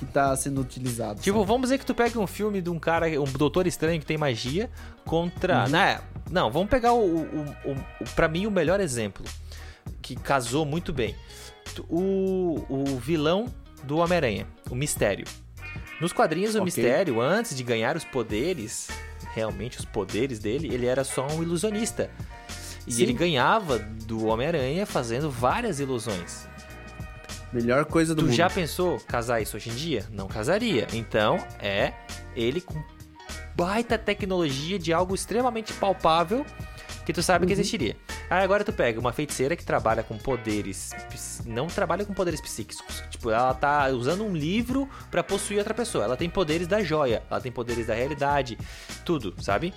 que 0.00 0.06
tá 0.06 0.34
sendo 0.34 0.62
utilizado. 0.62 1.20
Tipo, 1.20 1.38
sabe? 1.38 1.48
vamos 1.48 1.62
dizer 1.68 1.78
que 1.78 1.84
tu 1.84 1.94
pega 1.94 2.18
um 2.18 2.26
filme 2.26 2.62
de 2.62 2.70
um 2.70 2.78
cara, 2.78 3.06
um 3.20 3.24
doutor 3.24 3.66
estranho 3.66 4.00
que 4.00 4.06
tem 4.06 4.16
magia 4.16 4.70
contra. 5.04 5.64
Uhum. 5.64 5.70
Né? 5.70 6.00
Não, 6.30 6.50
vamos 6.50 6.70
pegar 6.70 6.94
o, 6.94 7.04
o, 7.04 7.20
o, 7.20 7.72
o. 8.00 8.04
Pra 8.16 8.26
mim, 8.26 8.46
o 8.46 8.50
melhor 8.50 8.80
exemplo. 8.80 9.22
Que 10.00 10.16
casou 10.16 10.64
muito 10.64 10.90
bem. 10.90 11.14
O, 11.88 12.64
o 12.68 12.84
vilão 12.96 13.46
do 13.84 13.98
Homem-Aranha, 13.98 14.46
o 14.70 14.74
Mistério. 14.74 15.26
Nos 16.00 16.14
quadrinhos, 16.14 16.54
o 16.54 16.62
Ok. 16.62 16.64
Mistério, 16.64 17.20
antes 17.20 17.54
de 17.54 17.62
ganhar 17.62 17.94
os 17.94 18.04
poderes, 18.04 18.88
realmente 19.34 19.78
os 19.78 19.84
poderes 19.84 20.38
dele, 20.38 20.72
ele 20.72 20.86
era 20.86 21.04
só 21.04 21.26
um 21.26 21.42
ilusionista. 21.42 22.10
E 22.86 22.92
Sim. 22.92 23.02
ele 23.02 23.12
ganhava 23.12 23.78
do 23.78 24.26
Homem-Aranha 24.26 24.86
fazendo 24.86 25.30
várias 25.30 25.78
ilusões. 25.78 26.48
Melhor 27.52 27.84
coisa 27.84 28.14
do 28.14 28.22
Tu 28.22 28.26
mundo. 28.26 28.34
já 28.36 28.48
pensou 28.48 28.98
casar 29.00 29.40
isso 29.40 29.56
hoje 29.56 29.70
em 29.70 29.74
dia? 29.74 30.06
Não 30.12 30.28
casaria. 30.28 30.86
Então, 30.92 31.36
é 31.58 31.92
ele 32.36 32.60
com 32.60 32.80
baita 33.56 33.98
tecnologia 33.98 34.78
de 34.78 34.92
algo 34.92 35.14
extremamente 35.14 35.72
palpável 35.74 36.46
que 37.04 37.12
tu 37.12 37.22
sabe 37.22 37.46
que 37.46 37.52
Uhum. 37.52 37.58
existiria. 37.60 37.96
Aí 38.28 38.44
agora 38.44 38.62
tu 38.62 38.72
pega 38.72 39.00
uma 39.00 39.12
feiticeira 39.12 39.56
que 39.56 39.64
trabalha 39.64 40.04
com 40.04 40.16
poderes, 40.16 40.90
não 41.44 41.66
trabalha 41.66 42.04
com 42.04 42.14
poderes 42.14 42.40
psíquicos. 42.40 43.02
Tipo, 43.10 43.30
ela 43.30 43.52
tá 43.52 43.88
usando 43.88 44.24
um 44.24 44.32
livro 44.32 44.88
pra 45.10 45.22
possuir 45.24 45.58
outra 45.58 45.74
pessoa. 45.74 46.04
Ela 46.04 46.16
tem 46.16 46.30
poderes 46.30 46.68
da 46.68 46.80
joia, 46.84 47.22
ela 47.28 47.40
tem 47.40 47.50
poderes 47.50 47.88
da 47.88 47.94
realidade, 47.94 48.56
tudo, 49.04 49.34
sabe? 49.42 49.74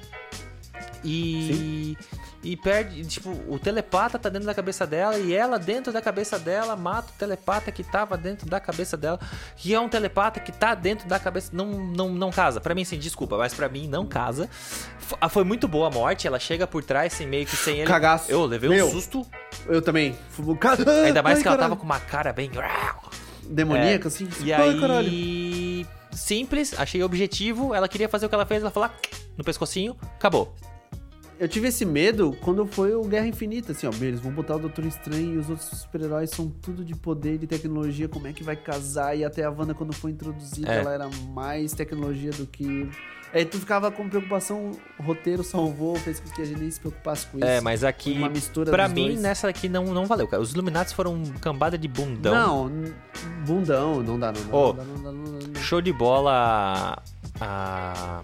E 1.04 1.98
e 2.44 2.58
perde, 2.58 3.04
tipo, 3.06 3.30
o 3.48 3.58
telepata 3.58 4.20
tá 4.20 4.28
dentro 4.30 4.46
da 4.46 4.54
cabeça 4.54 4.86
dela 4.86 5.18
e 5.18 5.34
ela 5.34 5.58
dentro 5.58 5.94
da 5.94 6.02
cabeça 6.02 6.38
dela 6.38 6.76
mata 6.76 7.10
o 7.10 7.18
telepata 7.18 7.72
que 7.72 7.84
tava 7.84 8.18
dentro 8.18 8.48
da 8.50 8.60
cabeça 8.60 8.98
dela, 8.98 9.18
que 9.56 9.74
é 9.74 9.80
um 9.80 9.88
telepata 9.88 10.40
que 10.42 10.52
tá 10.52 10.76
dentro 10.76 11.08
da 11.08 11.18
cabeça, 11.18 11.52
não 11.54 11.66
não 11.68 12.10
não 12.10 12.32
casa. 12.32 12.60
Pra 12.60 12.76
mim 12.76 12.84
sim, 12.84 13.00
desculpa, 13.00 13.38
mas 13.38 13.54
pra 13.54 13.70
mim 13.70 13.88
não 13.88 14.06
casa. 14.06 14.50
Ah, 15.22 15.30
Foi 15.30 15.44
muito 15.44 15.68
boa 15.68 15.88
a 15.88 15.92
morte, 15.92 16.28
ela 16.28 16.38
chega 16.40 16.68
por 16.68 16.84
trás 16.84 17.14
sem 17.14 17.26
meio 17.26 17.46
que 17.46 17.56
sem 17.56 17.78
ele. 17.78 17.88
Cagaço. 17.88 18.30
Eu 18.32 18.46
levei 18.46 18.70
Meu. 18.70 18.88
um 18.88 18.92
susto, 18.92 19.26
Eu 19.68 19.82
também. 19.82 20.16
Fu- 20.30 20.56
Cara- 20.58 20.78
ainda 21.06 21.24
mais 21.24 21.38
Ai, 21.38 21.42
que 21.44 21.48
ela 21.48 21.56
caralho. 21.58 21.70
tava 21.72 21.76
com 21.80 21.86
uma 21.86 22.00
cara 22.00 22.34
bem 22.34 22.52
Demoníaca, 23.46 24.08
assim. 24.08 24.28
e 24.42 24.52
Ai, 24.54 24.80
caralho. 24.80 25.08
aí 25.08 25.88
simples, 26.12 26.74
achei 26.78 27.02
objetivo, 27.04 27.74
ela 27.74 27.88
queria 27.88 28.08
fazer 28.08 28.26
o 28.26 28.30
que 28.30 28.36
ela 28.36 28.46
fez, 28.46 28.62
ela 28.62 28.72
falou 28.72 28.90
ah, 28.90 29.08
no 29.38 29.44
pescocinho, 29.44 29.96
acabou. 30.16 30.54
Eu 31.44 31.48
tive 31.50 31.68
esse 31.68 31.84
medo 31.84 32.34
quando 32.40 32.66
foi 32.66 32.96
o 32.96 33.02
Guerra 33.04 33.28
Infinita, 33.28 33.74
assim, 33.74 33.86
ó, 33.86 33.92
eles 34.02 34.22
vão 34.22 34.32
botar 34.32 34.56
o 34.56 34.60
Doutor 34.60 34.86
Estranho 34.86 35.34
e 35.34 35.38
os 35.38 35.50
outros 35.50 35.68
super-heróis 35.68 36.30
são 36.30 36.48
tudo 36.48 36.86
de 36.86 36.96
poder 36.96 37.44
e 37.44 37.46
tecnologia, 37.46 38.08
como 38.08 38.28
é 38.28 38.32
que 38.32 38.42
vai 38.42 38.56
casar? 38.56 39.14
E 39.18 39.26
até 39.26 39.44
a 39.44 39.50
Wanda, 39.52 39.74
quando 39.74 39.92
foi 39.92 40.12
introduzida, 40.12 40.72
É. 40.72 40.80
ela 40.80 40.94
era 40.94 41.10
mais 41.34 41.74
tecnologia 41.74 42.32
do 42.32 42.48
que... 42.48 42.90
Aí 43.34 43.44
tu 43.44 43.60
ficava 43.60 43.92
com 43.92 44.08
preocupação, 44.08 44.72
o 44.98 45.04
roteiro 45.04 45.44
salvou, 45.44 45.98
fez 45.98 46.22
com 46.22 46.30
que 46.30 46.42
a 46.44 46.46
gente 46.46 46.62
nem 46.62 46.72
se 46.72 46.80
preocupasse 46.80 47.28
com 47.28 47.40
isso. 47.40 47.46
É, 47.46 47.60
mas 47.60 47.84
aqui 47.84 48.14
Uma 48.14 48.30
mistura 48.30 48.72
Pra 48.72 48.88
mim, 48.88 49.08
dois. 49.08 49.22
nessa 49.22 49.50
aqui 49.50 49.68
não, 49.68 49.84
não 49.86 50.06
valeu, 50.06 50.30
cara. 50.30 50.42
Os 50.42 50.54
Illuminati 50.54 50.96
foram 50.96 51.22
cambada 51.42 51.78
de 51.78 51.90
bundão. 51.90 52.34
Não, 52.70 52.94
bundão, 53.46 54.02
não 54.02 54.18
dá, 54.18 54.32
não 54.32 54.42
dá, 54.48 54.56
Ô. 54.56 54.68
não 54.68 54.76
dá, 54.76 54.84
não 54.86 54.96
dá, 54.96 55.12
não 55.12 55.24
dá, 55.26 55.30
não 55.32 55.40
dá. 55.52 55.60
Show 55.60 55.82
de 55.82 55.92
bola 55.92 57.04
a. 57.42 58.22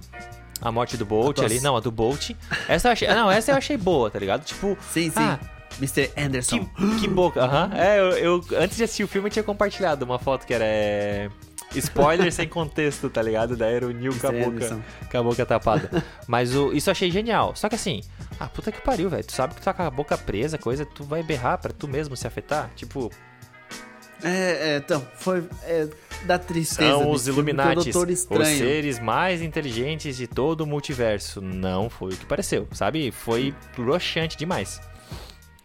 A 0.61 0.71
morte 0.71 0.97
do 0.97 1.05
Bolt 1.05 1.39
ali. 1.39 1.59
Não, 1.61 1.75
a 1.77 1.79
do 1.79 1.91
Bolt. 1.91 2.31
Essa 2.67 2.89
eu 2.89 2.91
achei. 2.91 3.07
Não, 3.07 3.31
essa 3.31 3.51
eu 3.51 3.55
achei 3.55 3.77
boa, 3.77 4.09
tá 4.11 4.19
ligado? 4.19 4.43
Tipo. 4.43 4.77
Sim, 4.91 5.09
sim, 5.09 5.13
Ah, 5.17 5.39
Mr. 5.79 6.11
Anderson. 6.17 6.65
que, 6.65 6.99
que 7.01 7.07
boca. 7.07 7.41
Aham. 7.43 7.71
É, 7.75 7.99
eu, 7.99 8.11
eu- 8.17 8.45
Antes 8.59 8.75
de 8.77 8.83
assistir 8.83 9.03
o 9.03 9.07
filme, 9.07 9.27
eu 9.27 9.31
tinha 9.31 9.43
compartilhado 9.43 10.03
uma 10.03 10.19
foto 10.19 10.45
que 10.45 10.53
era. 10.53 10.65
é, 10.65 11.29
Spoiler 11.75 12.31
sem 12.33 12.47
contexto, 12.47 13.09
tá 13.09 13.21
ligado? 13.21 13.55
Daí 13.55 13.75
era 13.75 13.85
o 13.87 13.91
Neil 13.91 14.17
com 14.19 14.27
a 14.27 14.31
boca, 14.31 14.79
com 15.11 15.17
a 15.19 15.23
boca 15.23 15.45
tapada. 15.45 16.03
Mas 16.27 16.55
o, 16.55 16.73
isso 16.73 16.89
eu 16.89 16.91
achei 16.91 17.11
genial. 17.11 17.55
Só 17.55 17.69
que 17.69 17.75
assim, 17.75 18.01
ah, 18.39 18.47
puta 18.47 18.71
que 18.71 18.81
pariu, 18.81 19.07
velho. 19.09 19.23
Tu 19.23 19.31
sabe 19.33 19.53
que 19.53 19.61
tu 19.61 19.65
tá 19.65 19.71
com 19.73 19.83
a 19.83 19.89
boca 19.91 20.17
presa, 20.17 20.57
coisa, 20.57 20.83
tu 20.83 21.03
vai 21.03 21.21
berrar 21.21 21.59
pra 21.59 21.71
tu 21.71 21.87
mesmo 21.87 22.17
se 22.17 22.25
afetar? 22.25 22.71
Tipo, 22.75 23.11
É, 24.23 24.73
é, 24.73 24.77
então, 24.77 25.05
foi... 25.15 25.43
É, 25.63 25.87
da 26.25 26.37
tristeza 26.37 26.89
São 26.89 27.11
os 27.11 27.27
Illuminati, 27.27 27.89
os 27.89 28.47
seres 28.57 28.99
mais 28.99 29.41
inteligentes 29.41 30.17
de 30.17 30.27
todo 30.27 30.61
o 30.61 30.67
multiverso. 30.67 31.41
Não 31.41 31.89
foi 31.89 32.13
o 32.13 32.17
que 32.17 32.25
pareceu, 32.25 32.67
sabe? 32.71 33.11
Foi 33.11 33.53
broxante 33.75 34.37
demais. 34.37 34.81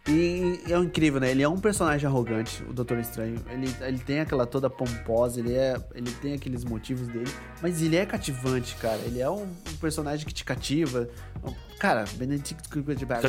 E 0.07 0.61
é 0.69 0.77
incrível, 0.77 1.19
né? 1.19 1.31
Ele 1.31 1.43
é 1.43 1.49
um 1.49 1.59
personagem 1.59 2.07
arrogante, 2.07 2.62
o 2.69 2.75
Doutor 2.75 2.99
Estranho. 2.99 3.40
Ele, 3.49 3.75
ele 3.81 3.99
tem 3.99 4.21
aquela 4.21 4.45
toda 4.45 4.69
pomposa, 4.69 5.40
ele, 5.40 5.55
é, 5.55 5.77
ele 5.95 6.11
tem 6.11 6.35
aqueles 6.35 6.62
motivos 6.62 7.09
dele, 7.09 7.31
mas 7.62 7.81
ele 7.81 7.97
é 7.97 8.05
cativante, 8.05 8.77
cara. 8.77 9.01
Ele 9.07 9.21
é 9.21 9.31
um, 9.31 9.45
um 9.45 9.77
personagem 9.81 10.27
que 10.27 10.35
te 10.35 10.45
cativa. 10.45 11.09
Cara, 11.79 12.05
Benedict 12.17 12.69
Cumberbatch 12.69 13.25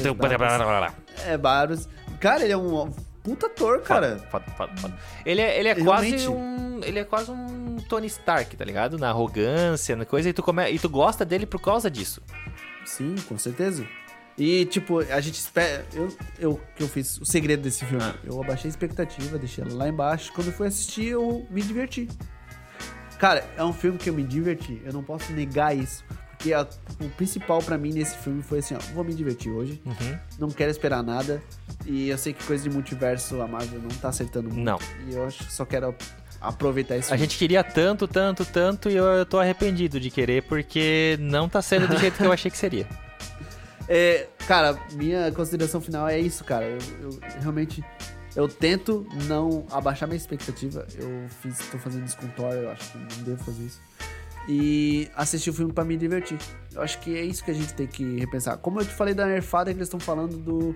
é 1.25 1.37
Barros. 1.37 1.87
Cara, 2.19 2.43
ele 2.43 2.51
é 2.51 2.57
um 2.57 2.91
puta 3.25 3.47
ator, 3.47 3.81
cara. 3.81 4.19
Foda, 4.29 4.45
foda, 4.55 4.77
foda. 4.77 4.97
Ele 5.25 5.41
é, 5.41 5.59
ele 5.59 5.67
é 5.67 5.73
Realmente. 5.73 6.11
quase 6.11 6.29
um. 6.29 6.83
Ele 6.83 6.99
é 6.99 7.03
quase 7.03 7.31
um 7.31 7.77
Tony 7.89 8.05
Stark, 8.05 8.55
tá 8.55 8.63
ligado? 8.63 8.99
Na 8.99 9.09
arrogância, 9.09 9.95
na 9.95 10.05
coisa, 10.05 10.29
e 10.29 10.33
tu, 10.33 10.43
come... 10.43 10.69
e 10.69 10.77
tu 10.77 10.87
gosta 10.87 11.25
dele 11.25 11.47
por 11.47 11.59
causa 11.59 11.89
disso. 11.89 12.21
Sim, 12.85 13.15
com 13.27 13.37
certeza. 13.37 13.85
E, 14.37 14.65
tipo, 14.65 14.99
a 14.99 15.21
gente 15.21 15.35
espera. 15.35 15.85
Eu, 15.93 16.15
eu 16.37 16.61
que 16.75 16.83
eu 16.83 16.87
fiz 16.87 17.17
o 17.19 17.25
segredo 17.25 17.63
desse 17.63 17.83
filme. 17.85 18.03
Ah. 18.03 18.15
Eu 18.23 18.41
abaixei 18.41 18.67
a 18.67 18.69
expectativa, 18.69 19.37
deixei 19.39 19.63
ela 19.63 19.73
lá 19.73 19.89
embaixo. 19.89 20.31
Quando 20.33 20.47
eu 20.47 20.53
fui 20.53 20.67
assistir, 20.67 21.07
eu 21.07 21.47
me 21.49 21.61
diverti. 21.61 22.07
Cara, 23.17 23.49
é 23.57 23.63
um 23.63 23.73
filme 23.73 23.97
que 23.97 24.09
eu 24.09 24.13
me 24.13 24.23
diverti. 24.23 24.81
Eu 24.85 24.93
não 24.93 25.01
posso 25.01 25.31
negar 25.31 25.75
isso. 25.75 26.03
A- 26.53 26.67
o 27.01 27.09
principal 27.09 27.59
pra 27.61 27.77
mim 27.77 27.91
nesse 27.93 28.17
filme 28.17 28.41
foi 28.43 28.59
assim, 28.59 28.75
ó, 28.75 28.79
vou 28.93 29.03
me 29.03 29.13
divertir 29.13 29.51
hoje. 29.51 29.81
Uhum. 29.85 30.17
Não 30.39 30.49
quero 30.49 30.71
esperar 30.71 31.01
nada. 31.03 31.41
E 31.85 32.09
eu 32.09 32.17
sei 32.17 32.33
que 32.33 32.43
coisa 32.43 32.63
de 32.63 32.69
multiverso 32.69 33.41
a 33.41 33.47
Marvel 33.47 33.79
não 33.81 33.89
tá 33.89 34.09
acertando 34.09 34.49
muito. 34.49 34.63
Não. 34.63 34.79
E 35.07 35.15
eu 35.15 35.25
acho 35.25 35.45
que 35.45 35.51
só 35.53 35.65
quero 35.65 35.93
aproveitar 36.41 36.95
esse 36.97 37.13
A 37.13 37.17
gente 37.17 37.37
queria 37.37 37.63
tanto, 37.63 38.07
tanto, 38.07 38.45
tanto, 38.45 38.89
e 38.89 38.95
eu, 38.95 39.05
eu 39.05 39.25
tô 39.25 39.39
arrependido 39.39 39.99
de 39.99 40.09
querer, 40.11 40.43
porque 40.43 41.17
não 41.19 41.47
tá 41.49 41.61
sendo 41.61 41.87
do 41.87 41.97
jeito 41.97 42.17
que 42.17 42.23
eu 42.23 42.31
achei 42.31 42.49
que 42.51 42.57
seria. 42.57 42.87
É, 43.87 44.27
cara, 44.47 44.75
minha 44.93 45.31
consideração 45.31 45.79
final 45.79 46.07
é 46.07 46.19
isso, 46.19 46.43
cara. 46.43 46.65
Eu, 46.65 46.79
eu 47.03 47.19
realmente 47.39 47.83
Eu 48.35 48.47
tento 48.49 49.05
não 49.27 49.63
abaixar 49.71 50.09
minha 50.09 50.17
expectativa. 50.17 50.87
Eu 50.97 51.27
fiz, 51.41 51.57
tô 51.69 51.77
fazendo 51.77 52.03
isso 52.05 52.17
com 52.17 52.27
Thor, 52.29 52.51
eu 52.51 52.71
acho 52.71 52.91
que 52.91 52.97
não 52.97 53.23
devo 53.23 53.43
fazer 53.43 53.63
isso. 53.63 53.79
E 54.47 55.09
assistir 55.15 55.49
o 55.49 55.53
filme 55.53 55.73
pra 55.73 55.83
me 55.83 55.97
divertir. 55.97 56.37
Eu 56.73 56.81
acho 56.81 56.99
que 56.99 57.15
é 57.15 57.23
isso 57.23 57.43
que 57.43 57.51
a 57.51 57.53
gente 57.53 57.73
tem 57.73 57.87
que 57.87 58.19
repensar. 58.19 58.57
Como 58.57 58.79
eu 58.79 58.85
te 58.85 58.93
falei 58.93 59.13
da 59.13 59.25
nerfada 59.25 59.71
que 59.71 59.77
eles 59.77 59.87
estão 59.87 59.99
falando 59.99 60.37
do, 60.37 60.75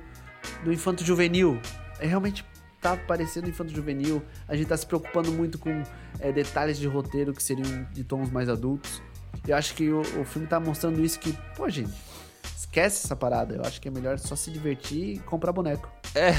do 0.64 0.74
infanto 0.74 1.04
juvenil. 1.04 1.60
É 2.00 2.08
realmente 2.08 2.46
tá 2.82 2.96
parecendo 2.96 3.50
infanto 3.50 3.74
juvenil. 3.74 4.24
A 4.48 4.56
gente 4.56 4.68
tá 4.68 4.78
se 4.78 4.86
preocupando 4.86 5.32
muito 5.32 5.60
com 5.60 5.84
é, 6.20 6.32
detalhes 6.32 6.78
de 6.78 6.88
roteiro 6.88 7.34
que 7.34 7.44
seriam 7.44 7.86
de 7.92 8.04
tons 8.04 8.32
mais 8.32 8.50
adultos. 8.50 9.02
Eu 9.48 9.56
acho 9.56 9.76
que 9.76 9.90
o, 9.90 10.02
o 10.02 10.26
filme 10.26 10.48
tá 10.48 10.60
mostrando 10.60 11.04
isso 11.04 11.20
que, 11.20 11.38
pô, 11.56 11.70
gente, 11.70 11.92
esquece 12.70 13.06
essa 13.06 13.16
parada. 13.16 13.56
Eu 13.56 13.62
acho 13.64 13.82
que 13.82 13.88
é 13.88 13.92
melhor 13.92 14.18
só 14.20 14.36
se 14.36 14.52
divertir 14.52 15.16
e 15.16 15.20
comprar 15.20 15.52
boneco. 15.52 15.90
É, 16.16 16.34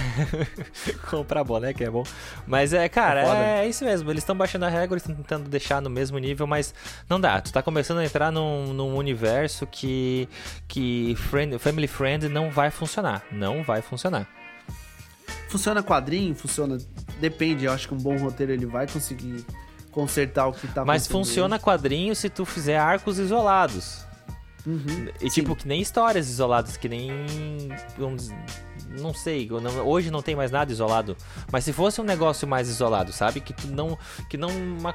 comprar 1.10 1.44
boneco 1.44 1.82
é 1.82 1.90
bom. 1.90 2.04
Mas 2.46 2.72
é, 2.72 2.88
cara, 2.88 3.22
é, 3.36 3.64
é 3.64 3.68
isso 3.68 3.84
mesmo. 3.84 4.10
Eles 4.10 4.22
estão 4.22 4.36
baixando 4.36 4.64
a 4.64 4.68
regra, 4.68 4.94
eles 4.94 5.02
estão 5.02 5.14
tentando 5.16 5.48
deixar 5.48 5.82
no 5.82 5.90
mesmo 5.90 6.18
nível, 6.18 6.46
mas 6.46 6.72
não 7.08 7.20
dá. 7.20 7.40
Tu 7.40 7.52
tá 7.52 7.62
começando 7.62 7.98
a 7.98 8.04
entrar 8.04 8.30
num, 8.30 8.72
num 8.72 8.96
universo 8.96 9.66
que, 9.66 10.28
que 10.66 11.14
friend, 11.16 11.58
Family 11.58 11.88
Friend 11.88 12.28
não 12.28 12.50
vai 12.50 12.70
funcionar. 12.70 13.24
Não 13.30 13.62
vai 13.62 13.82
funcionar. 13.82 14.28
Funciona 15.48 15.82
quadrinho, 15.82 16.34
funciona. 16.34 16.78
Depende, 17.20 17.64
eu 17.64 17.72
acho 17.72 17.88
que 17.88 17.94
um 17.94 17.98
bom 17.98 18.16
roteiro 18.16 18.52
ele 18.52 18.66
vai 18.66 18.86
conseguir 18.86 19.44
consertar 19.90 20.46
o 20.46 20.52
que 20.52 20.68
tá 20.68 20.84
Mas 20.84 21.08
funciona 21.08 21.58
quadrinho 21.58 22.14
se 22.14 22.30
tu 22.30 22.44
fizer 22.44 22.78
arcos 22.78 23.18
isolados. 23.18 24.08
Uhum, 24.66 25.08
e 25.20 25.30
tipo, 25.30 25.56
que 25.56 25.66
nem 25.66 25.80
histórias 25.80 26.28
isoladas, 26.28 26.76
que 26.76 26.88
nem. 26.88 27.10
Não 28.98 29.14
sei, 29.14 29.48
não, 29.48 29.86
hoje 29.86 30.10
não 30.10 30.20
tem 30.20 30.34
mais 30.34 30.50
nada 30.50 30.72
isolado. 30.72 31.16
Mas 31.50 31.64
se 31.64 31.72
fosse 31.72 32.00
um 32.00 32.04
negócio 32.04 32.46
mais 32.46 32.68
isolado, 32.68 33.12
sabe? 33.12 33.40
Que 33.40 33.66
não. 33.66 33.96
Que 34.28 34.36
não, 34.36 34.50
uma, 34.50 34.94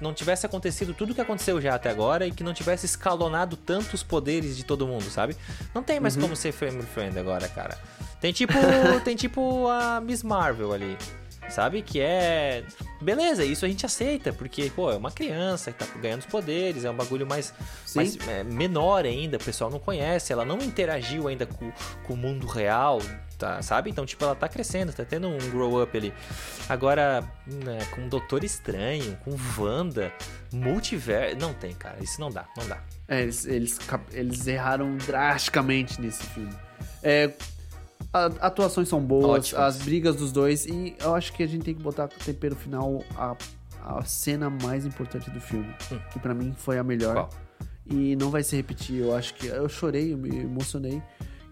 não 0.00 0.14
tivesse 0.14 0.46
acontecido 0.46 0.94
tudo 0.94 1.14
que 1.14 1.20
aconteceu 1.20 1.60
já 1.60 1.74
até 1.74 1.90
agora 1.90 2.26
e 2.26 2.30
que 2.30 2.44
não 2.44 2.54
tivesse 2.54 2.86
escalonado 2.86 3.56
tantos 3.56 4.02
poderes 4.02 4.56
de 4.56 4.64
todo 4.64 4.86
mundo, 4.86 5.04
sabe? 5.04 5.36
Não 5.74 5.82
tem 5.82 6.00
mais 6.00 6.14
uhum. 6.16 6.22
como 6.22 6.36
ser 6.36 6.52
Family 6.52 6.86
Friend 6.86 7.18
agora, 7.18 7.48
cara. 7.48 7.78
Tem 8.20 8.32
tipo. 8.32 8.54
tem 9.04 9.16
tipo 9.16 9.68
a 9.68 10.00
Miss 10.00 10.22
Marvel 10.22 10.72
ali 10.72 10.96
sabe? 11.52 11.82
Que 11.82 12.00
é. 12.00 12.64
Beleza, 13.00 13.44
isso 13.44 13.64
a 13.64 13.68
gente 13.68 13.84
aceita, 13.84 14.32
porque, 14.32 14.70
pô, 14.70 14.90
é 14.90 14.96
uma 14.96 15.10
criança 15.10 15.72
que 15.72 15.78
tá 15.78 15.86
ganhando 15.98 16.20
os 16.20 16.26
poderes, 16.26 16.84
é 16.84 16.90
um 16.90 16.94
bagulho 16.94 17.26
mais, 17.26 17.52
mais 17.94 18.16
é, 18.28 18.44
menor 18.44 19.04
ainda, 19.04 19.36
o 19.36 19.40
pessoal 19.40 19.70
não 19.70 19.78
conhece, 19.78 20.32
ela 20.32 20.44
não 20.44 20.58
interagiu 20.58 21.28
ainda 21.28 21.44
com, 21.44 21.72
com 22.04 22.14
o 22.14 22.16
mundo 22.16 22.46
real, 22.46 23.00
tá, 23.38 23.60
sabe? 23.60 23.90
Então, 23.90 24.06
tipo, 24.06 24.24
ela 24.24 24.36
tá 24.36 24.48
crescendo, 24.48 24.92
tá 24.92 25.04
tendo 25.04 25.28
um 25.28 25.38
grow 25.50 25.82
up 25.82 25.96
ali. 25.96 26.14
Agora, 26.68 27.28
né, 27.46 27.78
com 27.90 28.08
Doutor 28.08 28.44
Estranho, 28.44 29.18
com 29.24 29.36
Wanda, 29.58 30.12
multiverso. 30.52 31.36
Não 31.38 31.52
tem, 31.52 31.74
cara, 31.74 31.96
isso 32.00 32.20
não 32.20 32.30
dá, 32.30 32.46
não 32.56 32.66
dá. 32.68 32.80
É, 33.08 33.22
eles, 33.22 33.44
eles, 33.44 33.78
eles 34.12 34.46
erraram 34.46 34.96
drasticamente 34.96 36.00
nesse 36.00 36.24
filme. 36.26 36.54
É, 37.02 37.30
atuações 38.12 38.88
são 38.88 39.00
boas, 39.00 39.46
Ótimas. 39.46 39.76
as 39.76 39.82
brigas 39.82 40.16
dos 40.16 40.32
dois, 40.32 40.66
e 40.66 40.94
eu 41.00 41.14
acho 41.14 41.32
que 41.32 41.42
a 41.42 41.46
gente 41.46 41.64
tem 41.64 41.74
que 41.74 41.82
botar 41.82 42.08
tempero 42.08 42.54
final 42.54 43.02
a, 43.16 43.36
a 43.82 44.04
cena 44.04 44.50
mais 44.50 44.84
importante 44.84 45.30
do 45.30 45.40
filme, 45.40 45.74
hum. 45.90 45.98
que 46.12 46.18
para 46.18 46.34
mim 46.34 46.52
foi 46.56 46.78
a 46.78 46.84
melhor. 46.84 47.14
Qual? 47.14 47.30
E 47.86 48.14
não 48.16 48.30
vai 48.30 48.42
se 48.42 48.54
repetir, 48.54 49.00
eu 49.00 49.14
acho 49.14 49.34
que. 49.34 49.46
Eu 49.46 49.68
chorei, 49.68 50.12
eu 50.12 50.18
me 50.18 50.28
emocionei. 50.28 51.02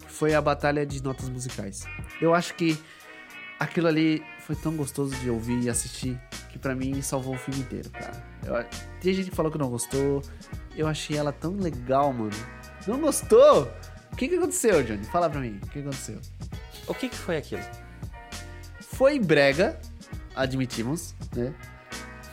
Foi 0.07 0.33
a 0.33 0.41
batalha 0.41 0.85
de 0.85 1.01
notas 1.03 1.29
musicais. 1.29 1.85
Eu 2.21 2.33
acho 2.33 2.53
que 2.55 2.77
aquilo 3.59 3.87
ali 3.87 4.23
foi 4.39 4.55
tão 4.55 4.75
gostoso 4.75 5.15
de 5.15 5.29
ouvir 5.29 5.61
e 5.63 5.69
assistir 5.69 6.19
que 6.49 6.59
para 6.59 6.75
mim 6.75 7.01
salvou 7.01 7.35
o 7.35 7.37
filme 7.37 7.61
inteiro, 7.61 7.89
cara. 7.89 8.23
Eu, 8.45 8.65
tem 8.99 9.13
gente 9.13 9.29
que 9.29 9.35
falou 9.35 9.51
que 9.51 9.57
não 9.57 9.69
gostou. 9.69 10.21
Eu 10.75 10.87
achei 10.87 11.17
ela 11.17 11.31
tão 11.31 11.55
legal, 11.55 12.11
mano. 12.11 12.31
Não 12.87 12.99
gostou? 12.99 13.71
O 14.11 14.15
que, 14.15 14.27
que 14.27 14.35
aconteceu, 14.35 14.83
Johnny? 14.83 15.05
Fala 15.05 15.29
pra 15.29 15.39
mim. 15.39 15.59
O 15.63 15.67
que 15.67 15.79
aconteceu? 15.79 16.19
O 16.87 16.93
que, 16.93 17.09
que 17.09 17.17
foi 17.17 17.37
aquilo? 17.37 17.61
Foi 18.79 19.19
brega, 19.19 19.79
admitimos, 20.35 21.15
né? 21.35 21.53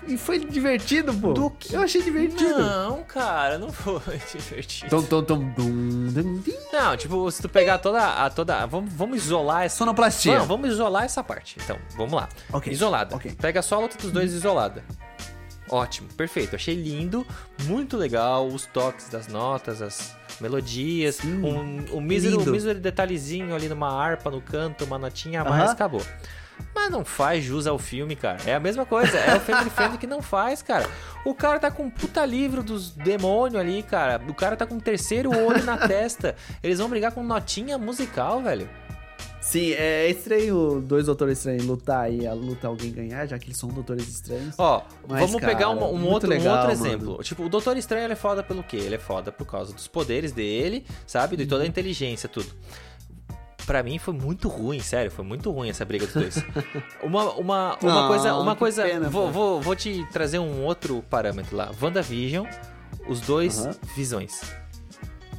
E 0.06 0.16
foi 0.16 0.38
divertido, 0.38 1.12
pô. 1.12 1.34
Do 1.34 1.50
que? 1.50 1.74
Eu 1.74 1.82
achei 1.82 2.02
divertido. 2.02 2.58
Não, 2.58 3.02
cara, 3.04 3.58
não 3.58 3.70
foi 3.70 4.00
divertido. 4.32 4.88
Tom, 4.88 5.02
tom, 5.02 5.22
tom, 5.22 5.38
dum, 5.50 6.08
dum, 6.10 6.42
Não, 6.72 6.96
tipo, 6.96 7.30
se 7.30 7.42
tu 7.42 7.48
pegar 7.48 7.76
toda 7.78 8.24
a 8.24 8.30
toda, 8.30 8.64
vamos, 8.64 8.90
vamos 8.92 9.18
isolar 9.18 9.64
essa 9.64 9.76
sonoplastia. 9.76 10.38
Não, 10.38 10.46
vamos 10.46 10.70
isolar 10.70 11.04
essa 11.04 11.22
parte. 11.22 11.58
Então, 11.62 11.78
vamos 11.94 12.14
lá. 12.14 12.28
Okay. 12.50 12.72
Isolada. 12.72 13.14
Okay. 13.16 13.32
Pega 13.32 13.60
só 13.60 13.76
a 13.76 13.80
luta 13.80 13.98
dos 13.98 14.10
dois 14.10 14.32
isolada. 14.32 14.82
Ótimo, 15.68 16.08
perfeito. 16.14 16.56
Achei 16.56 16.74
lindo, 16.74 17.26
muito 17.64 17.96
legal 17.96 18.46
os 18.46 18.66
toques 18.66 19.08
das 19.08 19.28
notas, 19.28 19.82
as 19.82 20.16
melodias, 20.40 21.16
Sim, 21.16 21.42
um, 21.42 21.96
um, 21.96 22.00
mísero, 22.00 22.40
um 22.40 22.44
mísero 22.44 22.78
detalhezinho 22.78 23.54
ali 23.54 23.68
numa 23.68 23.90
harpa 23.90 24.30
no 24.30 24.40
canto, 24.40 24.84
uma 24.84 24.98
notinha 24.98 25.42
a 25.42 25.44
mais, 25.44 25.64
uh 25.64 25.66
-huh. 25.66 25.72
acabou. 25.72 26.02
Mas 26.74 26.90
não 26.90 27.04
faz 27.04 27.44
jus 27.44 27.66
ao 27.66 27.78
filme, 27.78 28.16
cara. 28.16 28.38
É 28.46 28.54
a 28.54 28.60
mesma 28.60 28.84
coisa. 28.84 29.16
É 29.16 29.36
o 29.36 29.40
Family 29.40 29.70
Friend 29.70 29.98
que 29.98 30.06
não 30.06 30.22
faz, 30.22 30.62
cara. 30.62 30.88
O 31.24 31.34
cara 31.34 31.58
tá 31.58 31.70
com 31.70 31.84
um 31.84 31.90
puta 31.90 32.24
livro 32.24 32.62
dos 32.62 32.90
demônios 32.90 33.60
ali, 33.60 33.82
cara. 33.82 34.20
O 34.28 34.34
cara 34.34 34.56
tá 34.56 34.66
com 34.66 34.74
um 34.74 34.80
terceiro 34.80 35.30
olho 35.30 35.64
na 35.64 35.76
testa. 35.76 36.34
Eles 36.62 36.78
vão 36.78 36.88
brigar 36.88 37.12
com 37.12 37.22
notinha 37.22 37.78
musical, 37.78 38.42
velho. 38.42 38.68
Sim, 39.40 39.72
é 39.72 40.10
estranho 40.10 40.80
dois 40.80 41.06
doutores 41.06 41.38
estranhos 41.38 41.64
lutar 41.64 42.12
e 42.12 42.26
a 42.26 42.34
luta 42.34 42.66
alguém 42.66 42.92
ganhar, 42.92 43.26
já 43.26 43.38
que 43.38 43.46
eles 43.46 43.56
são 43.56 43.68
doutores 43.68 44.06
estranhos. 44.08 44.54
Ó, 44.58 44.82
Mas, 45.08 45.20
vamos 45.20 45.40
cara, 45.40 45.52
pegar 45.52 45.70
um, 45.70 45.94
um 45.94 46.06
outro, 46.06 46.28
legal, 46.28 46.54
um 46.54 46.58
outro 46.58 46.72
exemplo. 46.72 47.10
Mano. 47.12 47.22
Tipo, 47.22 47.44
o 47.44 47.48
Doutor 47.48 47.76
Estranho 47.76 48.04
ele 48.04 48.12
é 48.14 48.16
foda 48.16 48.42
pelo 48.42 48.62
quê? 48.62 48.76
Ele 48.76 48.96
é 48.96 48.98
foda 48.98 49.30
por 49.30 49.46
causa 49.46 49.72
dos 49.72 49.86
poderes 49.86 50.32
dele, 50.32 50.84
sabe? 51.06 51.36
De 51.36 51.46
toda 51.46 51.62
a 51.62 51.64
uhum. 51.64 51.68
inteligência, 51.68 52.28
tudo. 52.28 52.48
Pra 53.64 53.82
mim 53.82 53.98
foi 53.98 54.14
muito 54.14 54.48
ruim, 54.48 54.80
sério, 54.80 55.10
foi 55.10 55.24
muito 55.24 55.50
ruim 55.50 55.68
essa 55.68 55.84
briga 55.84 56.06
dos 56.06 56.14
dois. 56.14 56.44
uma 57.02 57.32
uma, 57.34 57.76
uma 57.80 58.00
Não, 58.00 58.08
coisa, 58.08 58.34
uma 58.34 58.56
coisa, 58.56 58.82
pena, 58.82 59.08
vou, 59.08 59.30
vou, 59.30 59.60
vou, 59.60 59.76
te 59.76 60.06
trazer 60.10 60.38
um 60.38 60.64
outro 60.64 61.02
parâmetro 61.08 61.56
lá. 61.56 61.70
WandaVision, 61.80 62.46
os 63.08 63.20
dois 63.20 63.60
uh 63.60 63.68
-huh. 63.68 63.78
visões. 63.94 64.40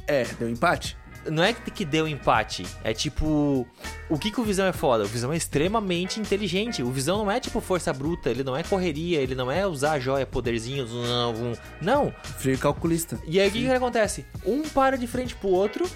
É, 0.06 0.24
deu 0.38 0.48
empate? 0.48 0.96
Não 1.28 1.42
é 1.42 1.52
que 1.52 1.84
deu 1.84 2.08
empate, 2.08 2.66
é 2.82 2.92
tipo. 2.92 3.66
O 4.08 4.18
que, 4.18 4.30
que 4.30 4.40
o 4.40 4.44
Visão 4.44 4.66
é 4.66 4.72
foda? 4.72 5.04
O 5.04 5.06
Visão 5.06 5.32
é 5.32 5.36
extremamente 5.36 6.18
inteligente. 6.18 6.82
O 6.82 6.90
Visão 6.90 7.18
não 7.18 7.30
é 7.30 7.38
tipo 7.38 7.60
força 7.60 7.92
bruta, 7.92 8.30
ele 8.30 8.42
não 8.42 8.56
é 8.56 8.62
correria, 8.62 9.20
ele 9.20 9.34
não 9.34 9.50
é 9.50 9.66
usar 9.66 9.98
joia, 9.98 10.26
poderzinhos. 10.26 10.90
Não. 10.92 11.52
não. 11.80 12.14
Frio 12.38 12.58
calculista. 12.58 13.18
E 13.26 13.38
aí 13.40 13.48
o 13.48 13.52
que, 13.52 13.60
que 13.60 13.70
acontece? 13.70 14.24
Um 14.44 14.62
para 14.62 14.96
de 14.96 15.06
frente 15.06 15.34
pro 15.34 15.48
outro 15.48 15.88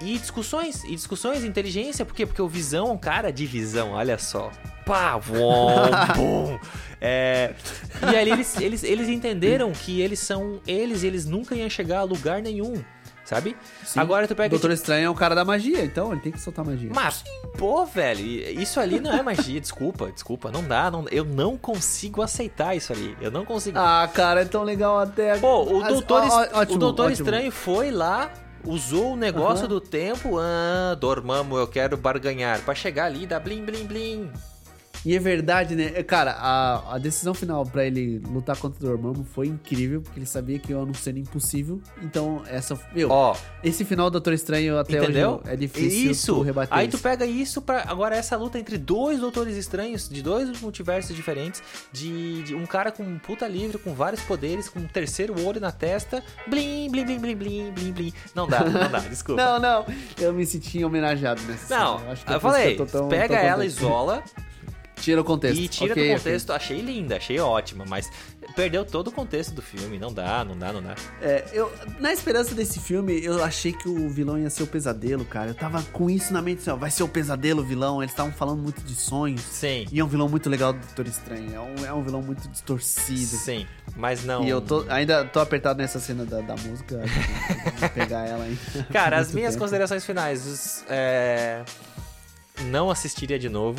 e 0.00 0.16
discussões, 0.18 0.82
e 0.84 0.94
discussões, 0.94 1.44
inteligência, 1.44 2.06
por 2.06 2.14
quê? 2.14 2.24
Porque 2.24 2.40
o 2.40 2.48
Visão 2.48 2.88
é 2.88 2.92
um 2.92 2.98
cara 2.98 3.30
de 3.30 3.44
visão, 3.44 3.92
olha 3.92 4.16
só. 4.16 4.50
Pá, 4.86 5.18
vom, 5.18 5.90
bum. 6.16 6.58
É, 7.00 7.54
e 8.10 8.16
ali 8.16 8.30
eles, 8.30 8.58
eles, 8.60 8.82
eles 8.82 9.08
entenderam 9.08 9.72
que 9.72 10.00
eles 10.00 10.18
são 10.18 10.60
eles, 10.66 11.02
eles 11.02 11.26
nunca 11.26 11.54
iam 11.54 11.68
chegar 11.68 12.00
a 12.00 12.02
lugar 12.02 12.40
nenhum 12.42 12.82
sabe? 13.30 13.56
Sim. 13.84 14.00
Agora 14.00 14.26
tu 14.26 14.34
pega. 14.34 14.48
O 14.48 14.50
Doutor 14.50 14.70
tipo... 14.70 14.80
Estranho 14.80 15.06
é 15.06 15.10
o 15.10 15.14
cara 15.14 15.36
da 15.36 15.44
magia, 15.44 15.84
então 15.84 16.10
ele 16.10 16.20
tem 16.20 16.32
que 16.32 16.40
soltar 16.40 16.64
magia. 16.64 16.90
Mas, 16.92 17.22
pô, 17.56 17.86
velho, 17.86 18.20
isso 18.60 18.80
ali 18.80 18.98
não 18.98 19.12
é 19.12 19.22
magia, 19.22 19.60
desculpa, 19.62 20.10
desculpa, 20.10 20.50
não 20.50 20.64
dá, 20.64 20.90
não, 20.90 21.06
eu 21.10 21.24
não 21.24 21.56
consigo 21.56 22.22
aceitar 22.22 22.74
isso 22.74 22.92
ali. 22.92 23.16
Eu 23.20 23.30
não 23.30 23.44
consigo. 23.44 23.78
Ah, 23.78 24.08
cara, 24.12 24.42
é 24.42 24.44
tão 24.44 24.64
legal 24.64 24.98
até. 24.98 25.38
Pô, 25.38 25.62
o 25.62 25.82
Doutor, 25.84 26.22
As... 26.22 26.32
ó, 26.32 26.60
ótimo, 26.60 26.76
o 26.76 26.78
Doutor 26.78 27.12
Estranho 27.12 27.52
foi 27.52 27.90
lá. 27.90 28.30
Usou 28.62 29.14
o 29.14 29.16
negócio 29.16 29.62
uhum. 29.62 29.70
do 29.70 29.80
tempo, 29.80 30.38
ah, 30.38 30.94
dormamos, 30.94 31.58
eu 31.58 31.66
quero 31.66 31.96
barganhar, 31.96 32.60
para 32.60 32.74
chegar 32.74 33.06
ali 33.06 33.22
e 33.22 33.26
dar 33.26 33.40
blim 33.40 33.64
blim 33.64 33.86
blim. 33.86 34.30
E 35.04 35.16
é 35.16 35.18
verdade, 35.18 35.74
né? 35.74 35.92
É, 35.94 36.02
cara, 36.02 36.32
a, 36.32 36.96
a 36.96 36.98
decisão 36.98 37.32
final 37.32 37.64
para 37.64 37.86
ele 37.86 38.18
lutar 38.18 38.56
contra 38.56 38.84
o 38.84 38.88
Dormammu 38.88 39.24
foi 39.24 39.46
incrível, 39.46 40.02
porque 40.02 40.18
ele 40.18 40.26
sabia 40.26 40.58
que 40.58 40.72
ia 40.72 40.78
não 40.78 40.92
ser 40.92 41.16
impossível. 41.16 41.80
Então, 42.02 42.42
essa. 42.46 42.78
Meu, 42.94 43.10
Ó, 43.10 43.34
esse 43.64 43.84
final 43.84 44.10
do 44.10 44.12
Doutor 44.12 44.34
Estranho 44.34 44.78
até 44.78 44.98
entendeu? 44.98 45.40
hoje 45.42 45.52
é 45.52 45.56
difícil 45.56 46.10
isso. 46.10 46.42
rebater. 46.42 46.76
Aí 46.76 46.88
tu 46.88 46.98
pega 46.98 47.24
isso 47.24 47.62
para 47.62 47.80
Agora, 47.90 48.14
essa 48.14 48.36
luta 48.36 48.58
entre 48.58 48.76
dois 48.76 49.20
Doutores 49.20 49.56
Estranhos, 49.56 50.08
de 50.08 50.22
dois 50.22 50.60
multiversos 50.60 51.16
diferentes, 51.16 51.62
de, 51.92 52.42
de, 52.42 52.54
um 52.54 52.66
cara 52.66 52.92
com 52.92 53.02
um 53.02 53.18
puta 53.18 53.48
livre, 53.48 53.78
com 53.78 53.94
vários 53.94 54.22
poderes, 54.22 54.68
com 54.68 54.80
um 54.80 54.86
terceiro 54.86 55.34
olho 55.46 55.60
na 55.60 55.72
testa. 55.72 56.22
Blim, 56.46 56.90
blim, 56.90 57.04
blim, 57.04 57.18
blim, 57.18 57.36
blim, 57.36 57.72
blim, 57.72 57.92
blim. 57.92 58.12
Não 58.34 58.46
dá, 58.46 58.60
não 58.64 58.90
dá, 58.90 58.98
desculpa. 59.08 59.42
não, 59.42 59.58
não. 59.58 59.86
Eu 60.18 60.32
me 60.32 60.44
senti 60.44 60.84
homenageado 60.84 61.40
nessa 61.42 61.74
Não, 61.74 62.00
eu, 62.00 62.34
eu 62.34 62.40
falei, 62.40 62.76
eu 62.78 62.86
tão, 62.86 63.08
pega 63.08 63.36
ela, 63.36 63.64
isola 63.64 64.22
Tira 65.00 65.20
o 65.20 65.24
contexto. 65.24 65.58
E 65.58 65.68
tira 65.68 65.92
Ok, 65.92 66.08
do 66.08 66.16
contexto, 66.18 66.52
achei 66.52 66.80
linda, 66.80 67.16
achei 67.16 67.38
ótima, 67.40 67.84
mas 67.86 68.10
perdeu 68.54 68.84
todo 68.84 69.08
o 69.08 69.12
contexto 69.12 69.52
do 69.54 69.62
filme. 69.62 69.98
Não 69.98 70.12
dá, 70.12 70.44
não 70.44 70.56
dá, 70.56 70.72
não 70.72 70.82
dá. 70.82 70.94
É, 71.22 71.44
eu, 71.52 71.72
na 71.98 72.12
esperança 72.12 72.54
desse 72.54 72.78
filme, 72.80 73.24
eu 73.24 73.42
achei 73.42 73.72
que 73.72 73.88
o 73.88 74.08
vilão 74.10 74.38
ia 74.38 74.50
ser 74.50 74.62
o 74.62 74.66
pesadelo, 74.66 75.24
cara. 75.24 75.50
Eu 75.50 75.54
tava 75.54 75.82
com 75.92 76.10
isso 76.10 76.32
na 76.32 76.42
mente, 76.42 76.60
assim, 76.60 76.70
ó, 76.70 76.76
vai 76.76 76.90
ser 76.90 77.02
o 77.02 77.08
pesadelo 77.08 77.62
o 77.62 77.64
vilão. 77.64 78.02
Eles 78.02 78.12
estavam 78.12 78.32
falando 78.32 78.62
muito 78.62 78.82
de 78.82 78.94
sonhos. 78.94 79.40
Sim. 79.42 79.86
E 79.90 79.98
é 80.00 80.04
um 80.04 80.08
vilão 80.08 80.28
muito 80.28 80.48
legal 80.50 80.72
do 80.72 80.78
Doutor 80.80 81.06
Estranho. 81.06 81.54
É 81.54 81.60
um, 81.60 81.86
é 81.86 81.92
um 81.92 82.02
vilão 82.02 82.22
muito 82.22 82.46
distorcido. 82.48 83.36
Sim, 83.36 83.66
mas 83.96 84.24
não. 84.24 84.44
E 84.44 84.48
eu 84.50 84.60
tô, 84.60 84.84
ainda 84.88 85.24
tô 85.24 85.40
apertado 85.40 85.78
nessa 85.80 85.98
cena 85.98 86.24
da, 86.24 86.40
da 86.40 86.54
música. 86.56 87.00
vou 87.78 87.88
pegar 87.90 88.26
ela 88.26 88.44
aí. 88.44 88.58
Cara, 88.92 89.16
as 89.20 89.32
minhas 89.32 89.54
tempo. 89.54 89.64
considerações 89.64 90.04
finais. 90.04 90.46
os- 90.46 90.84
é, 90.88 91.62
Não 92.66 92.90
assistiria 92.90 93.38
de 93.38 93.48
novo. 93.48 93.78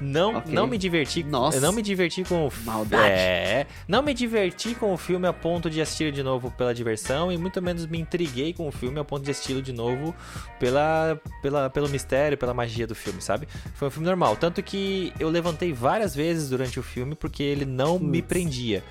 Não, 0.00 0.36
Ok. 0.36 0.52
não 0.52 0.66
me 0.66 0.78
diverti. 0.78 1.22
Nossa. 1.24 1.60
Não 1.60 1.72
me 1.72 1.82
diverti 1.82 2.22
com 2.24 2.46
o 2.46 2.52
Maldade. 2.64 3.04
É. 3.10 3.66
Não 3.86 4.02
me 4.02 4.14
diverti 4.14 4.74
com 4.74 4.92
o 4.92 4.96
filme 4.96 5.26
a 5.26 5.32
ponto 5.32 5.68
de 5.68 5.80
assistir 5.80 6.12
de 6.12 6.22
novo 6.22 6.50
pela 6.52 6.72
diversão 6.74 7.32
e 7.32 7.36
muito 7.36 7.60
menos 7.60 7.86
me 7.86 7.98
intriguei 7.98 8.52
com 8.52 8.68
o 8.68 8.72
filme 8.72 8.98
a 9.00 9.04
ponto 9.04 9.24
de 9.24 9.30
assistir 9.30 9.60
de 9.62 9.72
novo 9.72 10.14
pela, 10.60 11.20
pela, 11.42 11.68
pelo 11.70 11.88
mistério, 11.88 12.38
pela 12.38 12.54
magia 12.54 12.86
do 12.86 12.94
filme, 12.94 13.20
sabe? 13.20 13.48
Foi 13.74 13.88
um 13.88 13.90
filme 13.90 14.06
normal. 14.06 14.36
Tanto 14.36 14.62
que 14.62 15.12
eu 15.18 15.28
levantei 15.28 15.72
várias 15.72 16.14
vezes 16.14 16.48
durante 16.50 16.78
o 16.78 16.82
filme 16.82 17.14
porque 17.14 17.42
ele 17.42 17.64
não 17.64 17.98
me 17.98 18.18
Putz. 18.22 18.28
prendia. 18.28 18.84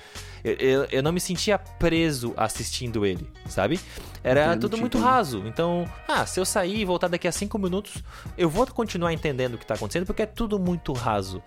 Eu, 0.44 0.52
eu, 0.54 0.84
eu 0.90 1.02
não 1.02 1.12
me 1.12 1.20
sentia 1.20 1.58
preso 1.58 2.32
assistindo 2.36 3.04
ele, 3.04 3.28
sabe? 3.48 3.80
Era 4.22 4.56
tudo 4.56 4.76
muito 4.76 4.98
raso. 4.98 5.42
Então, 5.46 5.88
ah, 6.06 6.24
se 6.26 6.38
eu 6.40 6.44
sair 6.44 6.80
e 6.80 6.84
voltar 6.84 7.08
daqui 7.08 7.26
a 7.26 7.32
cinco 7.32 7.58
minutos, 7.58 8.02
eu 8.36 8.48
vou 8.48 8.66
continuar 8.66 9.12
entendendo 9.12 9.54
o 9.54 9.58
que 9.58 9.66
tá 9.66 9.74
acontecendo 9.74 10.06
porque 10.06 10.22
é 10.22 10.26
tudo 10.26 10.58
muito 10.58 10.92
raso. 10.92 11.42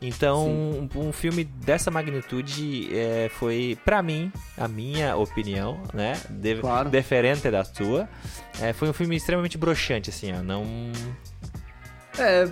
Então, 0.00 0.48
um, 0.48 0.88
um 0.96 1.12
filme 1.12 1.44
dessa 1.44 1.90
magnitude 1.90 2.94
é, 2.94 3.30
foi, 3.30 3.78
pra 3.84 4.02
mim, 4.02 4.30
a 4.58 4.68
minha 4.68 5.16
opinião, 5.16 5.80
né? 5.94 6.20
De, 6.28 6.56
Claro. 6.56 6.90
Diferente 6.90 7.50
da 7.50 7.64
sua. 7.64 8.08
É, 8.60 8.72
foi 8.72 8.88
um 8.88 8.92
filme 8.92 9.16
extremamente 9.16 9.56
broxante, 9.56 10.10
assim, 10.10 10.32
ó. 10.32 10.42
Não. 10.42 10.64
É, 12.18 12.48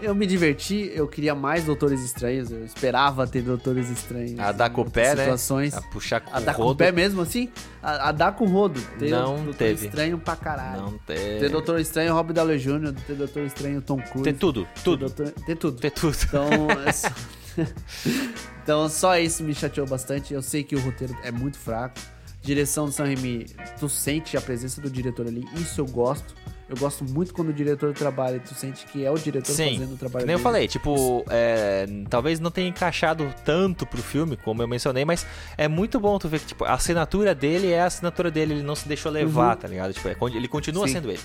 eu 0.00 0.14
me 0.14 0.26
diverti, 0.26 0.90
eu 0.94 1.06
queria 1.08 1.34
mais 1.34 1.64
Doutores 1.64 2.00
Estranhos, 2.02 2.50
eu 2.50 2.64
esperava 2.64 3.26
ter 3.26 3.42
Doutores 3.42 3.88
Estranhos. 3.90 4.38
A 4.38 4.52
dar 4.52 4.70
com 4.70 4.82
o 4.82 4.90
pé, 4.90 5.14
né? 5.14 5.22
situações. 5.24 5.74
A 5.74 5.80
puxar 5.82 6.20
com 6.20 6.34
A 6.34 6.38
o 6.38 6.44
dar 6.44 6.54
com 6.54 6.62
o 6.66 6.74
pé 6.76 6.92
mesmo, 6.92 7.20
assim? 7.22 7.50
A, 7.82 8.08
a 8.08 8.12
dar 8.12 8.32
com 8.32 8.44
o 8.44 8.48
rodo. 8.48 8.80
Ter 8.98 9.10
Não 9.10 9.36
Doutor 9.36 9.54
teve. 9.54 9.86
Estranho 9.86 10.18
pra 10.18 10.36
caralho. 10.36 10.82
Não 10.82 10.98
Ter 10.98 11.40
tem. 11.40 11.50
Doutor 11.50 11.80
Estranho, 11.80 12.14
Robert 12.14 12.34
Downey 12.34 12.58
Jr., 12.58 12.92
ter 13.06 13.14
Doutor 13.14 13.42
Estranho, 13.44 13.80
Tom 13.82 13.96
Cruise. 13.98 14.22
Tem 14.24 14.34
tudo, 14.34 14.66
ter 14.74 14.82
tudo. 14.82 14.98
Doutor- 15.00 15.32
Ter 15.46 15.56
tudo. 15.56 15.78
Tem 15.80 15.90
tudo. 15.90 16.16
Então, 16.28 16.48
é 16.86 16.92
só... 16.92 17.08
então, 18.62 18.88
só 18.88 19.18
isso 19.18 19.42
me 19.42 19.54
chateou 19.54 19.86
bastante. 19.86 20.34
Eu 20.34 20.42
sei 20.42 20.62
que 20.62 20.74
o 20.76 20.80
roteiro 20.80 21.16
é 21.22 21.30
muito 21.30 21.58
fraco. 21.58 21.98
Direção 22.42 22.84
do 22.84 22.92
Sam 22.92 23.04
Raimi, 23.06 23.46
tu 23.80 23.88
sente 23.88 24.36
a 24.36 24.40
presença 24.40 24.80
do 24.80 24.88
diretor 24.88 25.26
ali. 25.26 25.44
Isso 25.56 25.80
eu 25.80 25.86
gosto. 25.86 26.34
Eu 26.68 26.76
gosto 26.76 27.04
muito 27.04 27.32
quando 27.32 27.50
o 27.50 27.52
diretor 27.52 27.92
trabalha 27.94 28.36
e 28.36 28.40
tu 28.40 28.52
sente 28.54 28.86
que 28.86 29.04
é 29.04 29.10
o 29.10 29.14
diretor 29.14 29.52
Sim, 29.52 29.74
fazendo 29.78 29.94
o 29.94 29.96
trabalho 29.96 30.26
nem 30.26 30.32
eu 30.34 30.38
dele. 30.38 30.42
falei, 30.42 30.66
tipo, 30.66 31.24
é, 31.30 31.86
talvez 32.10 32.40
não 32.40 32.50
tenha 32.50 32.68
encaixado 32.68 33.32
tanto 33.44 33.86
pro 33.86 34.02
filme, 34.02 34.36
como 34.36 34.62
eu 34.62 34.66
mencionei, 34.68 35.04
mas 35.04 35.24
é 35.56 35.68
muito 35.68 36.00
bom 36.00 36.18
tu 36.18 36.28
ver 36.28 36.40
que, 36.40 36.46
tipo, 36.46 36.64
a 36.64 36.72
assinatura 36.74 37.36
dele 37.36 37.70
é 37.70 37.82
a 37.82 37.86
assinatura 37.86 38.32
dele, 38.32 38.54
ele 38.54 38.62
não 38.64 38.74
se 38.74 38.88
deixou 38.88 39.12
levar, 39.12 39.54
tá 39.56 39.68
ligado? 39.68 39.92
Tipo, 39.92 40.08
é 40.08 40.16
ele 40.34 40.48
continua 40.48 40.82
Uhum. 40.82 40.88
Sim. 40.88 40.94
sendo 40.94 41.10
ele. 41.10 41.20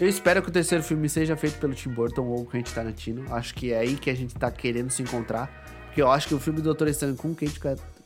Eu 0.00 0.08
espero 0.08 0.42
que 0.42 0.48
o 0.48 0.52
terceiro 0.52 0.82
filme 0.82 1.08
seja 1.08 1.36
feito 1.36 1.58
pelo 1.58 1.74
Tim 1.74 1.90
Burton 1.90 2.22
ou 2.22 2.44
Quentin 2.46 2.72
Tarantino. 2.72 3.24
Acho 3.34 3.54
que 3.54 3.72
é 3.72 3.78
aí 3.78 3.94
que 3.96 4.10
a 4.10 4.14
gente 4.14 4.34
tá 4.34 4.50
querendo 4.50 4.90
se 4.90 5.02
encontrar. 5.02 5.64
Porque 5.86 6.02
eu 6.02 6.10
acho 6.10 6.28
que 6.28 6.34
o 6.34 6.38
filme 6.38 6.60
do 6.60 6.64
Doutor 6.64 6.88
Estranho 6.88 7.16
com 7.16 7.34
Quentin 7.34 7.58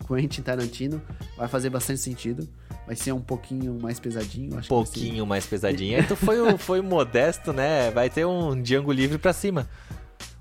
Quentin 0.07 0.43
Tarantino 0.43 1.03
vai 1.37 1.49
fazer 1.49 1.69
bastante 1.71 1.99
sentido. 2.01 2.49
Vai 2.91 2.97
ser 2.97 3.13
um 3.13 3.21
pouquinho 3.21 3.79
mais 3.81 4.01
pesadinho. 4.01 4.59
Acho 4.59 4.69
pouquinho 4.69 5.25
mais 5.25 5.47
pesadinho. 5.47 5.97
Aí 5.97 6.03
tu 6.03 6.17
foi, 6.17 6.59
foi 6.59 6.81
modesto, 6.81 7.53
né? 7.53 7.89
Vai 7.93 8.11
ter 8.11 8.25
um 8.25 8.61
Django 8.61 8.91
livre 8.91 9.17
pra 9.17 9.33
cima. 9.33 9.69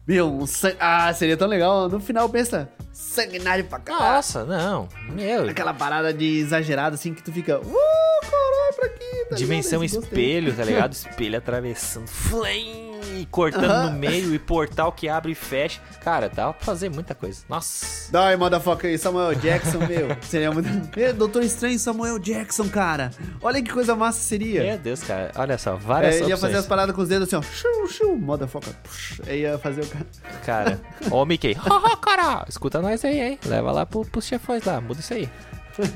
Meu, 0.08 0.34
um 0.34 0.48
sang... 0.48 0.76
Ah, 0.80 1.14
seria 1.14 1.38
tão 1.38 1.48
legal. 1.48 1.88
No 1.88 2.00
final, 2.00 2.28
pensa, 2.28 2.68
sanguinário 2.92 3.66
pra 3.66 3.78
caralho. 3.78 4.16
Nossa, 4.16 4.46
não. 4.46 4.90
Meu. 5.12 5.48
Aquela 5.48 5.76
parada 5.76 6.12
de 6.12 6.40
exagerado, 6.40 6.96
assim, 6.96 7.14
que 7.14 7.22
tu 7.22 7.32
fica... 7.32 7.60
Uh, 7.60 8.22
caralho, 8.22 8.76
pra 8.76 8.86
aqui, 8.88 9.26
tá 9.30 9.36
Dimensão 9.36 9.84
ligado? 9.84 10.04
Espelho, 10.04 10.56
tá 10.56 10.64
ligado? 10.64 10.94
Espelho 10.94 11.38
atravessando. 11.38 12.08
Flame! 12.08 12.89
Cortando 13.26 13.66
Aham. 13.66 13.92
no 13.92 13.98
meio 14.00 14.34
e 14.34 14.40
portal 14.40 14.92
que 14.92 15.08
abre 15.10 15.32
e 15.32 15.36
fecha. 15.36 15.80
Cara, 16.04 16.30
dá 16.30 16.54
pra 16.54 16.66
fazer 16.66 16.90
muita 16.90 17.14
coisa. 17.16 17.42
Nossa. 17.50 18.12
Dai, 18.12 18.36
motherfucker, 18.36 18.98
Samuel 19.00 19.36
Jackson, 19.36 19.80
meu. 19.80 20.16
Seria 20.22 20.52
muito... 20.52 20.70
Meu, 20.98 21.14
Doutor 21.14 21.44
Estranho 21.44 21.76
e 21.76 21.80
Samuel 21.80 22.20
Jackson, 22.20 22.68
cara. 22.70 23.12
Olha 23.42 23.62
que 23.62 23.72
coisa 23.72 23.96
massa 23.96 24.20
seria. 24.20 24.64
Meu 24.64 24.78
Deus, 24.78 25.02
cara. 25.04 25.32
Olha 25.36 25.58
só, 25.58 25.76
várias 25.76 26.16
É, 26.16 26.18
ele 26.20 26.28
ia 26.30 26.36
opções. 26.36 26.52
fazer 26.52 26.58
as 26.58 26.68
paradas 26.68 26.96
com 26.96 27.02
os 27.02 27.10
dedos 27.10 27.28
assim, 27.28 27.36
ó. 27.36 27.42
Shoo, 27.42 27.88
shoo, 27.88 28.18
motherfucker. 28.18 28.74
Push. 28.84 29.22
Aí 29.28 29.42
ia 29.42 29.58
fazer 29.58 29.82
o 29.84 29.88
cara. 29.88 30.06
Cara, 30.46 30.82
ó 31.12 31.24
o 31.24 31.26
Mickey. 31.26 31.54
Haha, 31.54 31.98
cara, 31.98 32.46
escuta 32.48 32.82
nós 32.82 33.04
aí, 33.06 33.20
hein? 33.20 33.40
Leva 33.46 33.72
lá 33.72 33.86
pro, 33.86 34.06
pros 34.06 34.26
chefões 34.26 34.64
lá, 34.66 34.80
muda 34.82 35.00
isso 35.00 35.14
aí. 35.14 35.30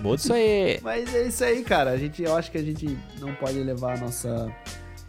Muda 0.02 0.16
isso 0.22 0.32
aí. 0.34 0.80
Mas 0.82 1.14
é 1.14 1.28
isso 1.28 1.44
aí, 1.44 1.62
cara. 1.64 1.92
A 1.92 1.98
gente, 1.98 2.24
eu 2.24 2.36
acho 2.38 2.50
que 2.50 2.58
a 2.58 2.64
gente 2.64 2.98
não 3.20 3.34
pode 3.36 3.60
levar 3.60 3.98
a 3.98 3.98
nossa. 3.98 4.50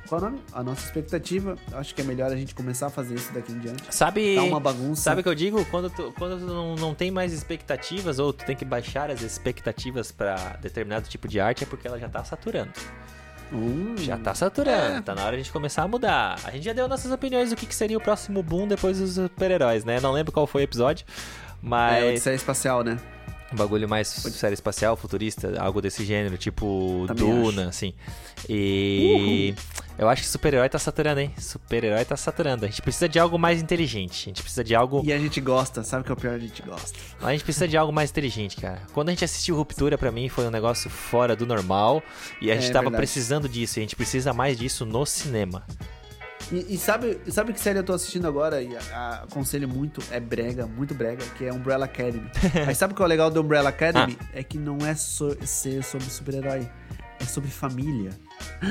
Qual 0.08 0.20
é 0.20 0.24
o 0.24 0.30
nome? 0.30 0.42
A 0.52 0.62
nossa 0.62 0.84
expectativa. 0.86 1.56
Acho 1.72 1.94
que 1.94 2.00
é 2.00 2.04
melhor 2.04 2.30
a 2.30 2.36
gente 2.36 2.54
começar 2.54 2.86
a 2.86 2.90
fazer 2.90 3.14
isso 3.14 3.32
daqui 3.32 3.52
em 3.52 3.58
diante. 3.58 3.82
Sabe. 3.90 4.34
Tá 4.36 4.42
uma 4.42 4.60
bagunça. 4.60 5.02
Sabe 5.02 5.20
o 5.20 5.22
que 5.22 5.28
eu 5.28 5.34
digo? 5.34 5.64
Quando 5.66 5.88
tu, 5.90 6.12
quando 6.18 6.38
tu 6.40 6.46
não, 6.46 6.74
não 6.76 6.94
tem 6.94 7.10
mais 7.10 7.32
expectativas, 7.32 8.18
ou 8.18 8.32
tu 8.32 8.44
tem 8.44 8.54
que 8.54 8.64
baixar 8.64 9.10
as 9.10 9.22
expectativas 9.22 10.12
pra 10.12 10.34
determinado 10.60 11.08
tipo 11.08 11.26
de 11.26 11.40
arte, 11.40 11.64
é 11.64 11.66
porque 11.66 11.86
ela 11.88 11.98
já 11.98 12.08
tá 12.08 12.22
saturando. 12.24 12.70
Hum, 13.52 13.94
Já 13.98 14.16
tá 14.16 14.34
saturando, 14.34 14.96
É. 14.96 15.00
tá 15.02 15.14
na 15.14 15.22
hora 15.22 15.32
de 15.32 15.36
a 15.40 15.44
gente 15.44 15.52
começar 15.52 15.82
a 15.82 15.88
mudar. 15.88 16.38
A 16.44 16.50
gente 16.50 16.64
já 16.64 16.72
deu 16.72 16.88
nossas 16.88 17.12
opiniões 17.12 17.50
do 17.50 17.56
que, 17.56 17.66
que 17.66 17.74
seria 17.74 17.96
o 17.96 18.00
próximo 18.00 18.42
boom 18.42 18.66
depois 18.66 18.98
dos 18.98 19.14
super-heróis, 19.14 19.84
né? 19.84 20.00
Não 20.00 20.12
lembro 20.12 20.32
qual 20.32 20.46
foi 20.46 20.62
o 20.62 20.64
episódio, 20.64 21.06
É, 21.06 21.12
mas 21.62 22.04
Odisseia 22.08 22.34
espacial, 22.34 22.82
né? 22.82 22.98
Um 23.54 23.56
bagulho 23.56 23.88
mais 23.88 24.08
série 24.08 24.54
espacial, 24.54 24.96
futurista, 24.96 25.54
algo 25.60 25.80
desse 25.80 26.04
gênero, 26.04 26.36
tipo 26.36 27.04
Também 27.06 27.24
Duna, 27.24 27.68
assim. 27.68 27.94
E 28.48 29.54
eu 29.96 30.08
acho 30.08 30.22
que 30.22 30.28
super-herói 30.28 30.68
tá 30.68 30.78
saturando, 30.78 31.20
hein? 31.20 31.32
Super-herói 31.38 32.04
tá 32.04 32.16
saturando. 32.16 32.64
A 32.64 32.68
gente 32.68 32.82
precisa 32.82 33.08
de 33.08 33.18
algo 33.18 33.38
mais 33.38 33.62
inteligente. 33.62 34.24
A 34.24 34.30
gente 34.30 34.42
precisa 34.42 34.64
de 34.64 34.74
algo. 34.74 35.02
E 35.04 35.12
a 35.12 35.18
gente 35.18 35.40
gosta, 35.40 35.82
sabe 35.84 36.02
o 36.02 36.04
que 36.04 36.10
é 36.10 36.14
o 36.14 36.16
pior? 36.16 36.34
A 36.34 36.38
gente 36.38 36.62
gosta. 36.62 36.98
A 37.22 37.32
gente 37.32 37.44
precisa 37.44 37.68
de 37.68 37.76
algo 37.76 37.92
mais 37.92 38.10
inteligente, 38.10 38.56
cara. 38.56 38.82
Quando 38.92 39.08
a 39.08 39.12
gente 39.12 39.24
assistiu 39.24 39.56
Ruptura, 39.56 39.96
pra 39.96 40.10
mim 40.10 40.28
foi 40.28 40.46
um 40.46 40.50
negócio 40.50 40.90
fora 40.90 41.36
do 41.36 41.46
normal. 41.46 42.02
E 42.40 42.50
a 42.50 42.54
É 42.54 42.60
gente 42.60 42.72
tava 42.72 42.84
verdade. 42.84 42.96
precisando 43.00 43.48
disso. 43.48 43.78
E 43.78 43.80
a 43.80 43.82
gente 43.82 43.96
precisa 43.96 44.32
mais 44.32 44.58
disso 44.58 44.84
no 44.84 45.06
cinema. 45.06 45.64
E, 46.52 46.74
e 46.74 46.78
sabe, 46.78 47.18
sabe 47.28 47.52
que 47.52 47.60
série 47.60 47.78
eu 47.78 47.82
tô 47.84 47.92
assistindo 47.92 48.26
agora 48.28 48.62
e 48.62 48.76
a- 48.76 48.80
a- 48.92 49.14
aconselho 49.24 49.68
muito, 49.68 50.00
é 50.10 50.20
brega, 50.20 50.66
muito 50.66 50.94
brega, 50.94 51.24
que 51.36 51.44
é 51.46 51.52
Umbrella 51.52 51.84
Academy. 51.86 52.30
Mas 52.66 52.76
sabe 52.78 52.92
o 52.92 52.96
que 52.96 53.02
é 53.02 53.04
o 53.04 53.08
legal 53.08 53.30
do 53.30 53.40
Umbrella 53.40 53.70
Academy? 53.70 54.16
Ah. 54.20 54.26
É 54.34 54.42
que 54.42 54.58
não 54.58 54.78
é 54.86 54.94
so- 54.94 55.36
ser 55.46 55.82
sobre 55.82 56.08
super-herói, 56.08 56.68
é 57.18 57.24
sobre 57.24 57.50
família. 57.50 58.10
É 58.62 58.66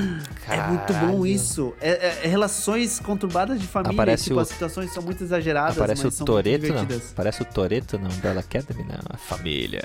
muito 0.68 0.92
bom 0.92 0.98
Caralho. 1.00 1.26
isso. 1.26 1.74
É, 1.80 1.90
é- 1.90 2.20
é 2.24 2.28
relações 2.28 3.00
conturbadas 3.00 3.60
de 3.60 3.66
família. 3.66 3.94
Aparece 3.94 4.24
tipo, 4.24 4.36
o- 4.36 4.40
as 4.40 4.48
situações 4.48 4.92
são 4.92 5.02
muito 5.02 5.22
exageradas, 5.24 5.76
Aparece 5.76 6.04
mas 6.04 6.14
o 6.14 6.16
são 6.16 6.24
Toreto, 6.26 6.72
não? 6.72 6.82
Aparece 7.12 7.42
o 7.42 7.44
Toreto 7.44 7.98
não? 7.98 8.10
Umbrella 8.10 8.40
Academy? 8.40 8.84
Não, 8.84 9.00
a 9.10 9.16
família. 9.16 9.84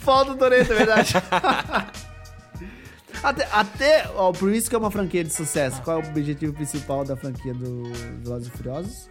Falta 0.00 0.32
o 0.32 0.36
Toreto, 0.36 0.72
é 0.72 0.76
verdade. 0.76 1.12
até, 3.22 3.48
até 3.52 4.10
ó, 4.14 4.32
por 4.32 4.52
isso 4.52 4.68
que 4.68 4.74
é 4.76 4.78
uma 4.78 4.90
franquia 4.90 5.22
de 5.24 5.32
sucesso. 5.32 5.80
Qual 5.82 6.00
é 6.00 6.04
o 6.04 6.08
objetivo 6.08 6.52
principal 6.52 7.04
da 7.04 7.16
franquia 7.16 7.54
do 7.54 7.92
Velozes 8.22 8.48
e 8.48 8.50
Furiosos? 8.50 9.08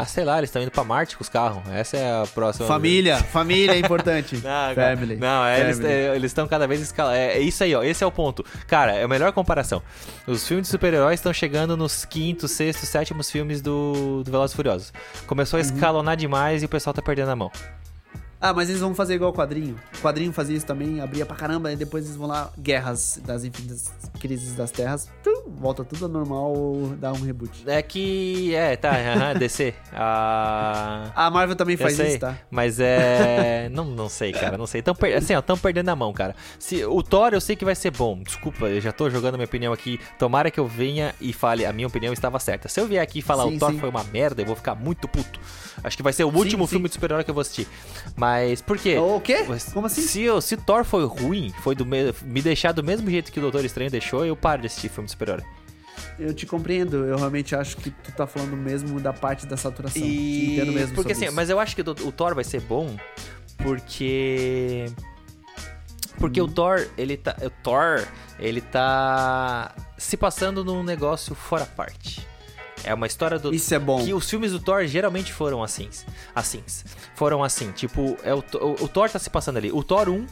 Ah, 0.00 0.04
sei 0.04 0.24
lá, 0.24 0.38
eles 0.38 0.48
estão 0.48 0.62
indo 0.62 0.70
pra 0.70 0.84
Marte 0.84 1.16
com 1.16 1.24
os 1.24 1.28
carros. 1.28 1.60
Essa 1.72 1.96
é 1.96 2.22
a 2.22 2.24
próxima. 2.32 2.68
Família, 2.68 3.16
família 3.16 3.72
é 3.74 3.78
importante. 3.84 4.36
Não, 4.36 4.72
Family. 4.72 5.16
Não, 5.16 5.44
é, 5.44 5.58
eles- 5.60 5.76
Family. 5.78 5.92
eles 5.92 6.30
estão 6.30 6.46
cada 6.46 6.68
vez 6.68 6.80
escalando. 6.80 7.16
É, 7.16 7.32
é 7.36 7.40
isso 7.40 7.64
aí, 7.64 7.74
ó. 7.74 7.82
Esse 7.82 8.04
é 8.04 8.06
o 8.06 8.12
ponto. 8.12 8.44
Cara, 8.68 8.92
é 8.92 9.02
a 9.02 9.08
melhor 9.08 9.32
comparação. 9.32 9.82
Os 10.24 10.46
filmes 10.46 10.66
de 10.68 10.70
super-heróis 10.70 11.18
estão 11.18 11.32
chegando 11.32 11.76
nos 11.76 12.04
quintos, 12.04 12.52
sextos, 12.52 12.88
sétimos 12.88 13.28
filmes 13.28 13.60
do, 13.60 14.22
do 14.24 14.30
Velozes 14.30 14.52
e 14.52 14.56
Furiosos. 14.56 14.92
Começou 15.26 15.58
a 15.58 15.62
Uhum. 15.64 15.68
escalonar 15.74 16.16
demais 16.16 16.62
e 16.62 16.66
o 16.66 16.68
pessoal 16.68 16.94
tá 16.94 17.02
perdendo 17.02 17.32
a 17.32 17.36
mão. 17.36 17.50
Ah, 18.40 18.54
mas 18.54 18.68
eles 18.68 18.80
vão 18.80 18.94
fazer 18.94 19.14
igual 19.14 19.30
o 19.30 19.34
quadrinho. 19.34 19.76
O 19.98 20.00
quadrinho 20.00 20.32
fazia 20.32 20.56
isso 20.56 20.66
também, 20.66 21.00
abria 21.00 21.26
pra 21.26 21.36
caramba, 21.36 21.72
e 21.72 21.76
depois 21.76 22.04
eles 22.04 22.16
vão 22.16 22.28
lá, 22.28 22.52
guerras 22.56 23.20
das 23.24 23.44
infinitas 23.44 23.90
crises 24.20 24.54
das 24.54 24.70
terras, 24.70 25.08
pum, 25.24 25.50
volta 25.56 25.84
tudo 25.84 26.04
ao 26.04 26.10
normal, 26.10 26.54
dá 26.98 27.12
um 27.12 27.20
reboot. 27.20 27.64
É 27.66 27.82
que. 27.82 28.54
É, 28.54 28.76
tá, 28.76 28.90
aham, 28.94 29.34
DC. 29.34 29.74
Ah. 29.92 31.10
A 31.14 31.30
Marvel 31.30 31.56
também 31.56 31.74
Eu 31.74 31.80
faz 31.80 31.96
sei, 31.96 32.08
isso, 32.10 32.20
tá? 32.20 32.38
Mas 32.50 32.78
é. 32.78 33.68
não, 33.72 33.84
não 33.84 34.08
sei, 34.08 34.32
cara. 34.32 34.56
Não 34.56 34.66
sei. 34.66 34.82
Tão 34.82 34.94
per... 34.94 35.16
Assim, 35.16 35.34
ó, 35.34 35.42
tão 35.42 35.58
perdendo 35.58 35.88
a 35.88 35.96
mão, 35.96 36.12
cara. 36.12 36.34
Se... 36.58 36.84
O 36.84 37.02
Thor 37.02 37.34
eu 37.34 37.40
sei 37.40 37.56
que 37.56 37.64
vai 37.64 37.74
ser 37.74 37.90
bom. 37.90 38.22
Desculpa, 38.22 38.66
eu 38.66 38.80
já 38.80 38.92
tô 38.92 39.10
jogando 39.10 39.34
minha 39.34 39.46
opinião 39.46 39.72
aqui. 39.72 39.98
Tomara 40.18 40.50
que 40.50 40.60
eu 40.60 40.66
venha 40.66 41.14
e 41.20 41.32
fale, 41.32 41.66
a 41.66 41.72
minha 41.72 41.88
opinião 41.88 42.12
estava 42.12 42.38
certa. 42.38 42.68
Se 42.68 42.80
eu 42.80 42.86
vier 42.86 43.02
aqui 43.02 43.18
e 43.18 43.22
falar 43.22 43.44
Sim, 43.44 43.56
o 43.56 43.58
Thor 43.58 43.72
sim. 43.72 43.78
foi 43.78 43.88
uma 43.88 44.04
merda, 44.04 44.42
eu 44.42 44.46
vou 44.46 44.56
ficar 44.56 44.74
muito 44.74 45.08
puto. 45.08 45.40
Acho 45.82 45.96
que 45.96 46.02
vai 46.02 46.12
ser 46.12 46.24
o 46.24 46.28
último 46.34 46.64
sim. 46.64 46.70
filme 46.70 46.88
de 46.88 46.94
super-herói 46.94 47.24
que 47.24 47.30
eu 47.30 47.34
vou 47.34 47.42
assistir. 47.42 47.66
Mas 48.16 48.27
por 48.66 48.78
quê? 48.78 48.96
O 48.98 49.20
quê? 49.20 49.44
Mas 49.48 49.64
Como 49.72 49.86
assim? 49.86 50.02
Se, 50.02 50.26
se 50.42 50.56
Thor 50.56 50.84
foi 50.84 51.04
ruim, 51.06 51.52
foi 51.62 51.74
do 51.74 51.84
me... 51.86 52.12
me 52.24 52.42
deixar 52.42 52.72
do 52.72 52.82
mesmo 52.82 53.08
jeito 53.10 53.30
que 53.32 53.38
o 53.38 53.42
Doutor 53.42 53.64
Estranho 53.64 53.90
deixou, 53.90 54.24
eu 54.24 54.36
paro 54.36 54.60
de 54.62 54.66
assistir 54.66 54.88
filme 54.88 55.06
de 55.06 55.12
super-herói. 55.12 55.44
Eu 56.18 56.32
te 56.34 56.46
compreendo, 56.46 57.04
eu 57.06 57.16
realmente 57.16 57.54
acho 57.54 57.76
que 57.76 57.90
tu 57.90 58.12
tá 58.12 58.26
falando 58.26 58.56
mesmo 58.56 59.00
da 59.00 59.12
parte 59.12 59.46
da 59.46 59.56
saturação. 59.56 60.00
Te 60.02 60.08
E 60.08 60.52
entendo 60.54 60.72
mesmo 60.72 60.94
porque 60.94 61.12
assim, 61.12 61.26
isso. 61.26 61.34
mas 61.34 61.48
eu 61.50 61.58
acho 61.60 61.74
que 61.76 61.82
o, 61.82 61.90
o 61.90 62.12
Thor 62.12 62.34
vai 62.34 62.44
ser 62.44 62.60
bom 62.60 62.96
porque 63.56 64.86
porque 66.18 66.40
Hum. 66.40 66.44
o 66.44 66.48
Thor, 66.48 66.86
ele 66.96 67.16
tá, 67.16 67.36
o 67.42 67.50
Thor, 67.50 68.06
ele 68.38 68.60
tá 68.60 69.74
se 69.96 70.16
passando 70.16 70.64
num 70.64 70.82
negócio 70.82 71.34
fora 71.34 71.64
parte. 71.66 72.26
É 72.84 72.94
uma 72.94 73.06
história 73.06 73.38
do 73.38 73.54
Isso 73.54 73.74
é 73.74 73.78
bom. 73.78 74.04
que 74.04 74.12
os 74.14 74.28
filmes 74.28 74.52
do 74.52 74.60
Thor 74.60 74.86
geralmente 74.86 75.32
foram 75.32 75.62
assim, 75.62 75.88
assim, 76.34 76.62
foram 77.14 77.42
assim, 77.42 77.70
tipo, 77.72 78.16
é 78.22 78.32
o, 78.34 78.38
o, 78.38 78.84
o 78.84 78.88
Thor 78.88 79.08
tá 79.10 79.18
se 79.18 79.28
passando 79.30 79.56
ali. 79.56 79.70
O 79.72 79.82
Thor 79.82 80.08
1 80.08 80.26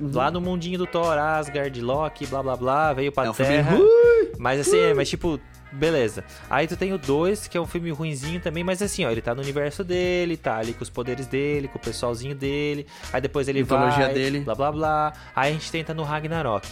Uhum. 0.00 0.10
Lá 0.12 0.28
no 0.28 0.40
mundinho 0.40 0.76
do 0.76 0.86
Thor, 0.88 1.16
Asgard, 1.16 1.80
Loki, 1.80 2.26
blá 2.26 2.42
blá 2.42 2.56
blá, 2.56 2.92
veio 2.92 3.12
pra 3.12 3.26
É 3.26 3.30
um 3.30 3.32
filme 3.32 3.52
Terra. 3.52 3.76
ruim. 3.76 4.32
Mas 4.38 4.58
assim, 4.58 4.76
é, 4.76 4.92
mas 4.92 5.08
tipo, 5.08 5.38
beleza. 5.70 6.24
Aí 6.50 6.66
tu 6.66 6.76
tem 6.76 6.92
o 6.92 6.98
2, 6.98 7.46
que 7.46 7.56
é 7.56 7.60
um 7.60 7.66
filme 7.66 7.90
ruinzinho 7.92 8.40
também, 8.40 8.64
mas 8.64 8.82
assim, 8.82 9.04
ó, 9.04 9.10
ele 9.10 9.22
tá 9.22 9.36
no 9.36 9.40
universo 9.42 9.84
dele, 9.84 10.36
tá 10.36 10.56
ali 10.56 10.72
com 10.72 10.82
os 10.82 10.90
poderes 10.90 11.28
dele, 11.28 11.68
com 11.68 11.78
o 11.78 11.80
pessoalzinho 11.80 12.34
dele. 12.34 12.88
Aí 13.12 13.20
depois 13.20 13.46
ele 13.46 13.60
Mitologia 13.60 14.06
vai, 14.06 14.14
dele. 14.14 14.40
blá 14.40 14.54
blá 14.56 14.72
blá. 14.72 15.12
Aí 15.36 15.50
a 15.50 15.52
gente 15.52 15.70
tenta 15.70 15.94
no 15.94 16.02
Ragnarok. 16.02 16.66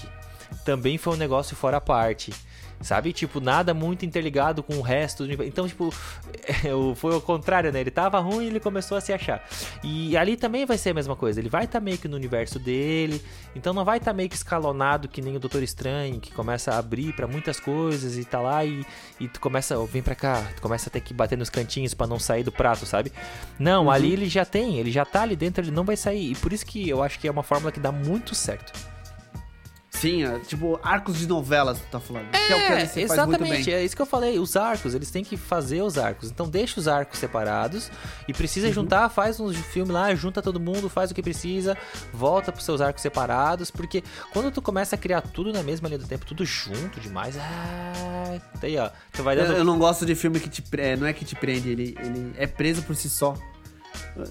Também 0.64 0.99
foi 0.99 1.14
um 1.14 1.16
negócio 1.16 1.55
fora 1.55 1.77
a 1.77 1.81
parte. 1.81 2.33
Sabe? 2.83 3.12
Tipo, 3.12 3.41
nada 3.41 3.72
muito 3.72 4.05
interligado 4.05 4.62
com 4.62 4.74
o 4.74 4.80
resto 4.83 5.18
do 5.18 5.26
universo. 5.26 5.49
Então, 5.49 5.68
tipo, 5.68 5.91
foi 6.97 7.16
o 7.16 7.20
contrário, 7.20 7.72
né? 7.72 7.80
Ele 7.80 7.91
tava 7.91 8.18
ruim 8.18 8.45
e 8.45 8.47
ele 8.49 8.61
começou 8.61 8.97
a 8.97 9.01
se 9.01 9.12
achar. 9.12 9.47
E 9.83 10.16
ali 10.16 10.37
também 10.37 10.66
vai 10.66 10.76
ser 10.76 10.91
a 10.91 10.95
mesma 10.95 11.14
coisa. 11.14 11.41
Ele 11.41 11.49
vai 11.49 11.64
estar 11.64 11.80
meio 11.80 11.99
que 11.99 12.09
no 12.09 12.16
universo 12.16 12.59
dele. 12.59 13.22
Então 13.55 13.72
não 13.72 13.85
vai 13.85 13.99
estar 13.99 14.12
meio 14.12 14.28
que 14.28 14.35
escalonado 14.35 15.09
que 15.09 15.22
nem 15.22 15.37
o 15.37 15.41
Doutor 15.41 15.62
Estranho, 15.62 16.20
que 16.20 16.33
começa 16.33 16.72
a 16.72 16.78
abrir 16.78 17.12
pra 17.14 17.26
muitas 17.26 17.61
coisas 17.61 18.16
e 18.16 18.24
tá 18.24 18.41
lá 18.41 18.64
e, 18.64 18.85
e 19.20 19.28
tu 19.28 19.41
começa, 19.41 19.78
ó, 19.78 19.85
vem 19.85 20.03
pra 20.03 20.14
cá, 20.14 20.43
tu 20.57 20.62
começa 20.62 20.89
a 20.89 20.93
ter 20.93 21.01
que 21.01 21.14
bater 21.14 21.37
nos 21.37 21.51
cantinhos 21.51 21.95
pra 21.95 22.07
não 22.07 22.18
sair 22.18 22.43
do 22.43 22.53
prato, 22.53 22.87
sabe? 22.87 23.12
Não, 23.59 23.91
ali 23.91 24.12
ele 24.12 24.28
já 24.28 24.45
tem, 24.45 24.78
ele 24.78 24.91
já 24.91 25.05
tá 25.05 25.22
ali 25.22 25.37
dentro, 25.37 25.62
ele 25.62 25.70
não 25.70 25.85
vai 25.85 25.97
sair. 25.97 26.33
E 26.33 26.35
por 26.35 26.53
isso 26.53 26.66
que 26.66 26.89
eu 26.89 27.03
acho 27.03 27.18
que 27.18 27.28
é 27.28 27.30
uma 27.30 27.43
fórmula 27.43 27.70
que 27.70 27.80
dá 27.80 27.93
muito 27.93 28.35
certo. 28.35 28.91
É, 30.05 30.38
tipo, 30.40 30.78
arcos 30.82 31.18
de 31.18 31.26
novelas, 31.26 31.78
tu 31.78 31.86
tá 31.90 32.00
falando. 32.00 32.30
que 32.30 32.36
é 32.36 32.57
o 32.57 32.59
que 32.61 32.66
faz 32.66 32.78
muito 32.96 32.98
exatamente, 33.12 33.72
é 33.72 33.84
isso 33.84 33.94
que 33.96 34.03
eu 34.03 34.07
falei. 34.07 34.38
Os 34.38 34.57
arcos, 34.57 34.94
eles 34.94 35.11
têm 35.11 35.22
que 35.24 35.36
fazer 35.36 35.82
os 35.82 35.96
arcos. 35.98 36.30
Então 36.30 36.48
deixa 36.48 36.78
os 36.80 36.88
arcos 36.88 37.18
separados 37.18 37.90
e 38.26 38.32
precisa 38.32 38.66
Uhum. 38.68 38.72
juntar, 38.72 39.09
faz 39.09 39.38
um 39.40 39.53
filme 39.53 39.92
lá, 39.92 40.14
junta 40.14 40.42
todo 40.42 40.59
mundo, 40.61 40.88
faz 40.88 41.11
o 41.11 41.14
que 41.14 41.22
precisa, 41.22 41.76
volta 42.12 42.50
pros 42.53 42.64
seus 42.64 42.80
arcos 42.80 43.03
separados, 43.03 43.70
porque 43.70 44.03
quando 44.32 44.50
tu 44.50 44.61
começa 44.62 44.94
a 44.96 44.98
criar 44.98 45.20
tudo 45.22 45.53
na 45.53 45.62
mesma 45.62 45.88
linha 45.88 45.98
do 45.98 46.07
tempo, 46.07 46.24
tudo 46.26 46.44
junto 46.44 47.00
demais, 47.00 47.36
ah, 47.38 48.38
aí 48.62 48.78
ó, 48.78 48.90
tu 49.12 49.22
vai 49.22 49.38
Eu, 49.38 49.46
dando 49.46 49.57
eu 49.59 49.64
não 49.64 49.78
gosto 49.78 50.05
de 50.07 50.14
filme 50.14 50.40
que 50.40 50.48
te 50.48 50.62
pre- 50.62 50.96
não 50.96 51.07
é 51.07 51.12
que 51.12 51.24
te 51.24 51.34
prende, 51.36 51.68
ele, 51.70 51.96
ele 52.00 52.32
é 52.36 52.46
preso 52.46 52.82
por 52.82 52.96
si 52.96 53.09
só. 53.09 53.34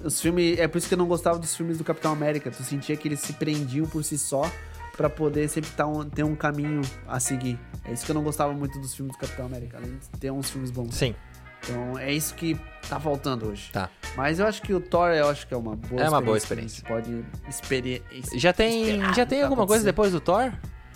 Os 0.03 0.19
filmes, 0.21 0.59
é 0.59 0.67
por 0.67 0.77
isso 0.77 0.87
que 0.87 0.93
eu 0.93 0.97
não 0.97 1.07
gostava 1.07 1.39
dos 1.39 1.55
filmes 1.55 1.77
do 1.77 1.83
Capitão 1.83 2.11
América. 2.11 2.51
Tu 2.51 2.61
sentia 2.63 2.95
que 2.95 3.07
eles 3.07 3.19
se 3.19 3.33
prendiam 3.33 3.85
por 3.87 4.03
si 4.03 4.17
só 4.17 4.49
pra 4.95 5.09
poder 5.09 5.47
sempre 5.49 5.69
tá 5.71 5.85
um- 5.87 6.07
ter 6.09 6.23
um 6.23 6.35
caminho 6.35 6.81
a 7.07 7.19
seguir. 7.19 7.59
É 7.85 7.91
isso 7.93 8.05
que 8.05 8.11
eu 8.11 8.15
não 8.15 8.23
gostava 8.23 8.53
muito 8.53 8.79
dos 8.79 8.93
filmes 8.95 9.15
do 9.15 9.19
Capitão 9.19 9.45
América, 9.45 9.77
além 9.77 9.97
de 9.97 10.07
ter 10.19 10.31
uns 10.31 10.49
filmes 10.49 10.69
bons. 10.71 10.93
Sim, 10.95 11.15
Então 11.63 11.97
é 11.97 12.11
isso 12.11 12.33
que 12.35 12.59
tá 12.89 12.99
faltando 12.99 13.47
hoje. 13.49 13.69
tá. 13.71 13.89
Mas 14.17 14.39
eu 14.39 14.45
acho 14.45 14.61
que 14.61 14.73
o 14.73 14.81
Thor, 14.81 15.09
eu 15.11 15.29
acho 15.29 15.47
que 15.47 15.53
é 15.53 15.57
uma 15.57 15.73
boa 15.75 16.01
É 16.01 16.09
uma 16.09 16.19
boa 16.21 16.37
que 16.39 16.51
a 16.53 16.55
gente 16.57 16.81
Pode 16.83 17.23
experi 17.47 18.03
Já 18.35 18.51
tem, 18.51 18.81
esperar 18.83 19.15
já 19.15 19.25
tem 19.25 19.37
que 19.39 19.43
alguma 19.45 19.65
coisa 19.65 19.85
depois 19.85 20.11
do 20.11 20.19
Thor? 20.19 20.51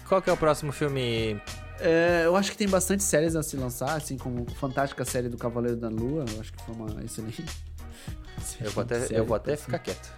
Qual 0.08 0.22
que 0.22 0.30
é 0.30 0.34
o 0.34 0.38
próximo 0.38 0.72
filme? 0.74 1.40
É, 1.80 2.24
eu 2.26 2.36
acho 2.36 2.52
que 2.52 2.58
tem 2.58 2.68
bastante 2.68 3.04
séries 3.04 3.36
a 3.36 3.42
se 3.44 3.56
lançar, 3.58 3.96
assim 3.96 4.18
como 4.18 4.46
a 4.50 4.52
fantástica 4.56 5.04
série 5.06 5.30
do 5.30 5.38
Cavaleiro 5.38 5.78
da 5.78 5.88
Lua. 5.90 6.26
Eu 6.34 6.42
acho 6.42 6.52
que 6.54 6.62
foi 6.64 6.76
uma 6.76 7.04
excelente. 7.04 7.44
Eu 8.62 8.72
vou 8.72 8.84
até, 8.84 9.00
série, 9.02 9.16
eu 9.20 9.26
vou 9.26 9.36
até 9.36 9.54
assim, 9.54 9.64
ficar 9.64 9.80
quieto. 9.80 10.14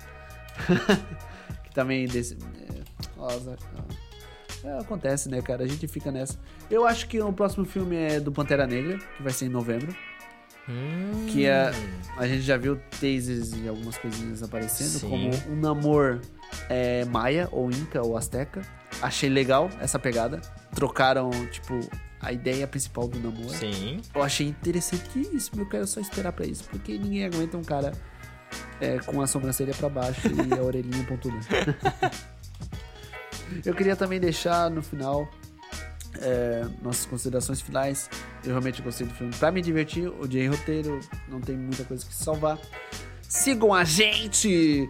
Que 1.64 1.72
também 1.74 2.08
desse. 2.08 2.38
Nossa, 3.16 3.56
é, 4.64 4.80
acontece, 4.80 5.30
né, 5.30 5.42
cara? 5.42 5.64
A 5.64 5.68
gente 5.68 5.88
fica 5.88 6.12
nessa. 6.12 6.38
Eu 6.70 6.86
acho 6.86 7.08
que 7.08 7.20
o 7.22 7.32
próximo 7.32 7.66
filme 7.66 7.96
é 7.96 8.20
do 8.20 8.32
Pantera 8.32 8.66
Negra, 8.66 8.98
que 8.98 9.24
vai 9.24 9.32
ser 9.32 9.46
em 9.46 9.50
novembro. 9.50 9.96
Hum, 10.70 11.28
Que 11.30 11.46
é. 11.46 11.72
A 12.18 12.28
gente 12.28 12.42
já 12.42 12.58
viu 12.58 12.78
tasers 13.00 13.54
e 13.54 13.68
algumas 13.68 13.98
coisinhas 13.98 14.44
aparecendo, 14.44 15.00
Sim. 15.00 15.10
como 15.10 15.30
um 15.54 15.60
namor 15.62 16.20
é, 16.70 17.06
maia, 17.06 17.48
ou 17.52 17.70
inca, 17.72 18.02
ou 18.02 18.18
asteca. 18.18 18.62
Achei 19.02 19.30
legal 19.30 19.70
essa 19.80 19.98
pegada. 19.98 20.42
Trocaram, 20.76 21.30
tipo, 21.52 21.80
a 22.20 22.34
ideia 22.34 22.68
principal 22.68 23.08
do 23.08 23.18
namoro. 23.20 23.50
Sim. 23.50 24.02
Eu 24.14 24.22
achei 24.24 24.48
interessantíssimo. 24.48 25.62
Eu 25.62 25.70
quero 25.70 25.88
só 25.88 26.02
esperar 26.02 26.34
pra 26.34 26.46
isso, 26.46 26.66
porque 26.66 26.98
ninguém 26.98 27.26
aguenta 27.26 27.58
um 27.58 27.64
cara 27.64 27.94
é, 28.82 28.98
com 29.00 29.22
a 29.22 29.28
sobrancelha 29.28 29.74
pra 29.74 29.88
baixo 29.88 30.28
e 30.28 30.54
a 30.54 30.62
orelhinha 30.62 31.04
pontuda. 31.06 31.38
eu 33.66 33.74
queria 33.74 33.96
também 33.96 34.20
deixar 34.20 34.70
no 34.70 34.82
final 34.82 35.30
é, 36.22 36.66
nossas 36.82 37.06
considerações 37.06 37.62
finais. 37.62 38.10
Eu 38.44 38.52
realmente 38.52 38.82
gostei 38.82 39.06
do 39.08 39.14
filme. 39.14 39.34
Pra 39.36 39.52
me 39.52 39.62
divertir, 39.62 40.08
odiei 40.08 40.48
roteiro, 40.48 41.00
não 41.28 41.40
tem 41.42 41.56
muita 41.58 41.84
coisa 41.84 42.06
que 42.06 42.14
salvar. 42.14 42.58
Sigam 43.28 43.74
a 43.74 43.84
gente 43.84 44.88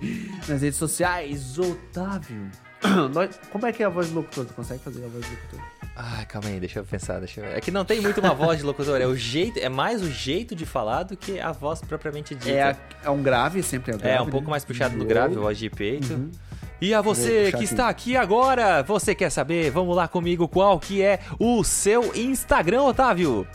nas 0.47 0.61
redes 0.61 0.77
sociais, 0.77 1.57
Otávio. 1.57 2.49
Como 3.51 3.65
é 3.65 3.71
que 3.73 3.81
é 3.81 3.85
a 3.87 3.89
voz 3.89 4.09
do 4.09 4.15
locutor? 4.15 4.45
Tu 4.45 4.53
consegue 4.53 4.83
fazer 4.83 5.03
a 5.03 5.07
voz 5.07 5.25
do 5.25 5.31
locutor? 5.31 5.59
Ai, 5.99 6.25
calma 6.27 6.47
aí, 6.49 6.59
deixa 6.59 6.77
eu 6.79 6.85
pensar, 6.85 7.17
deixa 7.17 7.41
eu. 7.41 7.45
É 7.47 7.59
que 7.59 7.71
não 7.71 7.83
tem 7.83 7.99
muito 7.99 8.19
uma 8.21 8.35
voz 8.35 8.59
de 8.59 8.63
locutor, 8.63 9.01
é 9.01 9.07
o 9.07 9.15
jeito, 9.15 9.57
é 9.57 9.67
mais 9.67 10.03
o 10.03 10.11
jeito 10.11 10.55
de 10.55 10.63
falar 10.63 11.01
do 11.01 11.17
que 11.17 11.39
a 11.39 11.51
voz 11.51 11.81
propriamente 11.81 12.35
dita. 12.35 12.51
É, 12.51 12.61
a- 12.61 12.77
é 13.05 13.09
um 13.09 13.23
grave, 13.23 13.63
sempre 13.63 13.91
é 13.91 13.95
um 13.95 13.97
grave. 13.97 14.15
É, 14.17 14.21
um 14.21 14.29
pouco 14.29 14.45
né? 14.45 14.51
mais 14.51 14.63
puxado 14.63 14.93
no 14.93 14.99
Uou. 14.99 15.09
grave, 15.09 15.33
voz 15.35 15.57
de 15.57 15.67
peito. 15.71 16.13
Uhum. 16.13 16.29
E 16.79 16.93
a 16.93 17.01
você 17.01 17.49
que 17.49 17.55
aqui. 17.55 17.63
está 17.63 17.89
aqui 17.89 18.15
agora, 18.15 18.83
você 18.83 19.15
quer 19.15 19.31
saber? 19.31 19.71
Vamos 19.71 19.95
lá 19.95 20.07
comigo, 20.07 20.47
qual 20.47 20.79
que 20.79 21.01
é 21.01 21.19
o 21.39 21.63
seu 21.63 22.15
Instagram, 22.15 22.83
Otávio? 22.83 23.47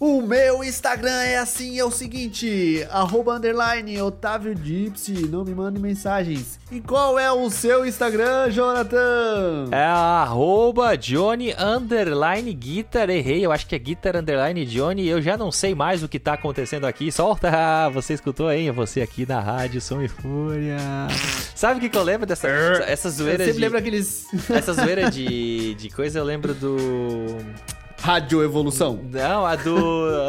O 0.00 0.22
meu 0.22 0.64
Instagram 0.64 1.24
é 1.24 1.36
assim, 1.36 1.78
é 1.78 1.84
o 1.84 1.90
seguinte, 1.90 2.86
arroba 2.90 3.34
underline 3.34 4.00
Otávio 4.00 4.56
Gypsy, 4.56 5.28
não 5.28 5.44
me 5.44 5.54
mande 5.54 5.78
mensagens. 5.78 6.58
E 6.72 6.80
qual 6.80 7.18
é 7.18 7.30
o 7.30 7.50
seu 7.50 7.84
Instagram, 7.84 8.50
Jonathan? 8.50 9.68
É 9.70 9.84
arroba 9.84 10.96
Johnny 10.96 11.52
underline 11.52 12.50
guitar, 12.54 13.10
errei, 13.10 13.44
eu 13.44 13.52
acho 13.52 13.66
que 13.66 13.74
é 13.74 13.78
guitar 13.78 14.16
underline 14.16 14.64
Johnny, 14.64 15.06
eu 15.06 15.20
já 15.20 15.36
não 15.36 15.52
sei 15.52 15.74
mais 15.74 16.02
o 16.02 16.08
que 16.08 16.18
tá 16.18 16.32
acontecendo 16.32 16.86
aqui, 16.86 17.12
solta, 17.12 17.50
você 17.92 18.14
escutou, 18.14 18.50
hein? 18.50 18.70
Você 18.70 19.02
aqui 19.02 19.26
na 19.26 19.38
rádio 19.38 19.82
Som 19.82 20.00
e 20.00 20.08
Fúria. 20.08 20.78
Sabe 21.54 21.76
o 21.76 21.80
que, 21.82 21.90
que 21.90 21.98
eu 21.98 22.02
lembro 22.02 22.26
dessa 22.26 22.48
essa 22.48 23.08
Eu 23.08 23.12
zoeira 23.12 23.44
sempre 23.44 23.52
de... 23.52 23.60
lembro 23.60 23.76
aqueles... 23.76 24.26
Essa 24.48 24.72
zoeira 24.72 25.10
de, 25.10 25.74
de 25.74 25.90
coisa 25.90 26.18
eu 26.18 26.24
lembro 26.24 26.54
do. 26.54 27.36
Rádio 28.02 28.42
Evolução. 28.42 28.98
Não, 29.10 29.44
a 29.44 29.56
do. 29.56 29.76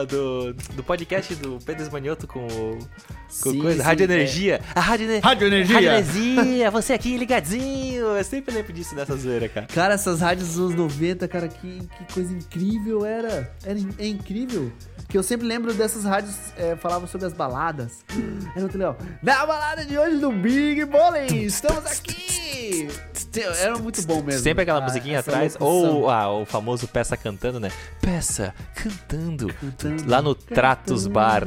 A 0.01 0.03
do, 0.05 0.53
do 0.75 0.83
podcast 0.83 1.33
do 1.35 1.57
Pedro 1.65 1.83
Esmanioto 1.83 2.27
com 2.27 2.45
o. 2.45 2.77
Com 3.41 3.51
Sim, 3.51 3.59
coisa. 3.61 3.77
sim, 3.77 3.81
Rádio 3.87 4.01
é. 4.03 4.05
Energia. 4.13 4.61
A 4.75 4.79
Rádio, 4.81 5.07
Rádio 5.21 5.47
Energia. 5.47 5.75
Rádio 5.75 5.89
Energia, 5.89 6.69
você 6.71 6.91
aqui 6.93 7.15
ligadinho. 7.17 8.07
Eu 8.07 8.23
sempre 8.25 8.53
lembro 8.53 8.73
disso 8.73 8.93
dessa 8.93 9.15
zoeira, 9.15 9.47
cara. 9.47 9.67
Cara, 9.67 9.93
essas 9.93 10.19
rádios 10.19 10.49
dos 10.49 10.59
anos 10.59 10.75
90, 10.75 11.27
cara, 11.29 11.47
que, 11.47 11.79
que 11.97 12.13
coisa 12.13 12.33
incrível 12.33 13.05
era. 13.05 13.49
Era 13.63 13.79
in- 13.79 13.95
é 13.97 14.07
incrível. 14.07 14.69
Que 15.07 15.17
eu 15.17 15.23
sempre 15.23 15.47
lembro 15.47 15.73
dessas 15.73 16.03
rádios 16.03 16.35
é, 16.57 16.75
falavam 16.75 17.07
sobre 17.07 17.27
as 17.27 17.33
baladas. 17.33 17.99
Era 18.51 18.61
muito 18.61 18.77
legal. 18.77 18.97
Na 19.23 19.45
balada 19.45 19.85
de 19.85 19.97
hoje 19.97 20.17
do 20.17 20.31
Big 20.31 20.83
Bowling, 20.85 21.43
estamos 21.43 21.85
aqui! 21.85 22.87
Era 23.59 23.77
muito 23.77 24.01
bom 24.05 24.21
mesmo. 24.21 24.41
Sempre 24.41 24.63
aquela 24.63 24.79
Ah, 24.79 24.83
musiquinha 24.83 25.19
atrás. 25.19 25.55
Ou 25.59 26.09
ah, 26.09 26.29
o 26.31 26.45
famoso 26.45 26.87
peça 26.87 27.15
cantando, 27.15 27.59
né? 27.59 27.71
Peça 28.01 28.53
cantando. 28.75 29.47
Cantando, 29.53 30.09
Lá 30.09 30.21
no 30.21 30.35
Tratos 30.35 31.07
Bar. 31.07 31.43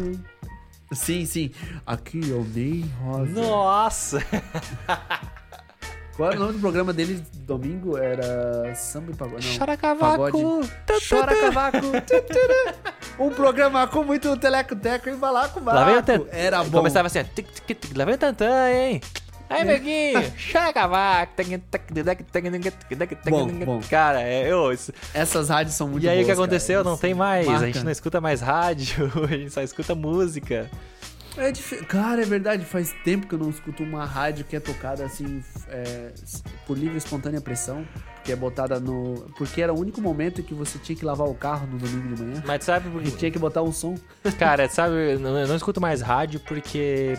Sim, 0.93 1.27
sim. 1.27 1.51
Aqui 1.87 2.21
é 2.31 2.35
o 2.35 2.45
Ney 2.45 2.85
Rosa. 3.03 3.31
Nossa! 3.33 4.19
Qual 6.17 6.29
era 6.31 6.37
o 6.39 6.41
nome 6.45 6.53
do 6.53 6.61
programa 6.61 6.93
dele 6.93 7.21
domingo? 7.41 7.97
Era 7.99 8.73
Samba 8.77 9.11
e 9.11 9.17
Pagode. 9.17 9.59
Chora 9.59 9.77
cavaco! 9.77 10.61
Chora 11.09 11.35
Cavaco! 11.41 11.79
Um 13.19 13.31
programa 13.31 13.85
com 13.89 14.05
muito 14.05 14.37
teleco-teco 14.37 15.09
e 15.09 15.17
balaco 15.17 15.59
Lá 15.65 15.85
vem 15.85 15.95
o 15.95 16.03
baco. 16.03 16.25
tan- 16.25 16.37
Era 16.37 16.63
bom. 16.63 16.79
Começava 16.79 17.09
assim, 17.09 17.25
tic, 17.35 17.49
tic, 17.67 17.97
lá 17.97 18.05
vem 18.05 18.15
o 18.15 18.19
tantã, 18.19 18.71
hein? 18.71 19.01
Aí, 19.55 19.65
Beguinho, 19.65 20.33
chora 20.53 20.73
cavaco. 20.73 21.33
Bom, 23.31 23.47
bom. 23.65 23.81
Cara, 23.89 24.23
é, 24.23 24.51
eu, 24.51 24.73
isso- 24.73 24.93
Essas 25.13 25.49
rádios 25.49 25.75
são 25.77 25.89
muito 25.89 26.05
E 26.05 26.09
aí 26.09 26.17
o 26.17 26.21
que 26.21 26.25
boas, 26.27 26.37
cara. 26.37 26.47
aconteceu? 26.47 26.85
Não 26.85 26.97
tem 26.97 27.15
mais. 27.15 27.47
A 27.47 27.51
marcam. 27.53 27.67
gente 27.73 27.85
não 27.85 27.93
escuta 27.93 28.21
mais 28.21 28.41
rádio, 28.41 29.11
a 29.25 29.27
gente 29.29 29.51
só 29.51 29.63
escuta 29.63 29.95
música. 29.95 30.71
É 31.37 31.51
dif- 31.51 31.85
Cara, 31.87 32.23
é 32.23 32.25
verdade, 32.25 32.65
faz 32.65 32.95
tempo 33.05 33.27
que 33.27 33.35
eu 33.35 33.39
não 33.41 33.51
escuto 33.51 33.83
uma 33.83 34.05
rádio 34.05 34.45
que 34.45 34.55
é 34.55 34.61
tocada 34.61 35.05
assim 35.05 35.43
é, 35.69 36.13
por 36.65 36.79
livre 36.79 36.95
e 36.95 36.99
espontânea 36.99 37.41
pressão, 37.41 37.85
que 38.23 38.31
é 38.31 38.37
botada 38.37 38.79
no. 38.79 39.15
Porque 39.37 39.61
era 39.61 39.75
o 39.75 39.77
único 39.81 40.01
momento 40.01 40.41
em 40.41 40.45
que 40.45 40.55
você 40.55 40.79
tinha 40.79 40.95
que 40.95 41.05
lavar 41.05 41.27
o 41.27 41.35
carro 41.35 41.67
no 41.67 41.77
domingo 41.77 42.15
de 42.15 42.23
manhã. 42.23 42.43
Mas 42.47 42.63
sabe 42.63 42.89
por 42.89 43.05
E 43.05 43.11
tinha 43.11 43.33
que 43.33 43.39
botar 43.41 43.63
um 43.63 43.73
som. 43.73 43.97
Cara, 44.39 44.69
sabe, 44.69 44.95
eu 45.15 45.19
não 45.19 45.57
escuto 45.57 45.81
mais 45.81 46.01
rádio 46.01 46.39
porque 46.39 47.19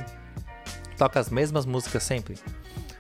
toca 0.96 1.20
as 1.20 1.30
mesmas 1.30 1.66
músicas 1.66 2.04
sempre. 2.04 2.36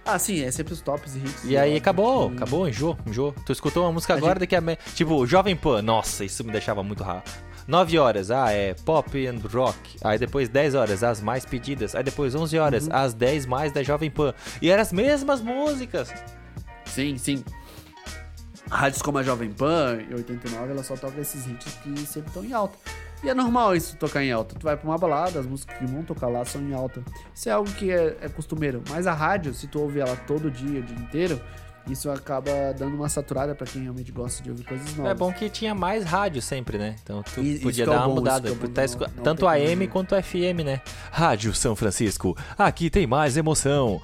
Ah, 0.06 0.20
sim, 0.20 0.43
é 0.43 0.52
sempre 0.52 0.74
os 0.74 0.82
tops 0.82 1.16
e 1.16 1.20
hits. 1.20 1.43
E 1.46 1.58
aí 1.58 1.76
acabou, 1.76 2.30
que- 2.30 2.36
acabou, 2.38 2.68
enjoo, 2.70 2.96
enjoo. 3.08 3.34
Tu 3.46 3.52
escutou 3.52 3.84
uma 3.84 3.91
música 3.91 4.14
A 4.14 4.18
agora, 4.18 4.34
gente- 4.36 4.41
daqui 4.41 4.56
a... 4.56 4.62
Me... 4.62 4.76
Tipo, 4.93 5.26
Jovem 5.26 5.56
Pan, 5.56 5.82
nossa, 5.82 6.24
isso 6.24 6.43
me 6.43 6.52
deixava 6.52 6.84
muito 6.84 7.04
raro. 7.04 7.24
9 7.68 7.98
horas, 7.98 8.30
ah, 8.30 8.52
é 8.52 8.76
pop 8.76 9.26
and 9.28 9.39
rock. 9.52 9.76
Aí 10.04 10.20
depois 10.20 10.48
10 10.48 10.76
horas, 10.76 11.04
as 11.04 11.22
mais 11.22 11.43
pedidas. 11.43 11.96
Aí 11.96 12.04
depois 12.04 12.36
11 12.36 12.60
horas, 12.60 12.86
Uhum. 12.86 12.93
as 12.96 13.16
10 13.16 13.48
mais 13.48 13.72
da 13.72 13.82
Jovem 13.82 14.12
Pan. 14.12 14.36
E 14.62 14.70
eram 14.70 14.84
as 14.84 14.93
mesmas 14.93 15.41
músicas. 15.41 16.14
Sim, 16.86 17.18
sim. 17.18 17.43
Rádios 18.70 19.02
como 19.02 19.18
a 19.18 19.24
Jovem 19.24 19.52
Pan, 19.52 19.98
em 20.10 20.14
89, 20.14 20.72
ela 20.72 20.84
só 20.84 20.96
toca 20.96 21.20
esses 21.20 21.48
hits 21.48 21.74
que 21.84 22.00
sempre 22.06 22.28
estão 22.30 22.46
em 22.46 22.54
alta. 22.54 22.78
E 23.24 23.30
é 23.30 23.34
normal 23.34 23.76
isso 23.76 23.95
tocar 23.97 24.24
em 24.24 24.32
alta. 24.32 24.55
Tu 24.59 24.63
vai 24.63 24.78
pra 24.78 24.88
uma 24.88 24.97
balada, 24.97 25.39
as 25.39 25.45
músicas 25.45 25.78
que 25.78 25.86
vão 25.86 26.03
tocar 26.03 26.28
lá 26.28 26.45
são 26.45 26.61
em 26.61 26.74
alta. 26.74 27.03
Isso 27.34 27.49
é 27.49 27.51
algo 27.51 27.72
que 27.72 27.91
é, 27.91 28.18
é 28.22 28.30
costumeiro. 28.30 28.84
Mas 28.89 29.07
a 29.07 29.13
rádio, 29.13 29.53
se 29.53 29.68
tu 29.68 29.80
ouve 29.82 29.99
ela 29.99 30.16
todo 30.16 30.51
dia, 30.51 30.80
o 30.80 30.84
dia 30.84 30.95
inteiro, 30.97 31.41
isso 31.89 32.09
acaba 32.09 32.51
dando 32.78 32.95
uma 32.95 33.09
saturada 33.09 33.55
pra 33.55 33.66
quem 33.66 33.82
realmente 33.84 34.11
gosta 34.11 34.43
de 34.43 34.49
ouvir 34.51 34.63
coisas 34.63 34.95
novas. 34.95 35.11
É 35.11 35.16
bom 35.16 35.32
que 35.32 35.49
tinha 35.49 35.74
mais 35.74 36.03
rádio 36.03 36.41
sempre, 36.41 36.78
né? 36.78 36.95
Então 37.01 37.24
tu 37.24 37.41
E- 37.41 37.59
podia 37.59 37.84
é 37.84 37.88
dar 37.88 37.97
uma 37.99 38.07
bom, 38.07 38.16
mudada. 38.16 38.49
é 38.49 38.53
bom, 38.53 38.68
Tá 38.68 38.84
não- 39.16 39.24
Tanto 39.24 39.47
AM 39.47 39.88
quanto 39.88 40.16
FM, 40.16 40.63
né? 40.63 40.82
Rádio 41.11 41.53
São 41.53 41.76
Francisco, 41.76 42.36
aqui 42.57 42.89
tem 42.89 43.07
mais 43.07 43.38
emoção. 43.38 44.01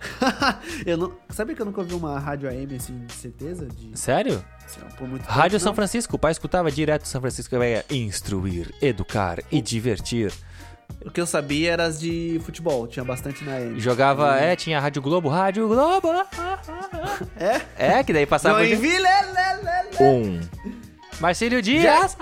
eu 0.86 0.96
não, 0.96 1.12
sabe 1.30 1.54
que 1.54 1.62
eu 1.62 1.66
nunca 1.66 1.80
ouvi 1.80 1.94
uma 1.94 2.18
rádio 2.18 2.48
AM 2.48 2.76
assim, 2.76 3.04
de 3.06 3.12
certeza? 3.12 3.66
De, 3.66 3.98
Sério? 3.98 4.44
assim, 4.64 4.80
Rádio 5.26 5.50
tempo, 5.52 5.60
São 5.62 5.70
não. 5.70 5.74
Francisco, 5.74 6.16
o 6.16 6.18
pai 6.18 6.32
escutava 6.32 6.70
direto 6.70 7.06
São 7.06 7.20
Francisco, 7.20 7.56
que 7.56 7.62
é 7.62 7.84
instruir, 7.90 8.72
educar 8.80 9.38
e 9.50 9.60
divertir. 9.60 10.32
O 11.04 11.10
que 11.10 11.20
eu 11.20 11.26
sabia 11.26 11.72
era 11.72 11.84
as 11.84 12.00
de 12.00 12.40
futebol, 12.44 12.86
tinha 12.86 13.04
bastante 13.04 13.44
na 13.44 13.52
AM. 13.56 13.78
Jogava, 13.78 14.38
E- 14.40 14.44
é, 14.44 14.56
tinha 14.56 14.80
Rádio 14.80 15.02
Globo, 15.02 15.28
Rádio 15.28 15.68
Globo. 15.68 16.08
É? 17.36 17.60
É, 17.98 18.04
que 18.04 18.12
daí 18.12 18.26
passava 18.26 18.64
Joinville, 18.64 18.98
lé. 18.98 19.88
um. 20.00 20.40
Marcílio 21.20 21.60
Dias. 21.60 22.16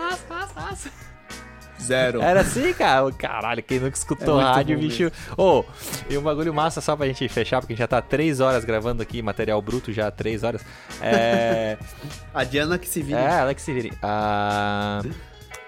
Zero. 1.86 2.20
Era 2.20 2.40
assim, 2.40 2.72
cara. 2.72 3.10
Caralho, 3.12 3.62
quem 3.62 3.80
nunca 3.80 3.96
escutou 3.96 4.40
É 4.40 4.44
rádio, 4.44 4.78
bicho. 4.78 5.10
Ô, 5.36 5.64
e 6.08 6.18
um 6.18 6.22
bagulho 6.22 6.52
massa 6.52 6.80
só 6.80 6.96
pra 6.96 7.06
gente 7.06 7.28
fechar, 7.28 7.60
porque 7.60 7.72
a 7.72 7.76
gente 7.76 7.82
já 7.82 7.88
tá 7.88 8.02
três 8.02 8.40
horas 8.40 8.64
gravando 8.64 9.02
aqui, 9.02 9.22
material 9.22 9.60
bruto 9.62 9.92
já 9.92 10.10
três 10.10 10.42
horas. 10.42 10.64
É. 11.00 11.76
A 12.34 12.44
Diana 12.44 12.78
que 12.78 12.88
se 12.88 13.02
vira. 13.02 13.20
é, 13.20 13.40
ela 13.40 13.54
que 13.54 13.62
se 13.62 13.72
vire. 13.72 13.92
Ah, 14.02 15.02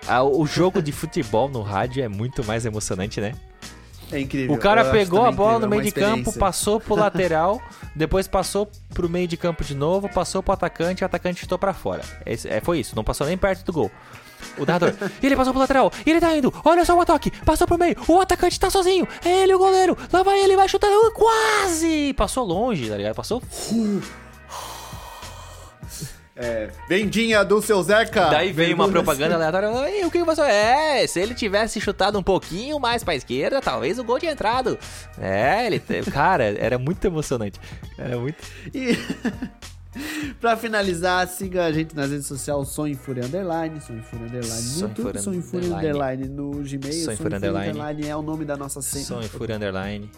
ah, 0.06 0.22
o 0.22 0.46
jogo 0.46 0.82
de 0.82 0.92
futebol 0.92 1.48
no 1.48 1.62
rádio 1.62 2.02
é 2.02 2.08
muito 2.08 2.44
mais 2.44 2.64
emocionante, 2.64 3.20
né? 3.20 3.32
É 4.10 4.18
incrível. 4.18 4.54
O 4.54 4.58
cara 4.58 4.82
Eu 4.82 4.90
pegou 4.90 5.24
a 5.24 5.30
bola 5.30 5.58
incrível, 5.58 5.60
no 5.60 5.66
é 5.66 5.68
meio 5.68 5.82
uma 5.82 5.84
de 5.84 5.92
campo, 5.92 6.38
passou 6.38 6.80
pro 6.80 6.94
lateral, 6.94 7.60
depois 7.94 8.26
passou 8.26 8.70
pro 8.94 9.08
meio 9.08 9.28
de 9.28 9.36
campo 9.36 9.62
de 9.62 9.74
novo, 9.74 10.08
passou 10.08 10.42
pro 10.42 10.54
atacante 10.54 11.02
e 11.02 11.04
o 11.04 11.06
atacante 11.06 11.40
chutou 11.40 11.58
pra 11.58 11.74
fora. 11.74 12.02
É, 12.24 12.60
foi 12.60 12.80
isso, 12.80 12.96
não 12.96 13.04
passou 13.04 13.26
nem 13.26 13.36
perto 13.36 13.64
do 13.64 13.72
gol. 13.72 13.90
O 14.56 14.64
narrador, 14.66 14.92
e 15.22 15.26
ele 15.26 15.36
passou 15.36 15.52
pro 15.52 15.60
lateral, 15.60 15.92
e 16.04 16.10
ele 16.10 16.20
tá 16.20 16.36
indo, 16.36 16.52
olha 16.64 16.84
só 16.84 16.96
o 16.96 17.00
ataque, 17.00 17.30
passou 17.44 17.66
pro 17.66 17.78
meio, 17.78 17.96
o 18.06 18.20
atacante 18.20 18.58
tá 18.58 18.70
sozinho, 18.70 19.06
é 19.24 19.42
ele 19.42 19.54
o 19.54 19.58
goleiro, 19.58 19.96
lá 20.12 20.22
vai 20.22 20.40
ele, 20.40 20.56
vai 20.56 20.68
chutar, 20.68 20.88
uh, 20.90 21.12
quase! 21.12 22.12
Passou 22.14 22.44
longe, 22.44 22.88
tá 22.88 22.96
ligado? 22.96 23.14
Passou. 23.14 23.42
É, 26.40 26.70
vendinha 26.88 27.44
do 27.44 27.60
seu 27.60 27.82
Zeca. 27.82 28.26
Daí 28.26 28.52
veio 28.52 28.76
uma 28.76 28.88
propaganda 28.88 29.34
aleatória, 29.34 29.70
"Ei, 29.90 30.04
o 30.04 30.10
que 30.10 30.22
você... 30.22 30.40
É, 30.42 31.04
se 31.04 31.18
ele 31.18 31.34
tivesse 31.34 31.80
chutado 31.80 32.16
um 32.16 32.22
pouquinho 32.22 32.78
mais 32.78 33.02
pra 33.02 33.16
esquerda, 33.16 33.60
talvez 33.60 33.98
o 33.98 34.04
gol 34.04 34.20
tinha 34.20 34.30
entrado. 34.30 34.78
É, 35.20 35.66
ele... 35.66 35.80
Cara, 36.12 36.44
era 36.44 36.78
muito 36.78 37.04
emocionante. 37.04 37.58
Era 37.98 38.16
muito... 38.18 38.36
E 38.72 38.96
pra 40.40 40.56
finalizar, 40.56 41.26
siga 41.28 41.64
a 41.66 41.72
gente 41.72 41.94
nas 41.94 42.10
redes 42.10 42.26
sociais, 42.26 42.68
Sonho 42.68 42.96
Fúria 42.96 43.24
Underline, 43.24 43.80
Sonho 43.80 44.02
Fúria 44.02 44.26
Underline 44.26 44.62
no 44.62 44.68
Sonho 44.68 44.88
YouTube, 44.96 45.18
Sonho 45.18 45.42
Fúria 45.42 45.76
Underline. 45.76 46.28
No 46.28 46.50
Gmail, 46.50 46.92
Sonho 46.92 47.04
Sonho 47.04 47.16
Fúria 47.16 47.36
Underline. 47.36 47.70
Underline 47.70 48.08
é 48.08 48.16
o 48.16 48.22
nome 48.22 48.44
da 48.44 48.56
nossa 48.56 48.80
senha. 48.82 49.04
Sonho 49.04 49.28
Fúria 49.28 49.56
Underline. 49.56 50.10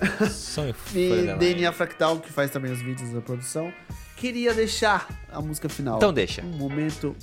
Sonho 0.30 0.74
Fúria 0.74 1.00
E 1.00 1.12
Underline. 1.12 1.38
DNA 1.38 1.72
Fractal, 1.72 2.18
que 2.20 2.32
faz 2.32 2.50
também 2.50 2.72
os 2.72 2.80
vídeos 2.80 3.12
da 3.12 3.20
produção. 3.20 3.72
Queria 4.16 4.54
deixar 4.54 5.08
a 5.30 5.40
música 5.40 5.68
final. 5.68 5.96
Então 5.96 6.12
deixa. 6.12 6.42
Um 6.42 6.56
momento. 6.56 7.16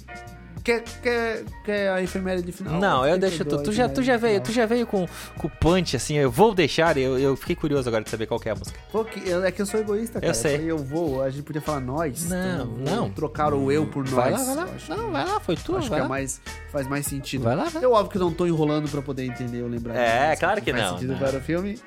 Quer, 0.69 0.83
quer, 1.01 1.43
quer 1.65 1.89
a 1.91 2.01
efeméride 2.03 2.51
final? 2.51 2.79
Não, 2.79 3.03
eu 3.07 3.17
deixo 3.17 3.43
tu. 3.43 3.63
Tu 3.63 3.71
já, 3.71 3.89
tu 3.89 4.03
já 4.03 4.17
veio, 4.17 4.39
tu 4.39 4.51
já 4.51 4.67
veio 4.67 4.85
com, 4.85 5.07
com 5.35 5.47
o 5.47 5.49
punch, 5.49 5.95
assim, 5.95 6.15
eu 6.15 6.29
vou 6.29 6.53
deixar, 6.53 6.95
eu, 6.95 7.17
eu 7.17 7.35
fiquei 7.35 7.55
curioso 7.55 7.89
agora 7.89 8.03
de 8.03 8.09
saber 8.11 8.27
qual 8.27 8.39
que 8.39 8.47
é 8.47 8.51
a 8.51 8.55
música. 8.55 8.79
Pô, 8.91 9.03
que- 9.03 9.27
eu- 9.27 9.43
é 9.43 9.51
que 9.51 9.59
eu 9.59 9.65
sou 9.65 9.79
egoísta, 9.79 10.21
cara. 10.21 10.31
sei. 10.33 10.57
falei, 10.57 10.71
Eu 10.71 10.77
vou, 10.77 11.23
a 11.23 11.29
gente 11.31 11.41
podia 11.41 11.59
falar 11.61 11.79
nós. 11.79 12.29
Não, 12.29 12.37
então 12.37 12.85
eu 12.85 12.95
não. 13.01 13.09
Trocar 13.09 13.51
o 13.51 13.71
eu 13.71 13.87
por 13.87 14.03
nós. 14.03 14.13
Vai 14.13 14.31
lá, 14.31 14.37
vai 14.43 14.55
lá. 14.55 14.67
Eu 14.67 14.95
Não, 14.97 15.05
que- 15.05 15.11
vai 15.11 15.25
lá, 15.25 15.39
foi 15.39 15.55
tu, 15.55 15.75
Acho 15.75 15.89
que 15.89 15.95
é 15.95 16.07
mais, 16.07 16.39
faz 16.71 16.87
mais 16.87 17.07
sentido. 17.07 17.43
Vai 17.45 17.55
lá, 17.55 17.63
vai. 17.63 17.83
Eu, 17.83 17.91
óbvio 17.93 18.11
que 18.11 18.19
não 18.19 18.31
tô 18.31 18.45
enrolando 18.45 18.87
pra 18.91 19.01
poder 19.01 19.25
entender 19.25 19.63
ou 19.63 19.69
lembrar. 19.69 19.95
É, 19.95 20.35
claro 20.35 20.61
que 20.61 20.71
faz 20.71 20.83
não, 20.83 20.93
sentido 20.93 21.13
não. 21.13 21.19
para 21.19 21.37
o 21.37 21.41
filme. 21.41 21.79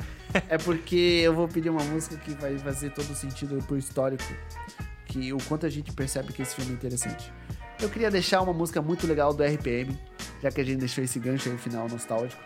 É 0.49 0.59
porque 0.59 1.21
eu 1.23 1.33
vou 1.33 1.47
pedir 1.47 1.71
uma 1.71 1.85
música 1.85 2.17
que 2.17 2.33
vai 2.35 2.59
fazer 2.59 2.91
todo 2.91 3.15
sentido 3.15 3.63
pro 3.65 3.77
histórico. 3.79 4.25
Que 5.07 5.33
o 5.33 5.39
quanto 5.47 5.67
a 5.67 5.69
gente 5.69 5.93
percebe 5.93 6.33
que 6.33 6.41
esse 6.43 6.55
filme 6.57 6.71
é 6.73 6.75
interessante. 6.75 7.31
Eu 7.83 7.91
queria 7.91 8.13
deixar 8.13 8.41
uma 8.41 8.53
música 8.53 8.81
muito 8.81 9.09
legal 9.09 9.35
do 9.35 9.43
RPM, 9.43 9.99
já 10.41 10.53
que 10.53 10.61
a 10.61 10.65
gente 10.65 10.79
deixou 10.79 11.03
esse 11.03 11.19
gancho 11.19 11.51
aí 11.51 11.59
final 11.59 11.89
nostálgico. 11.89 12.41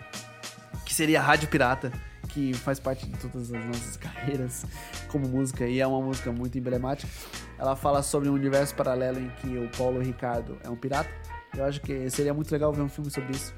Que 0.87 0.95
seria 0.95 1.20
Rádio 1.20 1.47
Pirata, 1.49 1.93
que 2.30 2.55
faz 2.55 2.80
parte 2.80 3.05
de 3.05 3.18
todas 3.18 3.53
as 3.53 3.64
nossas 3.66 3.97
carreiras 4.01 4.64
como 5.09 5.28
música 5.28 5.66
e 5.66 5.78
é 5.78 5.87
uma 5.87 6.01
música 6.01 6.32
muito 6.32 6.57
emblemática. 6.57 7.07
Ela 7.59 7.76
fala 7.76 8.03
sobre 8.03 8.30
um 8.30 8.32
universo 8.32 8.74
paralelo 8.74 9.20
em 9.20 9.28
que 9.43 9.59
o 9.59 9.68
Paulo 9.76 10.01
Ricardo 10.01 10.57
é 10.64 10.70
um 10.70 10.76
pirata. 10.76 11.11
Eu 11.55 11.66
acho 11.66 11.82
que 11.82 12.09
seria 12.09 12.32
muito 12.32 12.51
legal 12.51 12.72
ver 12.72 12.80
um 12.80 12.89
filme 12.89 13.11
sobre 13.11 13.32
isso. 13.32 13.55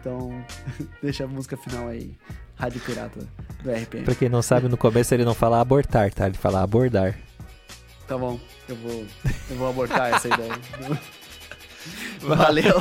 Então, 0.00 0.44
deixa 1.02 1.24
a 1.24 1.26
música 1.26 1.56
final 1.56 1.88
aí, 1.88 2.14
Rádio 2.56 2.80
Pirata 2.82 3.26
do 3.62 3.70
RPM. 3.70 4.04
Pra 4.04 4.14
quem 4.14 4.28
não 4.28 4.42
sabe, 4.42 4.68
no 4.68 4.76
começo 4.76 5.14
ele 5.14 5.24
não 5.24 5.32
fala 5.34 5.62
abortar, 5.62 6.12
tá? 6.12 6.26
Ele 6.26 6.36
fala 6.36 6.62
abordar. 6.62 7.18
Tá 8.06 8.18
bom, 8.18 8.38
eu 8.68 8.76
vou, 8.76 9.06
eu 9.48 9.56
vou 9.56 9.70
abortar 9.70 10.12
essa 10.12 10.28
ideia. 10.28 10.52
Valeu. 12.22 12.80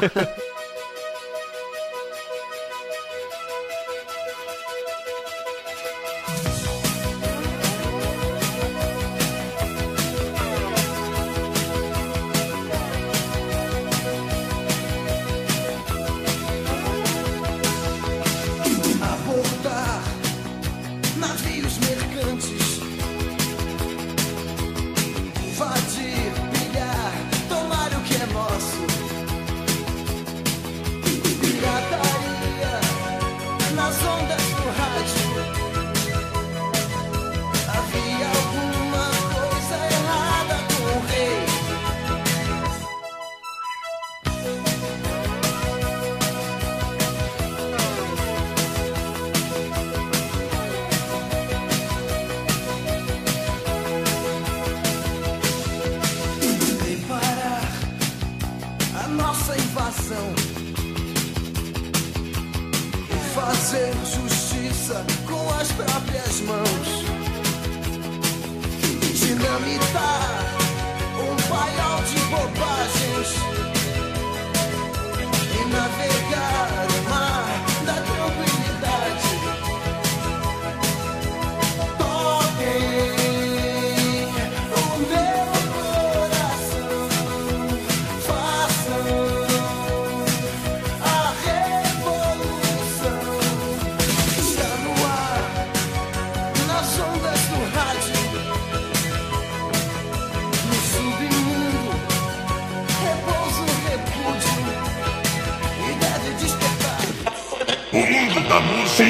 navios 21.18 21.78
mercantes, 21.80 22.82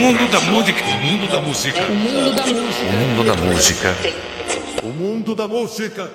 mundo 0.02 0.28
da 0.32 0.42
música. 0.42 0.84
O 0.84 1.06
mundo 1.06 1.28
da 1.28 1.42
música. 1.42 1.82
O 1.84 1.96
mundo 1.96 2.34
da 2.34 2.46
música. 2.48 2.82
O 2.82 2.98
mundo 2.98 3.24
da 3.24 3.36
música. 3.36 3.96
O 4.84 4.88
mundo 4.88 5.36
da 5.36 5.48
música 5.48 6.12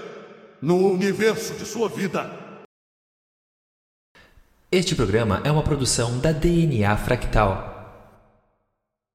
no 0.61 0.91
universo 0.91 1.55
de 1.55 1.65
sua 1.65 1.89
vida. 1.89 2.29
Este 4.73 4.97
programa 4.97 5.41
é 5.45 5.53
uma 5.53 5.63
produção 5.63 6.19
da 6.19 6.33
DNA 6.33 6.97
Fractal. 6.97 7.76